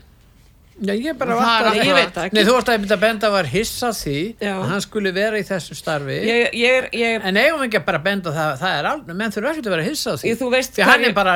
Já, 0.81 0.95
ég 0.97 1.17
bara 1.21 1.35
vart 1.37 1.75
ég 1.77 1.91
veit 1.93 2.17
ekki. 2.23 2.33
Nei, 2.37 2.45
þú 2.47 2.53
varst 2.57 2.71
að 2.73 2.79
mynda 2.81 2.97
að 2.97 3.03
benda 3.05 3.31
var 3.35 3.49
hissa 3.53 3.91
því 3.93 4.15
Já. 4.41 4.53
að 4.55 4.63
hann 4.71 4.81
skulle 4.85 5.13
vera 5.13 5.37
í 5.37 5.45
þessu 5.45 5.77
starfi 5.77 6.17
ég, 6.25 6.55
ég, 6.57 6.87
ég, 6.97 7.27
En 7.29 7.37
eigum 7.37 7.65
ekki 7.67 7.81
að 7.83 7.85
bara 7.91 8.01
benda 8.07 8.33
það, 8.33 8.55
það 8.63 8.77
er 8.79 8.89
alveg, 8.95 9.19
menn 9.21 9.35
þurfa 9.35 9.53
ekki 9.53 9.65
að 9.67 9.75
vera 9.77 9.85
hissa 9.91 10.15
á 10.15 10.17
því. 10.23 10.33
Þú 10.41 10.51
veist 10.57 10.77
Því 10.79 10.87
hann 10.89 11.05
er 11.11 11.17
bara 11.21 11.35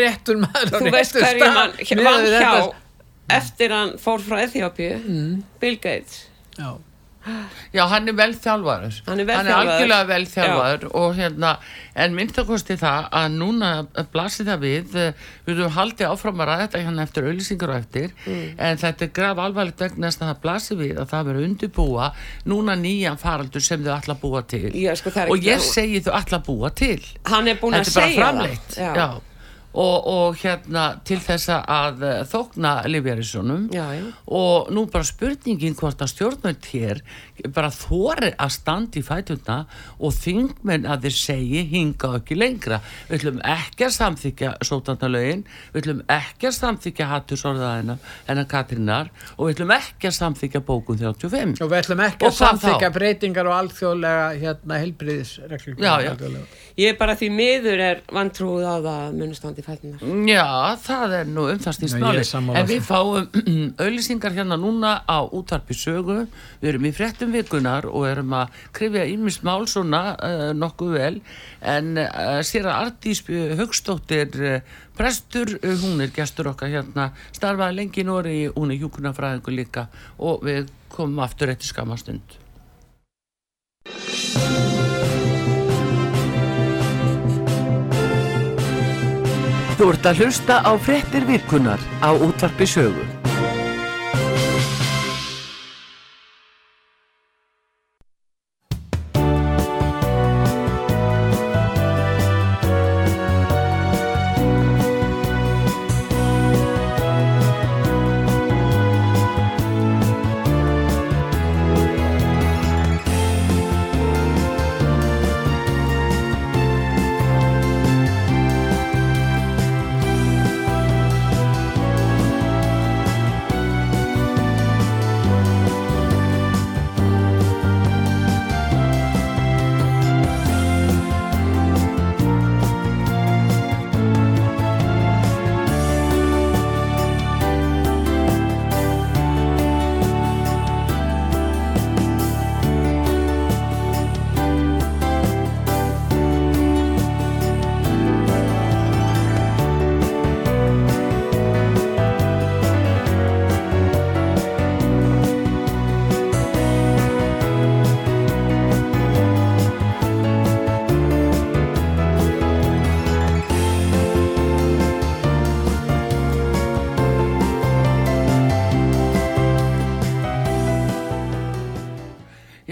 réttur 0.00 0.40
maður 0.40 0.72
á 0.72 0.78
þú 0.80 0.92
veist 0.96 1.18
hverju 1.20 1.52
við 2.24 2.38
hjá 2.38 2.52
eftir 3.38 3.74
hann 3.76 3.94
fór 4.00 4.22
frá 4.24 4.40
Eþjópið 4.46 4.94
Mm. 5.04 5.42
Bill 5.60 5.76
Gates 5.76 6.22
Já. 6.56 6.70
Já, 7.74 7.82
hann 7.90 8.08
er 8.08 8.12
vel 8.18 8.32
þjálfaður. 8.34 8.98
Hann 9.06 9.20
er 9.20 9.30
Hann 9.36 9.46
er 9.46 9.54
algjörlega 9.58 10.06
vel 10.08 10.26
þjálfaður 10.26 10.86
og 10.94 11.16
hérna, 11.18 11.50
en 11.94 12.14
myndtakosti 12.16 12.76
það 12.80 13.08
að 13.20 13.36
núna 13.36 13.70
blasir 14.12 14.46
það 14.48 14.60
við, 14.64 14.94
eh, 14.96 15.12
við 15.46 15.54
erum 15.60 15.74
haldið 15.76 16.08
áfram 16.12 16.40
að 16.44 16.48
ræða 16.50 16.62
þetta 16.66 16.82
hérna 16.86 17.02
eftir 17.08 17.28
auðlýsingar 17.28 17.68
og 17.74 17.78
eftir, 17.82 18.10
Mm. 18.26 18.54
en 18.58 18.76
þetta 18.78 19.02
er 19.08 19.12
graf 19.20 19.38
alvarlegt 19.38 19.78
vegna 19.84 20.06
þess 20.08 20.22
að 20.22 20.28
það 20.32 20.40
blasir 20.46 20.76
við 20.82 20.96
að 20.98 21.08
það 21.12 21.26
verður 21.28 21.48
undirbúa 21.48 22.12
núna 22.46 22.76
nýjan 22.76 23.18
faraldur 23.18 23.60
sem 23.62 23.84
þau 23.84 23.94
ætla 24.00 24.14
að 24.14 24.20
búa 24.20 24.42
til. 24.46 24.70
Já, 24.72 24.94
sko, 24.96 25.10
það 25.10 25.30
og 25.30 25.38
ég 25.44 25.60
segi 25.60 26.00
þau 26.00 26.14
ætla 26.22 26.38
að 26.40 26.44
búa 26.46 26.70
til. 26.74 27.00
hann 27.26 27.48
er 27.48 27.54
búin 27.56 27.74
að 27.74 27.84
Þetta 27.84 27.90
er 27.90 27.94
bara 27.94 28.06
segja 28.08 28.24
framleitt. 28.24 28.68
það 28.74 28.94
Já. 28.96 29.20
Og, 29.68 30.06
og 30.08 30.38
hérna 30.40 30.84
til 31.04 31.18
þess 31.20 31.50
að 31.52 32.00
eh, 32.08 32.22
þókna 32.26 32.70
já. 33.92 34.00
og 34.24 34.70
nú 34.72 34.86
bara 34.88 35.04
spurningin 35.04 35.76
hvort 35.76 36.00
að 36.00 36.14
stjórnvöld 36.14 36.70
hér 36.72 37.02
bara 37.54 37.70
þori 37.74 38.32
að 38.34 38.52
standa 38.54 38.98
í 38.98 39.02
fætuna 39.06 39.58
og 39.98 40.12
þingmenn 40.16 40.86
að 40.90 41.06
þeir 41.06 41.16
segi 41.18 41.62
hinga 41.72 42.10
ekki 42.18 42.38
lengra. 42.38 42.80
Við 43.08 43.18
ætlum 43.20 43.40
ekki 43.54 43.86
að 43.88 43.94
samþykja 43.98 44.52
sótandalögin, 44.68 45.44
við 45.74 45.82
ætlum 45.82 46.02
ekki 46.18 46.48
að 46.50 46.56
samþykja 46.58 47.08
hattusorðaðina 47.12 47.98
hennar 48.28 48.48
Katrínar 48.50 49.10
og 49.36 49.46
við 49.48 49.54
ætlum 49.56 49.74
ekki 49.78 50.10
að 50.10 50.16
samþykja 50.18 50.62
bókun 50.68 50.98
35 51.02 51.62
Og 51.62 51.70
við 51.72 51.78
ætlum 51.82 52.02
ekki 52.06 52.24
Og 52.26 52.32
að 52.32 52.38
samþykja 52.38 52.88
þá? 52.88 52.96
breytingar 52.98 53.50
og 53.50 53.56
alþjóðlega 53.58 54.28
hérna 54.42 54.80
helbriðisreglum. 54.84 56.38
Ég 56.78 56.92
er 56.92 56.98
bara 56.98 57.16
því 57.18 57.28
miður 57.34 57.80
er 57.82 58.00
vantrúið 58.14 58.66
á 58.66 58.74
það 58.78 58.88
að 58.92 59.16
munu 59.18 59.34
standi 59.34 59.64
fætunar 59.66 60.02
Já, 60.28 60.44
það 60.84 61.14
er 61.18 61.30
nú 61.32 61.46
um 61.50 61.58
það 61.62 61.74
stýst 61.74 61.96
Nei, 61.96 62.00
ég 62.00 62.06
máli 62.06 62.22
er 62.22 62.28
sammála 62.28 62.60
en 62.62 62.68
við 62.68 62.84
fáum 62.86 63.26
auðlýsingar 63.82 64.36
hérna 64.36 64.58
núna 64.60 64.92
á 65.02 65.18
útarpi 65.26 65.74
sögu. 65.74 66.20
Við 66.62 66.70
erum 66.72 66.86
í 66.86 66.92
þáttum 67.28 67.32
vikunar 67.36 67.86
og 67.86 68.06
erum 68.08 68.32
að 68.32 68.52
krifja 68.72 69.04
Ímis 69.06 69.42
Málssona 69.42 70.16
uh, 70.16 70.28
eh, 70.28 70.52
nokkuð 70.56 70.94
vel 70.96 71.20
en 71.60 71.98
eh, 71.98 72.08
uh, 72.08 72.42
sér 72.42 72.68
að 72.68 72.88
Artís 72.88 73.22
Högstóttir 73.28 74.28
uh, 74.38 74.56
eh, 74.56 74.62
prestur, 74.96 75.58
hún 75.62 76.00
er 76.00 76.10
gestur 76.10 76.48
okkar 76.50 76.68
hérna, 76.72 77.12
starfaði 77.32 77.76
lengi 77.76 78.02
í 78.02 78.06
Nóri, 78.06 78.48
hún 78.54 78.72
er 78.72 78.80
júkunafræðingu 78.82 79.54
líka 79.54 79.88
og 80.18 80.42
við 80.42 80.68
komum 80.90 81.20
aftur 81.22 81.52
eftir 81.52 81.70
skamastund. 81.70 82.38
Þú 89.78 89.92
ert 89.92 90.10
að 90.10 90.24
hlusta 90.24 90.58
á 90.66 90.74
frettir 90.82 91.28
vikunar 91.28 91.78
á 92.02 92.10
útvarpi 92.10 92.66
sögur. 92.66 93.17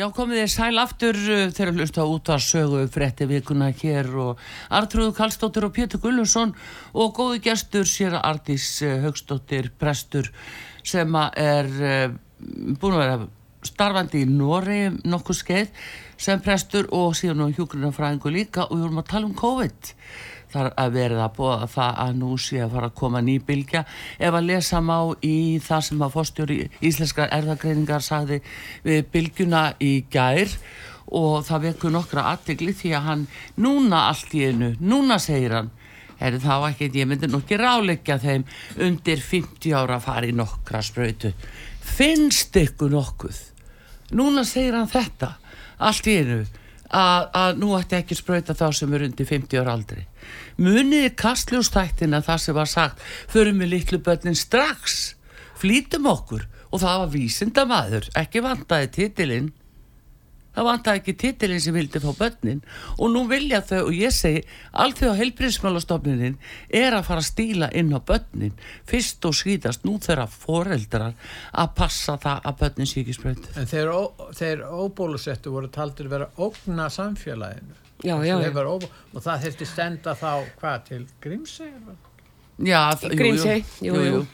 Já, 0.07 0.13
komið 0.15 0.39
þið 0.39 0.51
sæl 0.53 0.79
aftur 0.79 1.17
uh, 1.19 1.39
þegar 1.51 1.79
hlusta 1.81 2.05
út 2.07 2.29
að 2.31 2.43
sögu 2.45 2.83
frétti 2.95 3.27
vikuna 3.27 3.73
hér 3.75 4.07
og 4.23 4.43
Artrúðu 4.79 5.11
Kallstóttir 5.17 5.67
og 5.67 5.73
Pétur 5.75 5.99
Gullusson 6.05 6.53
og 6.95 7.17
góði 7.17 7.41
gestur 7.49 7.89
sér 7.91 8.15
að 8.15 8.29
Artís 8.29 8.69
Högstóttir, 9.03 9.73
prestur 9.75 10.31
sem 10.87 11.19
er 11.19 11.73
uh, 11.75 12.15
búin 12.79 12.95
að 12.95 13.03
vera 13.03 13.19
starfandi 13.67 14.23
í 14.23 14.31
Nóri 14.31 14.79
nokkuð 15.03 15.41
skeið 15.41 15.83
sem 16.29 16.45
prestur 16.45 16.87
og 16.95 17.19
síðan 17.19 17.51
á 17.51 17.55
hjúgrunarfræðingu 17.59 18.37
líka 18.37 18.69
og 18.69 18.77
við 18.77 18.87
vorum 18.87 19.03
að 19.03 19.11
tala 19.11 19.27
um 19.27 19.35
COVID 19.43 19.95
þar 20.57 20.73
að 20.83 20.97
verða 20.97 21.29
bóða 21.37 21.69
það 21.71 22.03
að 22.07 22.19
nú 22.23 22.33
sé 22.41 22.61
að 22.65 22.75
fara 22.75 22.91
að 22.91 22.99
koma 23.03 23.23
nýbylgja 23.27 23.85
ef 24.19 24.33
að 24.41 24.49
lesa 24.51 24.83
má 24.83 24.99
í 25.21 25.37
það 25.63 25.87
sem 25.89 26.05
að 26.07 26.17
fórstjóri 26.17 26.59
íslenskar 26.81 27.33
erðagreiningar 27.37 28.05
sagði 28.05 28.43
við 28.87 29.07
bylgjuna 29.13 29.65
í 29.85 29.93
gær 30.11 30.57
og 31.07 31.45
það 31.47 31.69
vekur 31.69 31.95
nokkra 31.95 32.27
aðtegli 32.33 32.75
því 32.75 32.95
að 32.99 33.09
hann 33.11 33.27
núna 33.63 34.09
allt 34.11 34.35
í 34.35 34.49
einu, 34.49 34.73
núna 34.81 35.21
segir 35.23 35.55
hann. 35.55 35.71
Er 36.17 36.39
það 36.41 36.71
ekki, 36.71 36.87
ég 36.97 37.09
myndi 37.11 37.29
nokkið 37.29 37.61
ráleggja 37.61 38.17
þeim 38.19 38.47
undir 38.81 39.21
50 39.21 39.75
ára 39.77 40.01
í 40.25 40.33
nokkra 40.33 40.81
spröytu 40.83 41.35
finnst 41.87 42.57
ykkur 42.57 42.91
nokkuð? 42.93 43.39
Núna 44.17 44.45
segir 44.47 44.77
hann 44.77 44.91
þetta 44.91 45.35
allt 45.83 46.09
í 46.09 46.17
einu 46.21 46.39
að, 46.95 47.59
nú 47.61 47.73
ætti 47.79 47.99
ekki 47.99 48.17
spröyta 48.19 48.55
þá 48.57 48.67
sem 48.79 48.95
er 48.95 49.07
undir 49.09 49.29
50 49.29 49.61
ára 49.63 49.75
aldri. 49.77 50.07
Muniði 50.63 51.13
kastljóstættina 51.19 52.23
það 52.25 52.43
sem 52.43 52.57
var 52.57 52.71
sagt 52.71 53.03
förum 53.33 53.63
við 53.63 53.73
litlu 53.75 54.01
börnin 54.03 54.39
strax 54.39 55.17
flýtum 55.61 56.09
okkur. 56.11 56.47
Og 56.75 56.83
það 56.83 56.99
var 57.03 57.13
vísindamaður 57.13 58.09
ekki 58.19 58.43
vantaði 58.45 58.91
titilinn 58.97 59.53
það 60.57 60.67
vantaði 60.71 61.01
ekki 61.03 61.15
titilinn 61.21 61.61
sem 61.63 61.77
vildi 61.77 62.01
fá 62.03 62.11
börnin 62.19 62.63
og 62.97 63.11
nú 63.13 63.27
vilja 63.31 63.61
þau 63.69 63.83
og 63.91 63.93
ég 63.95 64.15
segi 64.17 64.43
allt 64.73 64.99
því 65.03 65.11
að 65.11 65.19
heilbríðsmálastofnunin 65.21 66.39
er 66.81 66.97
að 66.97 67.07
fara 67.11 67.23
að 67.23 67.29
stíla 67.31 67.69
inn 67.77 67.93
á 67.93 68.01
börnin 68.01 68.55
fyrst 68.89 69.25
og 69.29 69.37
skýtast 69.37 69.85
nú 69.87 69.99
þeirra 70.03 70.27
foreldrar 70.33 71.13
að 71.53 71.75
passa 71.77 72.17
það 72.23 72.49
að 72.51 72.59
börnin 72.65 72.91
sé 72.91 73.03
ekki 73.05 73.17
spröytu 73.19 73.53
En 73.57 73.69
þeir, 73.71 73.93
þeir 74.41 74.65
óbólusettu 74.67 75.53
voru 75.53 75.69
taldir 75.73 76.09
vera 76.09 76.29
ógna 76.39 76.89
samfélaginu. 76.93 77.77
Já, 78.05 78.17
já, 78.25 78.37
já. 78.41 78.51
Og 79.15 79.23
það 79.25 79.45
þurfti 79.47 79.67
stenda 79.67 80.13
þá, 80.19 80.33
hvað, 80.61 80.83
til 80.89 81.07
Grímsey? 81.25 81.71
Já, 82.59 82.81
það- 82.97 83.13
jú, 83.13 83.19
Grímsey, 83.21 83.65
jú, 83.85 83.95
jú. 84.05 84.27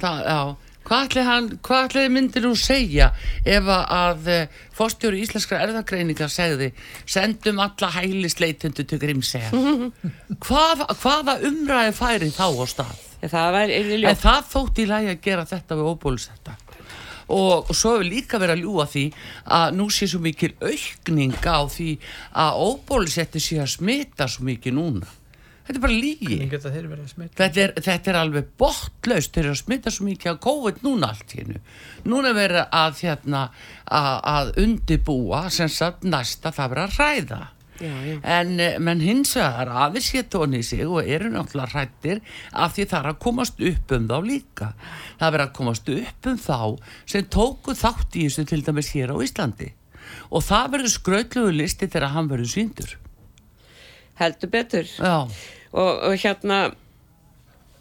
Það, 0.00 0.20
já. 0.24 0.56
Hvað 0.86 1.92
þið 1.94 2.08
myndir 2.10 2.46
nú 2.46 2.54
segja 2.58 3.10
ef 3.44 3.68
að, 3.70 4.28
eh, 4.32 4.48
forstjóri 4.74 5.20
íslenskra 5.22 5.60
erðagreiningar 5.66 6.32
segði 6.32 6.72
sendum 7.04 7.60
alla 7.62 7.90
hælisleitundu 7.94 8.86
til 8.88 8.98
Grímsega 8.98 9.52
hvað, 10.46 10.86
hvaða 11.02 11.36
umræði 11.46 11.94
færi 11.94 12.32
þá 12.34 12.46
á 12.48 12.64
stað? 12.66 13.06
Það 13.20 13.60
en 14.08 14.16
það 14.16 14.44
þótti 14.48 14.82
í 14.82 14.88
lagi 14.88 15.12
að 15.12 15.22
gera 15.26 15.44
þetta 15.44 15.76
við 15.76 15.88
óbólusetta. 15.92 16.56
Og, 17.30 17.68
og 17.68 17.76
svo 17.76 17.92
hefur 17.94 18.08
líka 18.08 18.40
verið 18.42 18.56
að 18.56 18.62
ljúa 18.64 18.86
því 18.90 19.04
að 19.54 19.76
nú 19.76 19.86
sé 19.94 20.08
svo 20.10 20.18
mikil 20.24 20.50
aukning 20.64 21.36
á 21.46 21.60
því 21.70 21.90
að 22.42 22.62
óbólusetti 22.64 23.42
sé 23.44 23.60
að 23.62 23.74
smita 23.76 24.26
svo 24.26 24.48
mikið 24.48 24.74
núna 24.80 25.12
þetta 25.70 25.78
er 25.78 25.84
bara 25.84 25.98
lígi 26.02 26.38
geta 26.50 26.70
að? 26.70 27.12
Þetta 27.38 27.62
er, 27.62 27.72
þetta 27.78 28.10
er 28.10 28.18
alveg 28.18 28.50
botlaust 28.58 29.34
þeir 29.34 29.44
eru 29.44 29.54
að 29.54 29.60
smita 29.60 29.92
svo 29.94 30.06
mikið 30.08 30.32
af 30.32 30.40
COVID 30.46 30.82
núna 30.86 31.12
allt 31.14 31.34
hérna 31.36 31.60
núna 32.10 32.34
verður 32.34 32.66
að 32.80 33.00
hérna 33.04 33.46
að, 33.86 34.12
að 34.34 34.52
undibúa 34.64 35.46
sem 35.54 35.70
sagt 35.70 36.06
næsta 36.06 36.52
það 36.54 36.74
verður 36.74 36.86
að 36.88 36.98
hræða. 36.98 37.40
Já, 37.80 37.94
já. 38.04 38.16
en 38.28 38.60
eh, 38.60 38.74
menn 38.76 39.00
hins 39.00 39.30
vegar 39.38 39.70
aðeins 39.86 40.10
hétt 40.12 40.34
honi 40.36 40.58
sig 40.66 40.82
og 40.84 40.98
eru 41.00 41.30
náttúrulega 41.32 41.72
hrættir 41.72 42.18
af 42.52 42.74
því 42.76 42.84
það 42.90 42.98
er 42.98 43.08
að 43.08 43.20
komast 43.24 43.62
upp 43.70 43.94
um 43.96 44.08
þá 44.10 44.16
líka. 44.26 44.72
Það 45.20 45.30
verður 45.30 45.44
að 45.46 45.54
komast 45.56 45.92
upp 45.94 46.28
um 46.28 46.40
þá 46.44 46.58
sem 47.14 47.30
tóku 47.36 47.76
þátt 47.78 48.18
í 48.20 48.26
þessu 48.26 48.44
til 48.50 48.60
dæmis 48.66 48.90
hér 48.92 49.14
á 49.14 49.16
Íslandi. 49.24 49.70
Og 50.28 50.44
það 50.44 50.74
verður 50.74 50.92
skrautlugu 50.98 51.54
listi 51.56 51.88
þegar 51.88 52.12
hann 52.18 52.28
verður 52.28 52.52
síndur 52.52 52.98
Heldur 54.20 54.50
betur. 54.52 54.84
já, 54.84 55.28
Og, 55.70 55.90
og 56.10 56.16
hérna, 56.18 56.60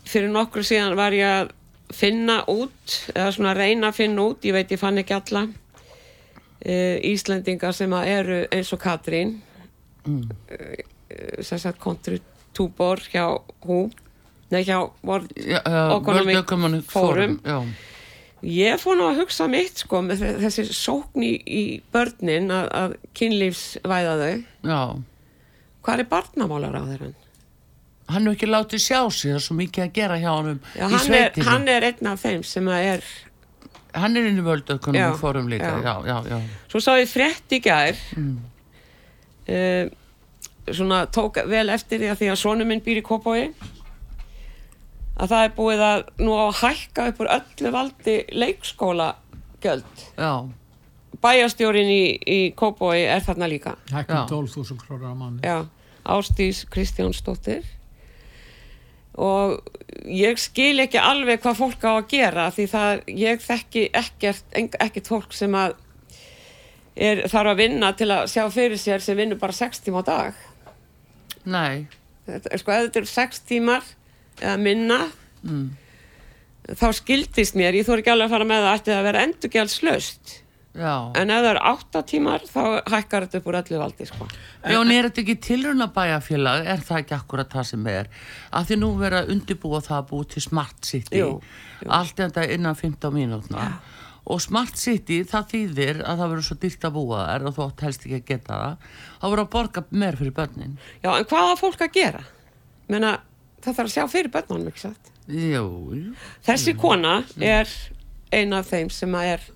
fyrir 0.10 0.30
nokkur 0.34 0.66
síðan 0.66 0.98
var 1.00 1.16
ég 1.18 1.26
að 1.26 1.54
finna 1.96 2.44
út, 2.52 3.00
eða 3.16 3.32
svona 3.34 3.56
reyna 3.58 3.90
að 3.90 3.98
finna 4.04 4.28
út, 4.30 4.46
ég 4.46 4.54
veit 4.54 4.70
ég 4.76 4.82
fann 4.82 5.02
ekki 5.02 5.16
alla, 5.18 5.48
uh, 5.50 6.98
Íslendingar 7.10 7.74
sem 7.74 7.96
að 7.98 8.12
eru 8.14 8.40
eins 8.54 8.70
og 8.76 8.82
Katrín, 8.84 9.40
mm. 10.06 10.22
sem 11.42 11.58
sagt 11.58 11.82
kontri 11.82 12.20
túbor 12.54 13.02
hjá 13.10 13.26
hú, 13.66 13.88
nei 14.54 14.62
hjá 14.66 14.84
World 15.06 15.34
já, 15.38 15.58
já 15.66 15.82
Economic 15.98 16.86
Forum. 16.90 17.40
já 17.46 17.64
Ég 18.40 18.80
fór 18.80 18.96
nú 18.96 19.04
að 19.10 19.18
hugsa 19.26 19.50
mitt 19.52 19.82
sko 19.82 20.00
með 20.00 20.22
þe- 20.22 20.38
þessi 20.46 20.64
sókn 20.72 21.26
í, 21.28 21.32
í 21.44 21.64
börnin 21.92 22.48
að, 22.56 22.70
að 22.72 22.94
kynlífsvæða 23.20 24.14
þau. 24.22 24.38
Já, 24.64 24.80
Hvað 25.84 26.00
er 26.04 26.08
barnamálar 26.14 26.78
á 26.80 26.84
þeirra? 26.88 27.10
Hann 28.10 28.26
hefur 28.26 28.36
ekki 28.38 28.50
látið 28.50 28.84
sjá 28.84 29.00
sig, 29.14 29.32
það 29.32 29.38
er 29.38 29.46
svo 29.46 29.56
mikið 29.60 29.86
að 29.86 29.96
gera 29.96 30.20
hjá 30.20 30.30
honum 30.32 30.60
Já, 30.74 30.84
í 30.86 30.92
hann, 30.94 31.16
er, 31.20 31.42
hann 31.50 31.68
er 31.70 31.88
einn 31.90 32.12
af 32.12 32.22
þeim 32.24 32.44
sem 32.48 32.70
að 32.70 32.86
er, 32.94 33.08
hann 34.02 34.20
er 34.20 34.30
inn 34.30 34.42
í 34.42 34.46
völdökunum 34.46 35.08
og 35.12 35.18
fórum 35.22 35.50
líka, 35.52 35.72
já. 35.78 35.82
já, 35.86 35.96
já, 36.10 36.18
já. 36.34 36.68
svo 36.72 36.84
sá 36.84 36.92
ég 36.98 37.10
frétt 37.12 37.58
í 37.58 37.62
gær, 37.64 38.04
mm. 38.18 38.38
svona 40.72 41.04
tók 41.14 41.42
vel 41.50 41.68
eftir 41.74 42.02
því 42.02 42.14
að 42.14 42.22
því 42.24 42.32
að 42.34 42.40
sonu 42.44 42.70
minn 42.70 42.86
býr 42.86 43.02
í 43.02 43.06
Kópói, 43.06 43.50
að 45.20 45.34
það 45.34 45.48
er 45.48 45.58
búið 45.58 45.84
að 45.90 46.06
nú 46.24 46.38
á 46.38 46.44
að 46.48 46.62
hækka 46.64 47.10
upp 47.12 47.26
úr 47.26 47.34
öllu 47.40 47.74
valdi 47.76 48.22
leikskóla 48.34 49.12
gjöld. 49.62 50.08
já. 50.16 50.34
Bæjastjórin 51.20 51.90
í, 51.92 52.04
í 52.16 52.40
Kópói 52.56 53.02
er 53.02 53.20
þarna 53.26 53.50
líka. 53.52 53.74
Hækkum 53.92 54.16
Já. 54.16 54.22
12.000 54.30 54.78
krónar 54.80 55.12
á 55.12 55.16
manni. 55.20 55.42
Já, 55.44 55.68
Ástís 56.08 56.62
Kristjánsdóttir 56.72 57.66
og 59.18 59.60
ég 60.06 60.40
skil 60.40 60.80
ekki 60.84 61.00
alveg 61.02 61.42
hvað 61.44 61.60
fólk 61.60 61.86
á 61.86 61.92
að 61.96 62.10
gera 62.12 62.50
því 62.54 62.66
það, 62.72 63.04
ég 63.20 63.44
þekki 63.44 63.86
ekkert, 63.98 64.58
ekkert 64.80 65.10
fólk 65.10 65.34
sem 65.36 65.56
að 65.58 65.76
er, 66.96 67.24
þarf 67.32 67.54
að 67.54 67.62
vinna 67.64 67.92
til 67.98 68.10
að 68.14 68.28
sjá 68.32 68.44
fyrir 68.54 68.80
sér 68.80 69.04
sem 69.04 69.18
vinnur 69.18 69.40
bara 69.42 69.56
6 69.56 69.84
tíma 69.86 70.04
á 70.04 70.10
dag. 70.10 70.40
Nei, 71.50 71.88
þetta, 72.28 72.52
er 72.52 72.62
sko, 72.62 72.76
ef 72.76 72.88
þetta 72.88 73.02
eru 73.02 73.12
6 73.16 73.44
tímar 73.50 73.92
eða 74.40 74.58
minna 74.62 75.00
þá 76.80 76.90
skildist 76.96 77.58
mér, 77.58 77.78
ég 77.80 77.88
þóri 77.88 78.04
ekki 78.04 78.14
alveg 78.14 78.30
að 78.30 78.36
fara 78.36 78.48
með 78.50 78.70
ætti 78.74 78.92
það 78.92 79.00
að 79.00 79.08
vera 79.10 79.26
endurgjaldslaust 79.28 80.36
Já. 80.78 81.12
en 81.18 81.32
ef 81.34 81.42
það 81.42 81.50
eru 81.50 81.62
átta 81.66 82.02
tímar 82.06 82.44
þá 82.46 82.62
hækkar 82.94 83.26
þetta 83.26 83.40
upp 83.40 83.48
úr 83.50 83.58
öllu 83.60 83.80
valdi 83.82 84.06
sko. 84.06 84.28
Já, 84.62 84.78
en 84.78 84.92
er 84.94 85.08
þetta 85.08 85.24
ekki 85.24 85.36
tilruna 85.48 85.88
bæjarfélag, 85.96 86.68
er 86.70 86.84
það 86.86 87.02
ekki 87.02 87.16
akkurat 87.18 87.50
það 87.56 87.66
sem 87.72 87.88
er? 87.90 88.12
Að 88.54 88.70
því 88.70 88.78
nú 88.84 88.92
vera 89.00 89.24
undirbúa 89.34 89.82
það 89.82 89.98
að 89.98 90.08
búa 90.12 90.28
til 90.30 90.44
Smart 90.46 90.86
City, 90.86 91.24
Jú, 91.24 91.32
allt 91.88 92.22
þetta 92.22 92.46
innan 92.54 92.78
15 92.78 93.16
mínútna. 93.18 93.66
Og 94.30 94.42
Smart 94.46 94.78
City, 94.78 95.24
það 95.26 95.52
þýðir 95.56 96.02
að 96.06 96.22
það 96.22 96.34
verður 96.36 96.48
svo 96.52 96.58
dýrt 96.62 96.86
að 96.86 96.98
búa 97.00 97.22
þær 97.26 97.48
og 97.50 97.56
þú 97.56 97.66
átt 97.66 97.86
helst 97.88 98.04
ekki 98.06 98.20
að 98.20 98.28
geta 98.30 98.60
það. 98.60 98.90
Það 99.22 99.34
verður 99.34 99.46
að 99.46 99.54
borga 99.56 99.86
meir 99.90 100.18
fyrir 100.20 100.36
börnin. 100.38 100.76
Já, 101.02 101.12
en 101.16 101.30
hvað 101.32 101.50
á 101.50 101.56
fólk 101.58 101.82
að 101.88 101.96
gera? 101.98 102.26
Menna, 102.94 103.16
það 103.64 103.80
þarf 103.80 103.88
að 103.90 103.96
sjá 103.96 104.04
fyrir 104.12 104.34
börnunum, 104.36 104.70
ekki 104.70 104.84
satt? 104.86 105.16
Jú, 105.30 105.64
jú. 105.98 106.14
Þessi 106.46 106.76
kona 106.78 107.24
er 107.42 107.72
ein 108.38 108.54
af 108.54 108.70
þeim 108.70 108.94
sem 108.94 109.18
að 109.18 109.34
er 109.34 109.50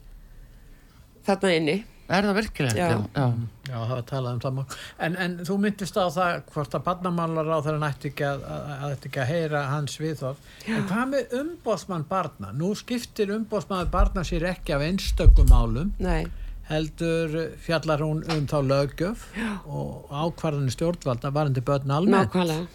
þarna 1.28 1.57
inni. 1.57 1.80
Er 2.13 2.26
það 2.28 2.36
virkilegt? 2.36 2.78
Já. 2.78 2.89
já. 3.15 3.26
Já, 3.63 3.78
það 3.78 3.93
var 3.93 4.03
talað 4.09 4.47
um 4.49 4.57
mál. 4.57 4.76
En, 5.05 5.15
en 5.24 5.36
þú 5.47 5.55
myndist 5.63 5.95
á 5.95 6.05
það 6.11 6.41
hvort 6.51 6.76
að 6.76 6.84
barnamálar 6.89 7.47
á 7.47 7.59
þeirra 7.63 7.80
nætti 7.80 8.09
ekki 8.11 8.26
að, 8.28 8.43
að, 8.43 8.65
að, 8.76 8.95
ekki 9.07 9.21
að 9.24 9.30
heyra 9.32 9.61
hans 9.71 9.95
viðhorf. 10.01 10.41
En 10.67 10.86
hvað 10.89 11.09
með 11.13 11.36
umbóðsmann 11.39 12.05
barna? 12.09 12.51
Nú 12.59 12.74
skiptir 12.78 13.32
umbóðsmann 13.38 13.91
barna 13.93 14.26
sér 14.28 14.49
ekki 14.51 14.76
af 14.76 14.84
einstökum 14.84 15.47
málum, 15.49 15.93
Nei, 16.03 16.28
heldur 16.67 17.39
fjallar 17.63 18.03
hún 18.03 18.21
um 18.36 18.45
þá 18.51 18.59
lögjöf 18.67 19.26
og 19.63 20.11
ákvarðanir 20.11 20.76
stjórnvalda 20.76 21.32
varandi 21.34 21.63
börn 21.65 21.97
almennt. 21.97 22.36
nákvæmlega. 22.36 22.67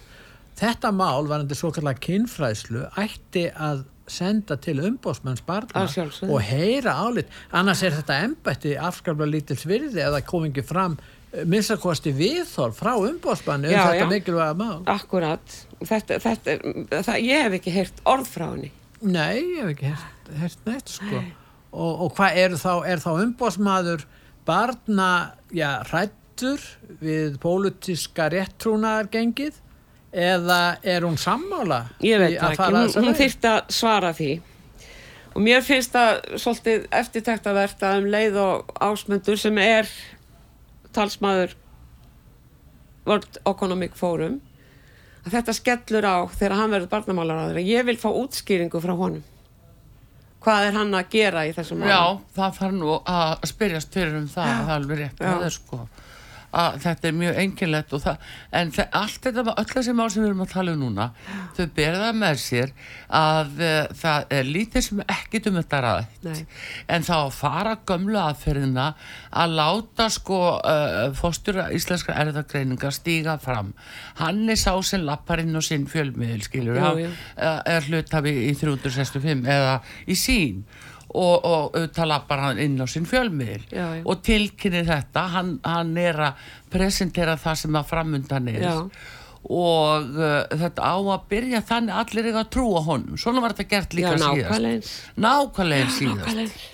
Þetta 0.59 0.91
mál 0.91 1.29
varandi 1.29 1.55
svo 1.55 1.69
kallar 1.71 2.01
kynfræðslu 2.03 2.89
ætti 2.99 3.45
að 3.53 3.85
senda 4.11 4.57
til 4.61 4.77
umbóðsmanns 4.89 5.41
barna 5.47 5.85
og 6.27 6.41
heyra 6.49 6.93
álit 7.05 7.29
annars 7.55 7.83
er 7.85 7.95
þetta 7.99 8.17
embætti 8.27 8.75
afskaplega 8.77 9.31
lítils 9.35 9.65
virði 9.69 10.03
eða 10.05 10.21
kom 10.27 10.47
ekki 10.49 10.63
fram 10.65 10.97
minnstakosti 11.45 12.09
viðþorf 12.17 12.79
frá 12.81 12.95
umbóðsmanni 12.97 13.69
um 13.69 13.73
Já, 13.75 13.83
þetta 13.85 14.05
já. 14.05 14.09
mikilvæga 14.15 14.55
mál 14.57 14.79
Akkurat. 14.89 15.57
Þetta, 15.79 16.17
þetta, 16.23 16.55
er- 16.55 17.03
það, 17.05 17.19
ég 17.27 17.43
hef 17.45 17.57
ekki 17.59 17.73
heyrt 17.75 17.99
orð 18.09 18.25
frá 18.33 18.47
henni. 18.49 18.71
Nei, 19.05 19.37
ég 19.37 19.59
hef 19.61 19.69
ekki 19.75 19.91
heyrt, 19.91 20.31
heyrt 20.41 20.65
neitt 20.67 20.89
sko 20.95 21.19
og, 21.69 22.01
og 22.07 22.15
hvað 22.17 22.39
er 22.41 22.55
þá, 22.57 22.73
þá 23.05 23.11
umbóðsmaður 23.27 24.07
barna, 24.49 25.09
já, 25.53 25.69
rættur 25.91 26.65
við 27.03 27.37
pólitíska 27.43 28.25
réttrúnaðargengið 28.33 29.59
eða 30.11 30.59
er 30.83 31.05
hún 31.05 31.17
sammála 31.21 31.83
Ég 32.01 32.21
veit 32.21 32.37
ekki, 32.37 32.69
hún, 32.73 32.93
hún 33.05 33.17
þyrfti 33.17 33.49
að 33.51 33.73
svara 33.73 34.13
því. 34.17 34.29
Og 35.35 35.41
mér 35.45 35.61
finnst 35.63 35.93
það 35.93 36.39
svolítið 36.41 36.87
eftirtæktavert 36.99 37.83
að 37.85 37.99
um 38.01 38.07
leið 38.09 38.39
og 38.41 38.71
ásmundur 38.81 39.37
sem 39.39 39.57
er 39.61 39.89
talsmaður 40.95 41.53
World 43.05 43.41
Economic 43.45 43.97
Forum 43.97 44.39
að 45.25 45.35
þetta 45.35 45.55
skellur 45.55 46.07
á 46.07 46.17
þegar 46.33 46.57
hann 46.57 46.73
verður 46.73 46.91
barnamálaráður 46.93 47.61
ég 47.65 47.85
vil 47.87 47.97
fá 47.99 48.09
útskýringu 48.09 48.81
frá 48.81 48.95
honum. 48.97 49.23
Hvað 50.39 50.69
er 50.69 50.77
hann 50.77 50.95
að 50.95 51.09
gera 51.11 51.43
í 51.49 51.53
þessum 51.55 51.81
Já, 51.83 51.99
málum 51.99 52.21
það 52.37 52.59
þarf 52.59 52.75
nú 52.77 52.93
að 52.97 53.33
spyrjast 53.51 53.95
fyrir 53.95 54.21
um 54.21 54.29
það, 54.31 54.51
það 54.53 54.69
er 54.69 54.75
alveg 54.77 55.01
rétt. 55.01 55.19
Já. 55.19 55.27
það 55.27 55.47
er 55.49 55.55
sko 55.57 55.79
að 56.55 56.77
þetta 56.83 57.09
er 57.09 57.15
mjög 57.19 57.39
einkilegt 57.43 57.93
og 57.93 58.01
það, 58.03 58.27
en 58.59 58.71
það, 58.73 58.87
allt 58.99 59.27
þetta, 59.27 59.43
öll 59.53 59.69
þessi 59.69 59.93
mál 59.97 60.07
sem 60.09 60.23
við 60.23 60.29
erum 60.29 60.43
að 60.45 60.53
tala 60.53 60.73
um 60.73 60.83
núna 60.83 61.07
þau 61.57 61.65
berða 61.77 62.09
með 62.17 62.41
sér 62.43 62.73
að 63.19 63.61
uh, 63.61 63.77
það 64.01 64.35
er 64.39 64.49
lítið 64.49 64.85
sem 64.87 65.03
ekkit 65.05 65.49
um 65.51 65.59
þetta 65.59 65.81
rætt 65.85 66.25
Nei. 66.25 66.41
en 66.95 67.07
þá 67.07 67.15
fara 67.35 67.75
gömlu 67.89 68.19
aðferðina 68.23 68.89
að 69.43 69.55
láta 69.61 70.09
sko 70.13 70.41
uh, 70.57 70.99
fóstur 71.17 71.61
íslenskra 71.75 72.17
erðagreininga 72.23 72.93
stíga 72.95 73.37
fram 73.41 73.73
hann 74.21 74.45
er 74.49 74.59
sá 74.59 74.73
sem 74.85 75.05
lappar 75.05 75.43
inn 75.43 75.57
á 75.57 75.61
sinn 75.65 75.87
fjölmiðil 75.89 76.43
skilur 76.47 76.81
hann 76.81 77.03
jú. 77.05 77.09
uh, 77.37 77.59
er 77.69 77.89
hlutafi 77.89 78.35
í 78.49 78.53
365 78.57 79.45
eða 79.49 79.81
í 80.09 80.17
sín 80.17 80.63
og, 81.09 81.45
og 81.45 81.77
auðvitað 81.77 82.09
lappar 82.11 82.43
hann 82.43 82.59
inn 82.61 82.77
á 82.81 82.85
sinn 82.89 83.07
fjölmiðil. 83.09 83.63
Já, 83.71 83.85
já. 83.97 84.03
og 84.05 84.21
tilkynni 84.25 84.83
þetta. 84.87 85.23
Hann, 85.35 85.55
hann 85.65 85.95
er 85.97 86.19
að 86.29 86.51
presentera 86.73 87.37
það 87.39 87.63
sem 87.63 87.79
að 87.79 87.89
framundan 87.93 88.51
er. 88.51 88.67
Já. 88.67 88.75
og 89.39 90.17
uh, 90.19 90.41
þetta 90.51 90.83
á 90.83 90.95
að 90.99 91.21
byrja 91.31 91.61
þannig 91.65 92.01
allir 92.01 92.27
eiga 92.27 92.43
að 92.43 92.51
trúa 92.57 92.83
honum. 92.85 93.17
Svona 93.17 93.43
var 93.45 93.55
þetta 93.55 93.71
gert 93.71 93.95
líka 93.97 94.13
síðast. 94.19 94.51
eins. 94.69 94.91
Síðast. 95.95 96.67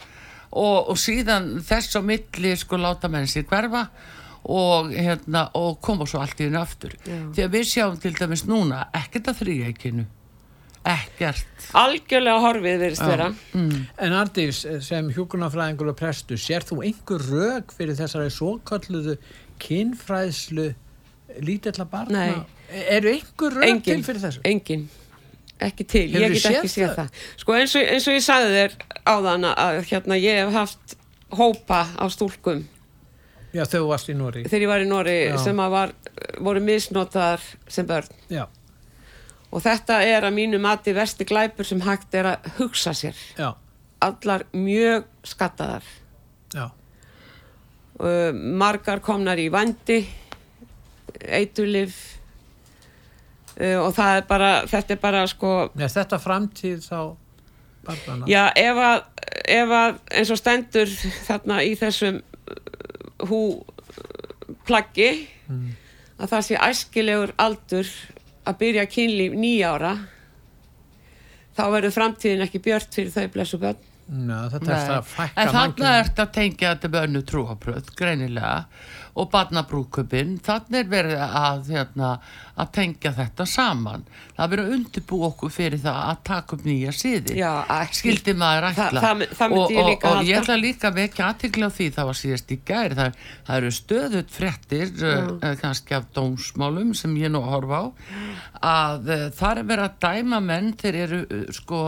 og, 0.55 0.91
og 0.91 0.99
síðan 0.99 1.49
þess 1.65 1.99
á 1.99 2.01
milli 2.03 2.53
sko 2.59 2.79
láta 2.81 3.11
menn 3.11 3.29
sér 3.29 3.45
hverfa 3.49 3.85
og, 4.45 4.91
hérna, 4.93 5.47
og 5.57 5.79
koma 5.83 6.05
svo 6.09 6.21
allt 6.21 6.41
í 6.41 6.47
hennu 6.49 6.59
aftur. 6.61 6.97
Því 7.05 7.45
að 7.45 7.55
við 7.55 7.65
sjáum 7.71 7.97
til 8.01 8.13
dæmis 8.17 8.45
núna 8.49 8.85
ekkert 8.97 9.31
að 9.31 9.41
þrýækinu 9.43 10.05
ekkert 10.85 11.69
algjörlega 11.75 12.41
horfið 12.43 12.79
verist 12.83 13.01
vera 13.05 13.29
En 14.05 14.13
Ardís, 14.13 14.63
sem 14.85 15.07
hjúkunarfræðingur 15.15 15.89
og 15.93 15.97
prestu, 15.99 16.37
sér 16.37 16.65
þú 16.67 16.81
einhver 16.85 17.23
rög 17.31 17.73
fyrir 17.75 17.97
þessari 17.97 18.29
svokalluðu 18.33 19.15
kynfræðslu 19.65 20.67
lítilla 21.45 21.85
barna? 21.89 22.27
Nei. 22.27 22.43
Eru 22.89 23.11
einhver 23.15 23.57
rög 23.59 23.67
engin, 23.69 23.83
til 23.99 24.05
fyrir 24.07 24.21
þessu? 24.27 24.43
engin 24.45 24.85
ekki 25.65 25.85
til, 25.87 26.05
Hefurðu 26.11 26.35
ég 26.35 26.43
get 26.43 26.55
ekki 26.59 26.71
séð 26.73 26.89
það? 26.89 26.95
það, 26.99 27.25
sko 27.41 27.53
eins 27.55 27.75
og, 27.79 27.83
eins 27.95 28.07
og 28.11 28.15
ég 28.17 28.23
sagði 28.25 28.55
þér 28.59 28.73
áðan 29.07 29.45
að 29.53 29.77
hérna 29.89 30.17
ég 30.19 30.39
hef 30.41 30.55
haft 30.59 30.95
hópa 31.35 31.81
á 31.95 32.05
stúlkum 32.11 32.65
Já, 33.55 33.63
þau 33.71 33.85
varst 33.87 34.09
í 34.11 34.15
Nóri. 34.19 34.43
þegar 34.51 34.65
ég 34.65 34.71
var 34.73 34.83
í 34.83 34.87
Nóri 34.89 35.13
Já. 35.29 35.37
sem 35.45 35.61
að 35.63 35.69
var, 35.77 35.93
voru 36.43 36.63
misnotaðar 36.65 37.45
sem 37.71 37.87
börn 37.87 38.09
Já, 38.27 38.43
og 39.51 39.61
þetta 39.63 40.01
er 40.05 40.25
að 40.27 40.35
mínu 40.37 40.59
mati 40.63 40.93
versti 40.95 41.27
glæpur 41.27 41.67
sem 41.67 41.83
hægt 41.85 42.15
er 42.17 42.33
að 42.33 42.49
hugsa 42.57 42.93
sér. 42.97 43.19
Já, 43.37 43.53
allar 44.05 44.47
mjög 44.53 45.05
skattaðar. 45.25 45.85
Uh, 47.95 48.35
margar 48.35 48.99
komnar 48.99 49.39
í 49.39 49.45
vandi 49.47 50.01
eitulif 51.31 51.93
uh, 53.55 53.85
og 53.85 53.93
það 53.95 54.17
er 54.17 54.25
bara 54.27 54.49
þetta 54.67 54.97
er 54.97 54.99
bara 54.99 55.21
sko 55.31 55.51
Er 55.79 55.93
þetta 55.93 56.19
framtíð 56.19 56.81
þá 56.83 56.99
barnana? 57.87 58.27
Já, 58.27 58.49
ef 58.51 58.81
að, 58.83 58.99
ef 59.55 59.71
að 59.79 60.01
eins 60.11 60.33
og 60.35 60.41
stendur 60.41 60.91
þarna 61.29 61.61
í 61.63 61.71
þessum 61.79 62.19
uh, 62.19 63.31
hú 63.31 63.41
plaggi 64.67 65.09
að 66.19 66.33
það 66.33 66.45
sé 66.49 66.59
æskilegur 66.67 67.31
aldur 67.39 67.95
að 68.45 68.59
byrja 68.61 68.85
kynlíf 68.91 69.35
nýjára 69.39 69.95
þá 71.55 71.63
verður 71.71 71.95
framtíðin 71.95 72.45
ekki 72.45 72.61
björt 72.65 72.95
fyrir 72.95 73.13
þau 73.15 73.27
blessu 73.33 73.59
börn. 73.61 73.91
Ná, 74.05 74.45
þetta 74.53 74.69
er 74.69 74.81
það 74.85 74.95
að 74.95 75.07
fækka 75.09 75.41
en 75.41 75.47
þarna 75.47 75.61
mannkyninu. 75.61 75.93
ert 76.03 76.19
að 76.21 76.33
tengja 76.35 76.73
þetta 76.75 76.91
með 76.93 77.05
önnu 77.07 77.21
trúabröð, 77.25 77.87
greinilega 77.97 78.57
og 79.15 79.29
barnabrúköpinn, 79.31 80.33
þannig 80.43 80.81
er 80.81 80.87
verið 80.91 81.21
að, 81.23 81.69
hérna, 81.71 82.07
að 82.59 82.71
tengja 82.75 83.11
þetta 83.15 83.45
saman. 83.47 84.01
Það 84.35 84.43
er 84.45 84.51
verið 84.51 84.65
að 84.67 84.73
undirbú 84.75 85.19
okkur 85.29 85.53
fyrir 85.55 85.79
það 85.79 85.99
að 86.09 86.17
taka 86.27 86.57
upp 86.57 86.65
nýja 86.67 86.91
ekki. 86.95 87.37
Skildi 87.95 88.33
maður 88.35 88.67
ætla. 88.73 89.03
það- 89.05 89.23
það 89.39 89.53
myndi 89.55 89.77
og, 89.79 89.87
ég 89.89 90.03
og, 90.03 90.03
og 90.19 90.25
ég 90.27 90.41
ætla 90.41 90.57
líka 90.59 90.91
vekja 90.97 91.29
aðtikla 91.31 91.69
á 91.71 91.75
því, 91.77 91.87
það 91.95 92.09
var 92.11 92.19
síðast 92.21 92.51
í 92.51 92.59
gæri, 92.67 92.95
það, 92.99 93.15
það 93.47 93.55
eru 93.61 93.71
stöðut 93.79 94.35
fréttir, 94.35 94.93
uh, 94.99 95.55
kannski 95.63 95.95
af 95.95 96.05
dómsmálum 96.15 96.93
sem 96.95 97.15
ég 97.15 97.31
nú 97.31 97.41
horfa 97.47 97.79
á, 97.79 97.85
að 98.65 99.09
uh, 99.15 99.25
það 99.39 99.57
er 99.63 99.67
verið 99.71 99.87
að 99.87 99.97
dæma 100.09 100.39
menn, 100.43 100.73
þeir 100.79 100.95
eru, 101.05 101.21
uh, 101.31 101.47
sko, 101.55 101.81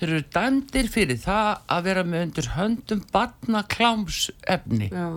þeir 0.00 0.08
eru 0.12 0.24
dæmdir 0.36 0.88
fyrir 0.92 1.20
það 1.24 1.50
að 1.68 1.82
vera 1.88 2.04
með 2.04 2.26
undir 2.28 2.52
höndum 2.58 3.04
barna 3.12 3.64
klámsefni 3.72 4.90
Já. 4.92 5.08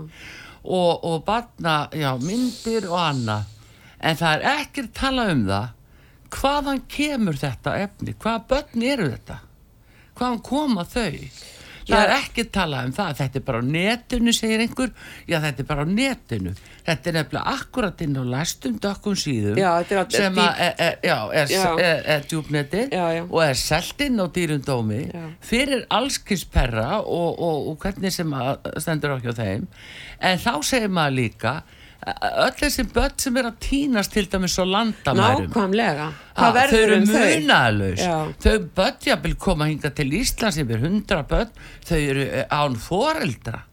Og, 0.67 1.03
og 1.07 1.23
barna, 1.27 1.79
já, 1.95 2.11
myndir 2.21 2.89
og 2.91 2.99
annað. 3.01 3.53
En 3.97 4.17
það 4.19 4.35
er 4.35 4.61
ekkert 4.61 4.93
tala 4.97 5.27
um 5.33 5.43
það. 5.47 5.73
Hvaðan 6.37 6.81
kemur 6.91 7.37
þetta 7.39 7.75
efni? 7.85 8.15
Hvaða 8.19 8.43
börn 8.49 8.83
eru 8.83 9.11
þetta? 9.13 9.37
Hvaðan 10.17 10.43
koma 10.43 10.83
þau? 10.87 11.29
Það 11.87 12.01
er 12.03 12.13
ekki 12.17 12.43
talað 12.51 12.89
um 12.89 12.93
það, 12.97 13.11
þetta 13.21 13.39
er 13.39 13.43
bara 13.47 13.59
á 13.63 13.69
netinu, 13.71 14.33
segir 14.35 14.63
einhver. 14.63 14.89
Já, 15.23 15.37
þetta 15.39 15.63
er 15.63 15.67
bara 15.69 15.85
á 15.87 15.87
netinu. 15.87 16.51
Þetta 16.87 17.09
er 17.11 17.15
nefnilega 17.17 17.53
akkurat 17.57 18.01
inn 18.05 18.15
á 18.15 18.23
læstum 18.31 18.77
dökkum 18.79 19.15
síðum. 19.19 19.57
Já, 19.59 19.71
er 19.81 19.99
að- 19.99 20.13
sem 20.15 20.37
að, 20.39 20.61
er, 20.63 20.75
er, 20.79 20.99
já, 21.03 21.17
er, 21.33 21.49
er, 21.51 22.87
já. 22.95 23.23
og 23.27 23.41
er 23.43 23.57
selt 23.59 24.05
inn 24.05 24.21
á 24.23 24.25
dýrundómi 24.31 25.01
fyrir 25.43 25.83
allskisperra 25.91 27.01
og, 27.01 27.41
og, 27.43 27.67
og 27.73 27.81
hvernig 27.83 28.13
sem 28.15 28.31
að 28.31 28.71
stendur 28.79 29.17
á 29.17 29.17
hjá 29.19 29.33
þeim. 29.35 29.67
En 30.23 30.39
þá 30.39 30.53
segir 30.63 30.93
maður 30.95 31.19
líka 31.19 31.57
öll 32.07 32.53
þessi 32.55 32.85
börn 32.93 33.15
sem 33.19 33.37
er 33.39 33.47
að 33.49 33.57
týnast 33.63 34.13
til 34.13 34.27
dæmis 34.31 34.55
á 34.61 34.63
landamærum 34.63 35.47
nákvæmlega 35.49 36.07
hvað 36.37 36.59
þau 36.59 36.77
eru 36.79 36.97
um 36.97 37.07
þau 37.09 37.23
munalaus 37.23 38.03
Já. 38.03 38.17
þau 38.45 38.67
börn 38.77 39.07
jafnvel 39.09 39.37
koma 39.41 39.67
hinga 39.71 39.91
til 39.97 40.13
Íslands 40.19 40.59
yfir 40.61 40.83
hundra 40.85 41.23
börn 41.27 41.51
þau 41.87 41.97
eru 41.97 42.27
eh, 42.27 42.45
án 42.47 42.77
foreldra 42.79 43.63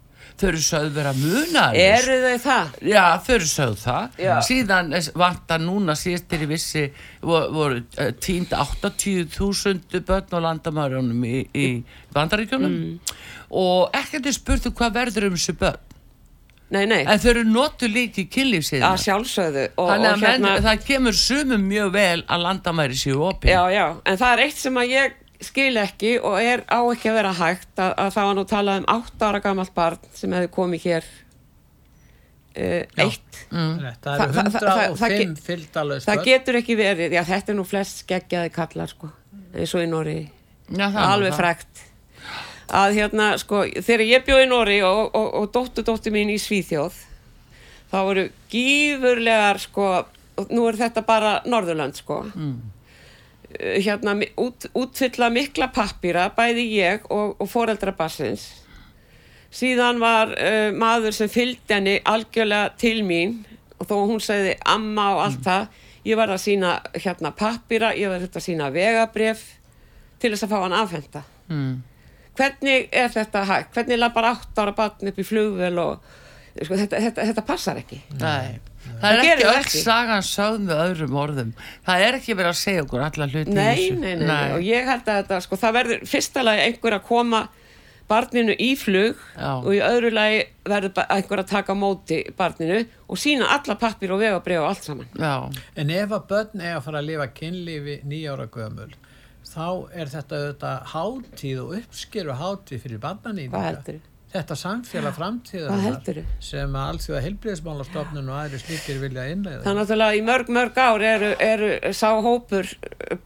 þau 0.40 0.48
eru 0.50 0.60
sögð 0.66 0.88
vera 0.96 1.12
munalaus 1.14 1.78
eru 1.78 2.14
þau 2.24 2.38
það? 2.44 2.72
Já, 2.90 3.04
þau 3.22 3.34
eru 3.36 3.46
sögð 3.50 3.76
það. 3.84 4.16
Já. 4.24 4.32
Síðan 4.48 4.90
vantar 5.14 5.60
núna 5.62 5.94
síðastir 5.96 6.42
í 6.42 6.48
vissi 6.50 6.84
voru, 7.22 7.80
uh, 7.98 8.10
tínd 8.20 8.50
80.000 8.50 10.00
börn 10.08 10.34
á 10.34 10.38
landamærunum 10.48 11.24
í, 11.28 11.46
í 11.54 11.66
bandaríkjunum 12.14 12.74
Mm. 12.74 12.98
og 13.54 13.90
ekkert 13.94 14.26
er 14.26 14.34
spurtu 14.34 14.70
hvað 14.74 14.94
verður 14.98 15.26
um 15.30 15.36
þessu 15.38 15.54
börn. 15.58 15.78
nei, 16.74 16.86
nei, 16.90 17.04
En 17.06 17.18
þau 17.22 17.30
eru 17.30 17.44
notu 17.44 17.86
líki 17.86 18.24
í 18.24 18.28
kynlífsíðina. 18.34 18.88
að 18.94 19.02
sjálfsögðu 19.04 19.64
og, 19.78 19.88
Þannig 19.90 20.08
og 20.08 20.14
að 20.14 20.22
menn, 20.24 20.62
það 20.64 20.84
kemur 20.88 21.12
sumum 21.14 21.68
mjög 21.70 21.92
vel 21.92 22.22
að 22.26 22.42
landamæri 22.48 22.96
séu 22.98 23.20
opið. 23.30 23.50
já, 23.52 23.62
já, 23.70 23.86
en 24.06 24.16
það 24.18 24.32
er 24.32 24.42
eitt 24.48 24.56
sem 24.58 24.74
að 24.74 24.88
ég 24.90 25.12
skil 25.46 25.76
ekki 25.82 26.14
og 26.20 26.38
er 26.42 26.62
á 26.68 26.80
ekki 26.92 27.10
að 27.10 27.18
vera 27.20 27.32
hægt 27.38 27.78
að, 27.80 27.92
að 28.04 28.10
það 28.16 28.28
var 28.30 28.38
nú 28.38 28.44
talað 28.50 28.80
um 28.82 28.88
8 28.94 29.28
ára 29.28 29.40
gamalt 29.44 29.74
barn 29.76 29.98
sem 30.16 30.32
hefði 30.36 30.50
komið 30.56 30.84
hér 30.88 31.06
uh, 32.56 33.04
eitt. 33.04 33.40
Rétt, 33.54 34.00
það 34.02 34.18
Þa- 34.20 34.26
eru 34.26 34.34
það- 34.34 34.52
það- 34.52 34.68
það- 34.68 34.84
105 34.98 35.18
get- 35.18 35.42
fylgdalaus 35.48 36.06
það 36.08 36.24
getur 36.28 36.60
ekki 36.60 36.76
verið, 36.78 37.12
já 37.18 37.22
þetta 37.28 37.52
er 37.54 37.58
nú 37.58 37.64
flest 37.68 38.04
skeggjaði 38.04 38.52
kallar 38.54 38.88
sko, 38.92 39.10
eins 39.54 39.74
og 39.74 39.82
í 39.84 39.88
Nóri 39.90 40.18
er 40.74 40.96
alveg 41.04 41.34
frækt 41.36 41.82
að 42.74 42.94
hérna 42.96 43.32
sko 43.38 43.64
þegar 43.84 44.04
ég 44.08 44.24
bjóð 44.24 44.44
í 44.44 44.48
Nóri 44.48 44.78
og, 44.86 45.10
og, 45.14 45.34
og 45.42 45.50
dóttu 45.52 45.84
dóttu 45.84 46.10
mín 46.14 46.30
í 46.32 46.38
Svíþjóð 46.40 46.94
þá 47.92 47.98
voru 48.08 48.24
gífurlegar 48.50 49.60
sko 49.60 49.88
og 50.40 50.48
nú 50.50 50.64
er 50.66 50.74
þetta 50.80 51.04
bara 51.06 51.34
Norðurland 51.46 51.94
sko. 51.94 52.22
Mm. 52.34 52.56
Hérna 53.60 54.14
mi- 54.18 54.30
út, 54.40 54.66
útfylla 54.74 55.28
mikla 55.30 55.68
pappýra 55.74 56.28
bæði 56.36 56.64
ég 56.78 57.04
og, 57.10 57.36
og 57.40 57.48
foreldra 57.50 57.92
bassins 57.96 58.48
síðan 59.54 60.00
var 60.02 60.32
uh, 60.34 60.70
maður 60.74 61.14
sem 61.14 61.30
fylgdi 61.30 61.74
henni 61.76 61.96
algjörlega 62.10 62.72
til 62.80 63.02
mín 63.06 63.36
og 63.78 63.86
þó 63.90 63.94
hún 64.08 64.22
segði 64.22 64.56
amma 64.70 65.10
og 65.16 65.22
allt 65.28 65.42
það 65.46 65.80
ég 66.04 66.18
var 66.20 66.32
að 66.34 66.42
sína 66.42 66.72
hérna 67.00 67.30
pappýra 67.38 67.92
ég 67.96 68.10
var 68.12 68.24
að 68.26 68.42
sína 68.44 68.70
vegabref 68.74 69.44
til 70.20 70.32
þess 70.34 70.46
að 70.48 70.54
fá 70.56 70.60
hann 70.66 70.78
afhenda 70.82 71.24
Mm. 71.44 71.82
hvernig 72.38 72.86
er 72.96 73.10
þetta 73.12 73.42
hægt 73.44 73.74
hvernig 73.76 73.98
lappar 74.00 74.24
átt 74.30 74.56
ára 74.62 74.72
batn 74.72 75.10
upp 75.10 75.18
í 75.20 75.24
flugvel 75.28 75.74
og 75.82 76.06
sko, 76.56 76.78
þetta, 76.80 77.00
þetta, 77.04 77.26
þetta 77.28 77.42
passar 77.44 77.76
ekki 77.82 77.98
Nei. 78.16 78.54
Það 79.04 79.18
er 79.20 79.32
ekki 79.34 79.48
öll 79.50 79.82
sagan 79.84 80.24
sögð 80.26 80.62
með 80.68 80.80
öðrum 80.86 81.18
orðum. 81.24 81.50
Það 81.86 82.06
er 82.06 82.18
ekki 82.20 82.38
verið 82.38 82.52
að 82.52 82.60
segja 82.60 82.86
okkur 82.86 83.04
alla 83.08 83.28
hluti 83.28 83.44
í 83.44 83.58
nei, 83.58 83.66
þessu. 83.68 83.98
nei, 84.00 84.14
nei, 84.14 84.24
nei, 84.30 84.54
og 84.56 84.64
ég 84.64 84.88
held 84.88 85.04
að 85.04 85.20
þetta 85.20 85.42
sko, 85.44 85.60
það 85.60 85.76
verður 85.78 86.08
fyrsta 86.14 86.46
lagi 86.46 86.64
einhver 86.68 86.98
að 86.98 87.06
koma 87.10 87.42
barninu 88.08 88.54
í 88.60 88.74
flug 88.76 89.20
Já. 89.32 89.50
og 89.56 89.70
í 89.72 89.80
öðru 89.84 90.10
lagi 90.12 90.42
verður 90.68 91.06
einhver 91.08 91.40
að 91.40 91.50
taka 91.54 91.76
móti 91.78 92.20
barninu 92.36 92.82
og 93.08 93.20
sína 93.20 93.48
alla 93.54 93.78
pappir 93.80 94.12
og 94.12 94.20
vegabrið 94.20 94.60
og 94.60 94.68
allt 94.68 94.88
saman 94.88 95.08
Já. 95.16 95.48
En 95.80 95.92
ef 95.92 96.12
að 96.12 96.26
börn 96.32 96.60
eiga 96.60 96.76
að 96.78 96.84
fara 96.88 97.00
að 97.00 97.08
lifa 97.08 97.28
kynlífi 97.38 97.96
nýjára 98.04 98.48
gömul 98.52 98.92
þá 99.48 99.68
er 99.94 100.10
þetta 100.12 100.40
auðvitað 100.40 100.90
hátíð 100.92 101.62
og 101.62 101.76
uppskeru 101.78 102.36
hátíð 102.40 102.84
fyrir 102.84 103.00
barnanýninga. 103.02 103.54
Hvað 103.54 103.66
heldurðu? 103.70 104.13
Þetta 104.34 104.56
samfélag 104.58 105.14
framtíðar 105.14 106.06
sem 106.42 106.72
að 106.74 106.88
allþjóða 106.90 107.20
heilbriðismálastofnun 107.22 108.30
og 108.32 108.38
aðri 108.40 108.58
slíkir 108.58 108.96
vilja 108.98 109.28
innleiða. 109.30 109.60
Það 109.62 109.70
er 109.70 109.78
náttúrulega 109.78 110.16
í 110.18 110.24
mörg, 110.26 110.50
mörg 110.56 110.80
ár 110.82 111.04
eru, 111.06 111.28
eru 111.38 111.68
sá 111.94 112.08
hópur 112.24 112.72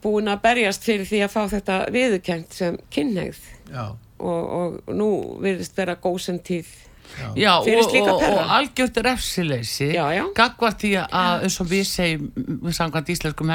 búin 0.04 0.28
að 0.28 0.42
berjast 0.44 0.84
fyrir 0.84 1.08
því 1.08 1.22
að 1.24 1.32
fá 1.32 1.40
þetta 1.54 1.78
viðurkennt 1.94 2.58
sem 2.58 2.76
kynneigð 2.92 3.40
og, 3.72 4.42
og 4.60 4.92
nú 4.92 5.08
virðist 5.40 5.80
vera 5.80 5.96
góðsend 6.02 6.44
tíð 6.44 6.74
já. 7.36 7.52
Og, 7.58 7.66
slíka 7.88 8.12
og, 8.12 8.20
perra. 8.22 8.42
og 8.42 8.52
algjört 8.58 9.00
refsileysi 9.06 9.88
gagvart 10.36 10.82
því 10.84 10.92
að 11.06 11.44
eins 11.48 11.58
og 11.62 11.70
við 11.70 11.84
segjum 11.88 12.72
samkvæmt 12.78 13.12
íslenskum 13.14 13.52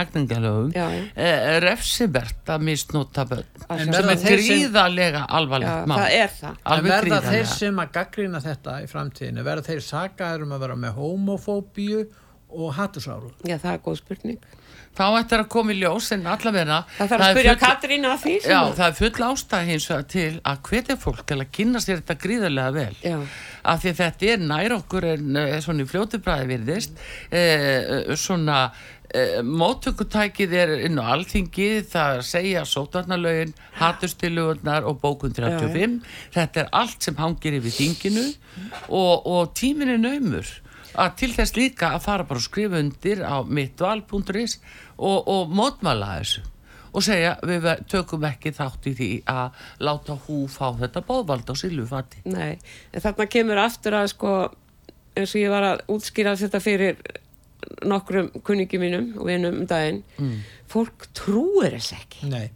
já. 0.73 0.87
eh, 1.15 1.59
refsibert 1.63 2.49
að 2.53 2.65
misnota 2.69 3.25
börn. 3.29 3.45
Sem 3.83 4.09
er 4.13 4.19
gríðarlega 4.23 5.23
Já, 5.23 5.29
alvarlegt 5.39 5.87
mál. 5.87 5.97
það 5.99 6.17
er 6.17 6.33
það. 6.39 6.59
En 6.65 6.83
verða 6.89 7.21
þeir 7.29 7.45
sem 7.53 7.79
að 7.83 7.93
gaggrina 7.99 8.43
þetta 8.43 8.75
í 8.83 8.89
framtíðinu, 8.91 9.43
verða 9.43 9.67
þeir 9.69 9.81
sagaður 9.87 10.45
um 10.47 10.55
að 10.57 10.65
vera 10.67 10.75
með 10.75 10.99
homofóbíu 10.99 12.03
og 12.53 12.73
hattusáru? 12.77 13.31
Já, 13.47 13.57
það 13.57 13.73
er 13.73 13.81
góð 13.87 13.97
spurning. 14.03 14.39
Þá 14.93 15.05
ættir 15.17 15.41
að 15.41 15.47
koma 15.49 15.73
í 15.73 15.79
ljós 15.79 16.11
en 16.13 16.27
allavega 16.29 16.75
Það 16.99 17.07
þarf 17.09 17.21
að 17.25 17.31
spyrja 17.33 17.53
full- 17.55 17.61
Katrínu 17.63 18.09
að 18.13 18.19
því 18.23 18.33
sem 18.43 18.51
Já, 18.51 18.57
að- 18.61 18.75
það 18.77 18.87
er 18.91 18.97
full 18.99 19.23
ástæð 19.27 19.69
hins 19.71 19.87
vegar 19.89 20.03
til 20.13 20.41
að 20.51 20.59
hvetja 20.69 20.97
fólk 21.01 21.23
til 21.25 21.37
að 21.41 21.51
kynna 21.57 21.79
sér 21.81 22.01
þetta 22.03 22.17
gríðarlega 22.21 22.73
vel. 22.75 22.95
Já. 23.01 23.17
af 23.65 23.79
því 23.81 23.89
að 23.89 24.01
þetta 24.03 24.29
er 24.33 24.37
nær 24.51 24.75
okkur 24.77 25.03
en 25.15 25.37
uh, 25.39 25.59
svona 25.65 25.81
í 25.81 25.89
fljótubræði 25.89 26.47
virðist. 26.51 26.91
Uh, 27.33 28.13
svona 28.21 28.59
uh, 28.69 29.41
móttökutækið 29.41 30.53
er 30.61 30.73
inn 30.85 30.99
á 31.01 31.05
alþingi 31.15 31.69
það 31.89 32.19
að 32.19 32.23
segja 32.29 32.63
sótarnalögin 32.69 33.53
hatustilugurnar 33.81 34.85
og 34.89 34.99
bókun 35.01 35.33
35 35.33 36.01
þetta 36.35 36.65
er 36.65 36.69
allt 36.71 37.01
sem 37.01 37.15
hangir 37.17 37.57
yfir 37.59 37.73
þinginu 37.79 38.27
og, 38.89 39.25
og 39.25 39.53
tímin 39.57 39.95
er 39.95 40.01
naumur 40.05 40.45
að 40.99 41.13
til 41.21 41.31
þess 41.35 41.57
líka 41.57 41.91
að 41.95 42.05
fara 42.07 42.25
bara 42.29 42.41
og 42.41 42.47
skrifa 42.47 42.81
undir 42.81 43.23
á 43.25 43.41
mittval.is 43.45 44.57
og, 44.97 45.27
og 45.27 45.53
mótmæla 45.53 46.17
þessu 46.19 46.43
og 46.93 47.01
segja 47.01 47.33
við 47.41 47.65
tökum 47.89 48.25
ekki 48.29 48.53
þátt 48.53 48.87
í 48.91 48.93
því 48.97 49.09
að 49.33 49.63
láta 49.81 50.17
hú 50.27 50.43
fá 50.51 50.67
þetta 50.77 51.01
bóðvald 51.07 51.49
á 51.49 51.55
silfufati. 51.57 52.21
Nei, 52.29 52.59
en 52.93 53.01
þarna 53.01 53.25
kemur 53.33 53.61
aftur 53.63 53.97
að 53.97 54.11
sko 54.13 54.33
eins 55.17 55.33
og 55.33 55.41
ég 55.41 55.53
var 55.53 55.67
að 55.71 55.85
útskýra 55.93 56.35
þetta 56.37 56.61
fyrir 56.61 56.99
nokkrum 57.87 58.29
kunningi 58.45 58.79
mínum 58.81 59.13
og 59.17 59.29
vinum 59.29 59.61
um 59.61 59.69
daginn 59.69 60.03
fólk 60.69 61.07
trúir 61.15 61.77
þess 61.77 61.95
ekki 61.97 62.29
Nei. 62.31 62.49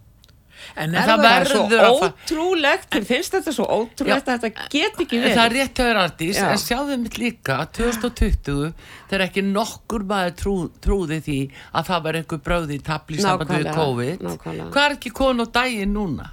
En, 0.75 0.93
En 0.95 1.03
það 1.07 1.25
er 1.25 1.47
Verður 1.47 1.83
að 1.87 1.99
fa- 2.01 2.09
ótrúlegt 2.11 2.89
þeim 2.93 3.05
finnst 3.09 3.33
þetta 3.37 3.53
svo 3.55 3.65
ótrúlegt 3.77 4.27
að 4.27 4.39
þetta 4.45 4.69
get 4.73 5.01
ekki 5.03 5.17
En 5.17 5.23
það 5.23 5.43
er 5.45 5.49
verið 5.49 5.61
rétt 5.61 5.81
að 5.83 5.89
vera 5.91 6.05
artís, 6.09 6.37
Já. 6.37 6.47
en 6.51 6.61
sjáðu 6.63 6.97
mitt 7.03 7.17
líka 7.21 7.57
að 7.63 7.71
2020 7.79 8.73
þegar 9.09 9.25
ekki 9.27 9.43
nokkur 9.51 10.07
maður 10.13 10.33
trú, 10.41 10.55
trúði 10.83 11.19
því 11.27 11.39
að 11.73 11.91
það 11.91 12.03
var 12.07 12.19
einhver 12.21 12.41
bröð 12.49 12.73
í 12.77 12.79
tabli 12.83 13.21
samband 13.21 13.53
við 13.57 13.69
COVID. 13.75 14.25
nákvæmlega. 14.27 14.71
Hvað 14.73 14.89
er 14.89 14.97
ekki 14.97 15.13
komin 15.21 15.45
á 15.45 15.47
daginn 15.61 15.93
núna? 15.97 16.31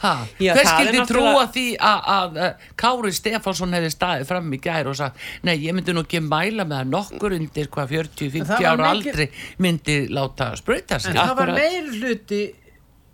Já, 0.00 0.54
Hver 0.56 0.62
er 0.62 0.68
skildi 0.70 1.00
trúa 1.10 1.42
því 1.52 1.64
að, 1.76 2.06
að 2.08 2.36
Kári 2.80 3.10
Stefánsson 3.12 3.74
hefði 3.76 3.90
staðið 3.92 4.30
fram 4.30 4.46
í 4.56 4.58
gær 4.64 4.88
og 4.88 4.94
sagt, 4.96 5.18
nei, 5.44 5.58
ég 5.60 5.74
myndi 5.76 5.92
nú 5.92 6.00
ekki 6.06 6.22
mæla 6.24 6.64
með 6.64 6.78
að 6.86 6.88
nokkur 6.94 7.34
undir 7.36 7.68
hvað 7.68 7.92
40-50 7.92 8.46
það 8.48 8.62
var 8.64 8.70
ára 8.70 8.94
mikið- 8.94 9.10
aldri 9.12 9.26
myndi 9.60 9.96
láta 10.08 10.46
sprauta 10.56 10.98
sig. 11.04 11.12
En 11.12 11.20
það 11.20 11.34
var 11.42 11.52
meir 11.52 11.90
hluti 11.98 12.40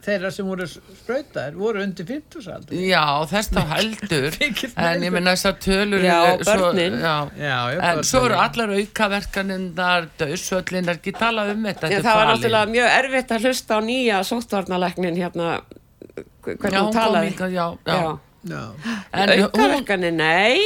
þeirra 0.06 0.30
sem 0.32 0.46
voru 0.48 0.66
sprautar 0.70 1.54
voru 1.58 1.82
undir 1.82 2.06
50 2.08 2.48
aldri. 2.54 2.80
Já, 2.88 3.02
þess 3.30 3.50
þá 3.52 3.62
heldur 3.72 4.36
en 4.86 5.06
ég 5.06 5.14
menna 5.16 5.34
þess 5.36 5.48
að 5.50 5.58
tölur 5.66 6.04
Já, 6.06 6.16
eru 6.32 6.46
svo- 6.46 6.56
börnin. 6.70 6.98
já. 7.02 7.14
Já, 7.42 7.56
en 7.90 8.02
svo 8.06 8.22
eru 8.24 8.34
börnin. 8.36 8.44
allar 8.44 8.74
aukaverkaninnar 8.80 10.08
döðsvöllinar, 10.22 11.00
ekki 11.00 11.14
tala 11.18 11.48
um 11.52 11.66
þetta 11.70 11.90
það 11.96 12.20
var 12.20 12.30
náttúrulega 12.32 12.72
mjög 12.76 12.92
erfitt 13.00 13.34
að 13.36 13.48
hlusta 13.48 13.76
á 13.76 13.80
nýja 13.90 14.22
sóttvarnalæknin 14.30 15.18
hérna 15.20 15.50
hvernig 16.46 16.76
já, 16.78 16.82
hún 16.86 16.94
talaði 16.94 17.34
já, 17.36 17.66
já. 17.86 18.18
Já, 18.46 18.60
En 19.12 19.30
hún, 19.32 19.40
Aukaverkanir, 19.48 20.12
nei 20.14 20.60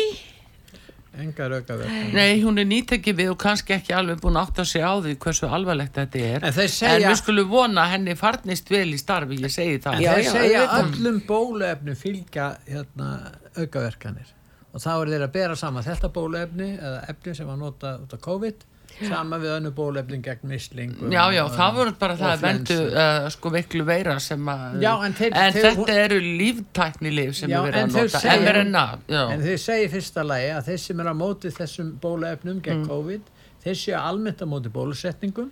engar 1.18 1.50
aukaverkanir. 1.52 2.12
nei, 2.14 2.40
hún 2.42 2.58
er 2.62 2.64
nýtekið 2.70 3.16
við 3.18 3.30
og 3.32 3.38
kannski 3.42 3.74
ekki 3.74 3.92
alveg 3.96 4.20
búin 4.22 4.36
að 4.38 4.46
átta 4.48 4.64
sig 4.64 4.82
á 4.82 4.94
því 5.02 5.16
hversu 5.18 5.48
alvarlegt 5.50 5.94
þetta 5.98 6.18
er 6.34 6.44
En 6.44 6.52
þeir 6.52 6.68
segja- 6.70 6.96
en 7.00 7.10
við 7.10 7.16
skulum 7.22 7.48
vona 7.50 7.84
að 7.84 7.90
henni 7.96 8.14
farnist 8.16 8.70
vel 8.70 8.88
í 8.94 8.98
starfi, 8.98 9.38
ég 9.42 9.50
segi 9.50 9.78
það 9.82 9.94
En 9.94 10.02
Já, 10.02 10.12
þeir 10.14 10.24
já, 10.24 10.32
segja 10.32 10.60
auðvitað. 10.68 10.94
öllum 11.00 11.20
bóluefni 11.26 11.94
fylgja 11.96 12.46
hérna, 12.68 13.08
aukaverkanir 13.56 14.30
og 14.72 14.80
þá 14.80 14.90
er 15.02 15.08
þeir 15.10 15.24
að 15.26 15.32
bera 15.34 15.56
saman 15.56 15.82
þetta 15.82 16.08
bóluefni 16.14 16.78
eða 16.78 17.00
efni 17.10 17.34
sem 17.34 17.46
var 17.46 17.56
nota 17.58 17.96
út 17.98 18.12
af 18.14 18.20
COVID 18.20 18.64
sama 19.08 19.38
við 19.40 19.52
önnu 19.56 19.70
bóluefni 19.76 20.18
gegn 20.22 20.48
mislingum 20.50 21.12
Já, 21.12 21.22
já, 21.32 21.42
það 21.56 21.74
voru 21.78 21.92
bara 22.00 22.16
það 22.20 22.32
að 22.34 22.42
vendu 22.44 22.78
uh, 22.90 23.28
sko 23.32 23.52
veiklu 23.54 23.84
veira 23.88 24.18
sem 24.20 24.50
að 24.52 24.80
Já, 24.84 24.92
en 25.06 25.14
þeir- 25.18 25.36
þeir- 25.38 25.58
þetta 25.64 25.96
eru 26.04 26.18
líftæknilif 26.20 27.34
sem 27.38 27.50
verið 27.50 27.78
en 27.82 27.88
að 27.90 27.96
nota. 28.02 28.18
Segja- 28.18 28.40
mRNA, 28.44 28.84
já. 29.08 29.22
En 29.34 29.40
þeir 29.46 29.58
segja 29.64 29.86
í 29.86 29.92
fyrsta 29.94 30.24
lagi 30.26 30.50
að 30.56 30.68
þeir 30.70 30.82
sem 30.84 31.00
eru 31.00 31.14
á 31.14 31.16
móti 31.22 31.52
þessum 31.56 31.92
bóluefnum 32.02 32.56
Mm. 32.60 32.62
gegn 32.66 32.84
COVID, 32.88 33.20
þeir 33.64 33.76
séu 33.84 33.96
almennt 34.00 34.40
á 34.42 34.46
móti 34.48 34.68
bólusetningum 34.72 35.50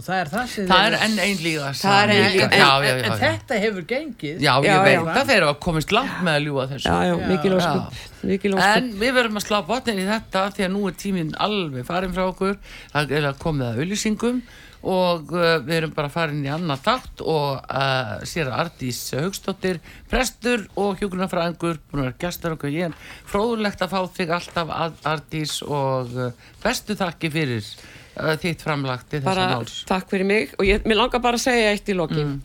og 0.00 0.06
það 0.06 0.20
er 0.20 0.30
það 0.32 0.46
sem 0.54 0.68
Það 0.70 0.86
er 0.86 0.94
enn 1.04 1.18
einn 1.24 1.34
er 1.34 1.42
líka- 1.44 1.72
en, 1.90 2.12
en, 2.12 3.02
en 3.10 3.18
þetta 3.20 3.58
hefur 3.64 3.84
gengið. 3.90 4.38
Já, 4.40 4.52
ég 4.64 4.70
Já, 4.70 4.78
veit 4.86 5.10
að 5.12 5.28
þeir 5.34 5.46
hafa 5.46 5.58
komist 5.66 5.92
langt 5.92 6.22
með 6.24 6.38
að 6.38 6.46
ljúa 6.46 6.64
þessu. 6.70 6.88
Já, 6.88 6.96
já, 7.10 7.14
mikil 7.28 7.52
Já. 7.52 7.58
óskup. 7.60 8.00
Mikil 8.30 8.54
óskup. 8.56 8.80
En 8.80 8.90
við 9.02 9.14
verðum 9.18 9.40
að 9.42 9.46
slá 9.46 9.60
botnin 9.68 10.00
í 10.00 10.08
þetta 10.08 10.46
því 10.56 10.66
að 10.66 10.74
nú 10.78 10.88
er 10.88 10.98
tíminn 11.04 11.36
alveg 11.36 11.86
farin 11.88 12.16
frá 12.16 12.24
okkur. 12.30 12.58
Það 12.96 13.14
er 13.20 13.30
að 13.30 13.38
komið 13.44 13.68
að 13.68 13.80
auðlýsingum 13.84 14.42
og 14.80 15.34
uh, 15.36 15.58
við 15.60 15.74
erum 15.76 15.90
bara 15.92 16.08
farin 16.08 16.40
í 16.40 16.48
annað 16.48 16.80
takt 16.86 17.20
og 17.20 17.58
uh, 17.68 18.14
sér 18.24 18.48
að 18.48 18.62
Ardís 18.62 19.00
Haugstóttir, 19.12 19.76
prestur 20.08 20.64
og 20.80 20.96
hjókunarfræðingur, 21.02 21.82
búin 21.90 22.00
að 22.00 22.06
vera 22.08 22.20
gestur 22.24 22.54
okkur 22.56 22.72
ég 22.72 22.88
er 22.88 22.94
fróðulegt 23.28 23.84
að 23.84 23.92
fá 23.92 24.00
þig 24.16 24.32
alltaf 24.38 24.72
að 24.72 24.96
Ardís 25.12 25.58
og 25.66 26.16
uh, 26.16 26.30
bestu 26.64 26.96
þakki 26.96 27.32
fyrir 27.36 27.68
þitt 28.16 28.62
framlagt 28.64 29.14
í 29.14 29.20
þessa 29.22 29.46
máls. 29.54 29.84
takk 29.88 30.10
fyrir 30.10 30.26
mig. 30.26 30.54
Og 30.58 30.66
ég, 30.66 30.84
mér 30.84 30.96
langar 31.02 31.22
bara 31.22 31.38
að 31.38 31.46
segja 31.46 31.70
eitt 31.74 31.88
í 31.88 31.96
lokin. 31.96 32.42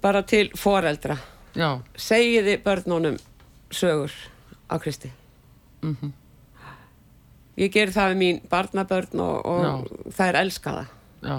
Bara 0.00 0.22
til 0.22 0.48
foreldra. 0.56 1.18
Já, 1.58 1.80
segiði 1.98 2.60
börnunum 2.62 3.18
sögur 3.70 4.12
á 4.70 4.78
Kristi. 4.78 5.10
Mhm. 5.82 6.12
ég 7.60 7.72
geri 7.72 7.92
það 7.92 8.12
við 8.12 8.16
mín 8.20 8.40
barnabörn 8.48 9.20
og, 9.20 9.46
og 9.46 10.12
það 10.14 10.28
er 10.28 10.36
elskaða 10.40 10.84
já 11.20 11.36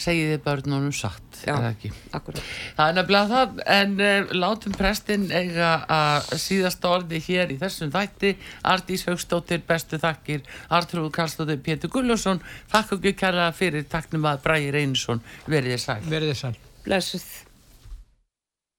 segið 0.00 0.32
þið 0.32 0.42
börnunum 0.44 0.94
satt 0.94 1.40
Já. 1.44 1.54
Það 1.54 2.88
er 2.88 2.96
nefnilega 2.96 3.30
það, 3.30 3.58
en 3.74 3.94
uh, 4.00 4.34
látum 4.34 4.76
prestin 4.76 5.26
eiga 5.34 5.70
að 5.92 6.30
síðasta 6.40 6.92
orði 6.94 7.20
hér 7.26 7.52
í 7.52 7.58
þessum 7.60 7.92
þætti. 7.94 8.34
Ardís 8.74 9.06
Haugstóttir, 9.08 9.64
bestu 9.68 10.00
þakkir, 10.02 10.44
Artrúð 10.74 11.10
Karlstóttir, 11.14 11.60
Pétur 11.64 11.92
Gullarsson. 11.94 12.42
Þakka 12.72 13.00
ekki 13.00 13.16
kærlega 13.24 13.56
fyrir 13.56 13.88
taknum 13.90 14.30
að 14.30 14.44
Bræði 14.46 14.70
Reynsson 14.78 15.24
verið 15.46 15.76
þér 15.76 15.84
sæl. 15.84 16.00
verið 16.08 16.46
að 16.48 16.62
blessuð 16.84 17.28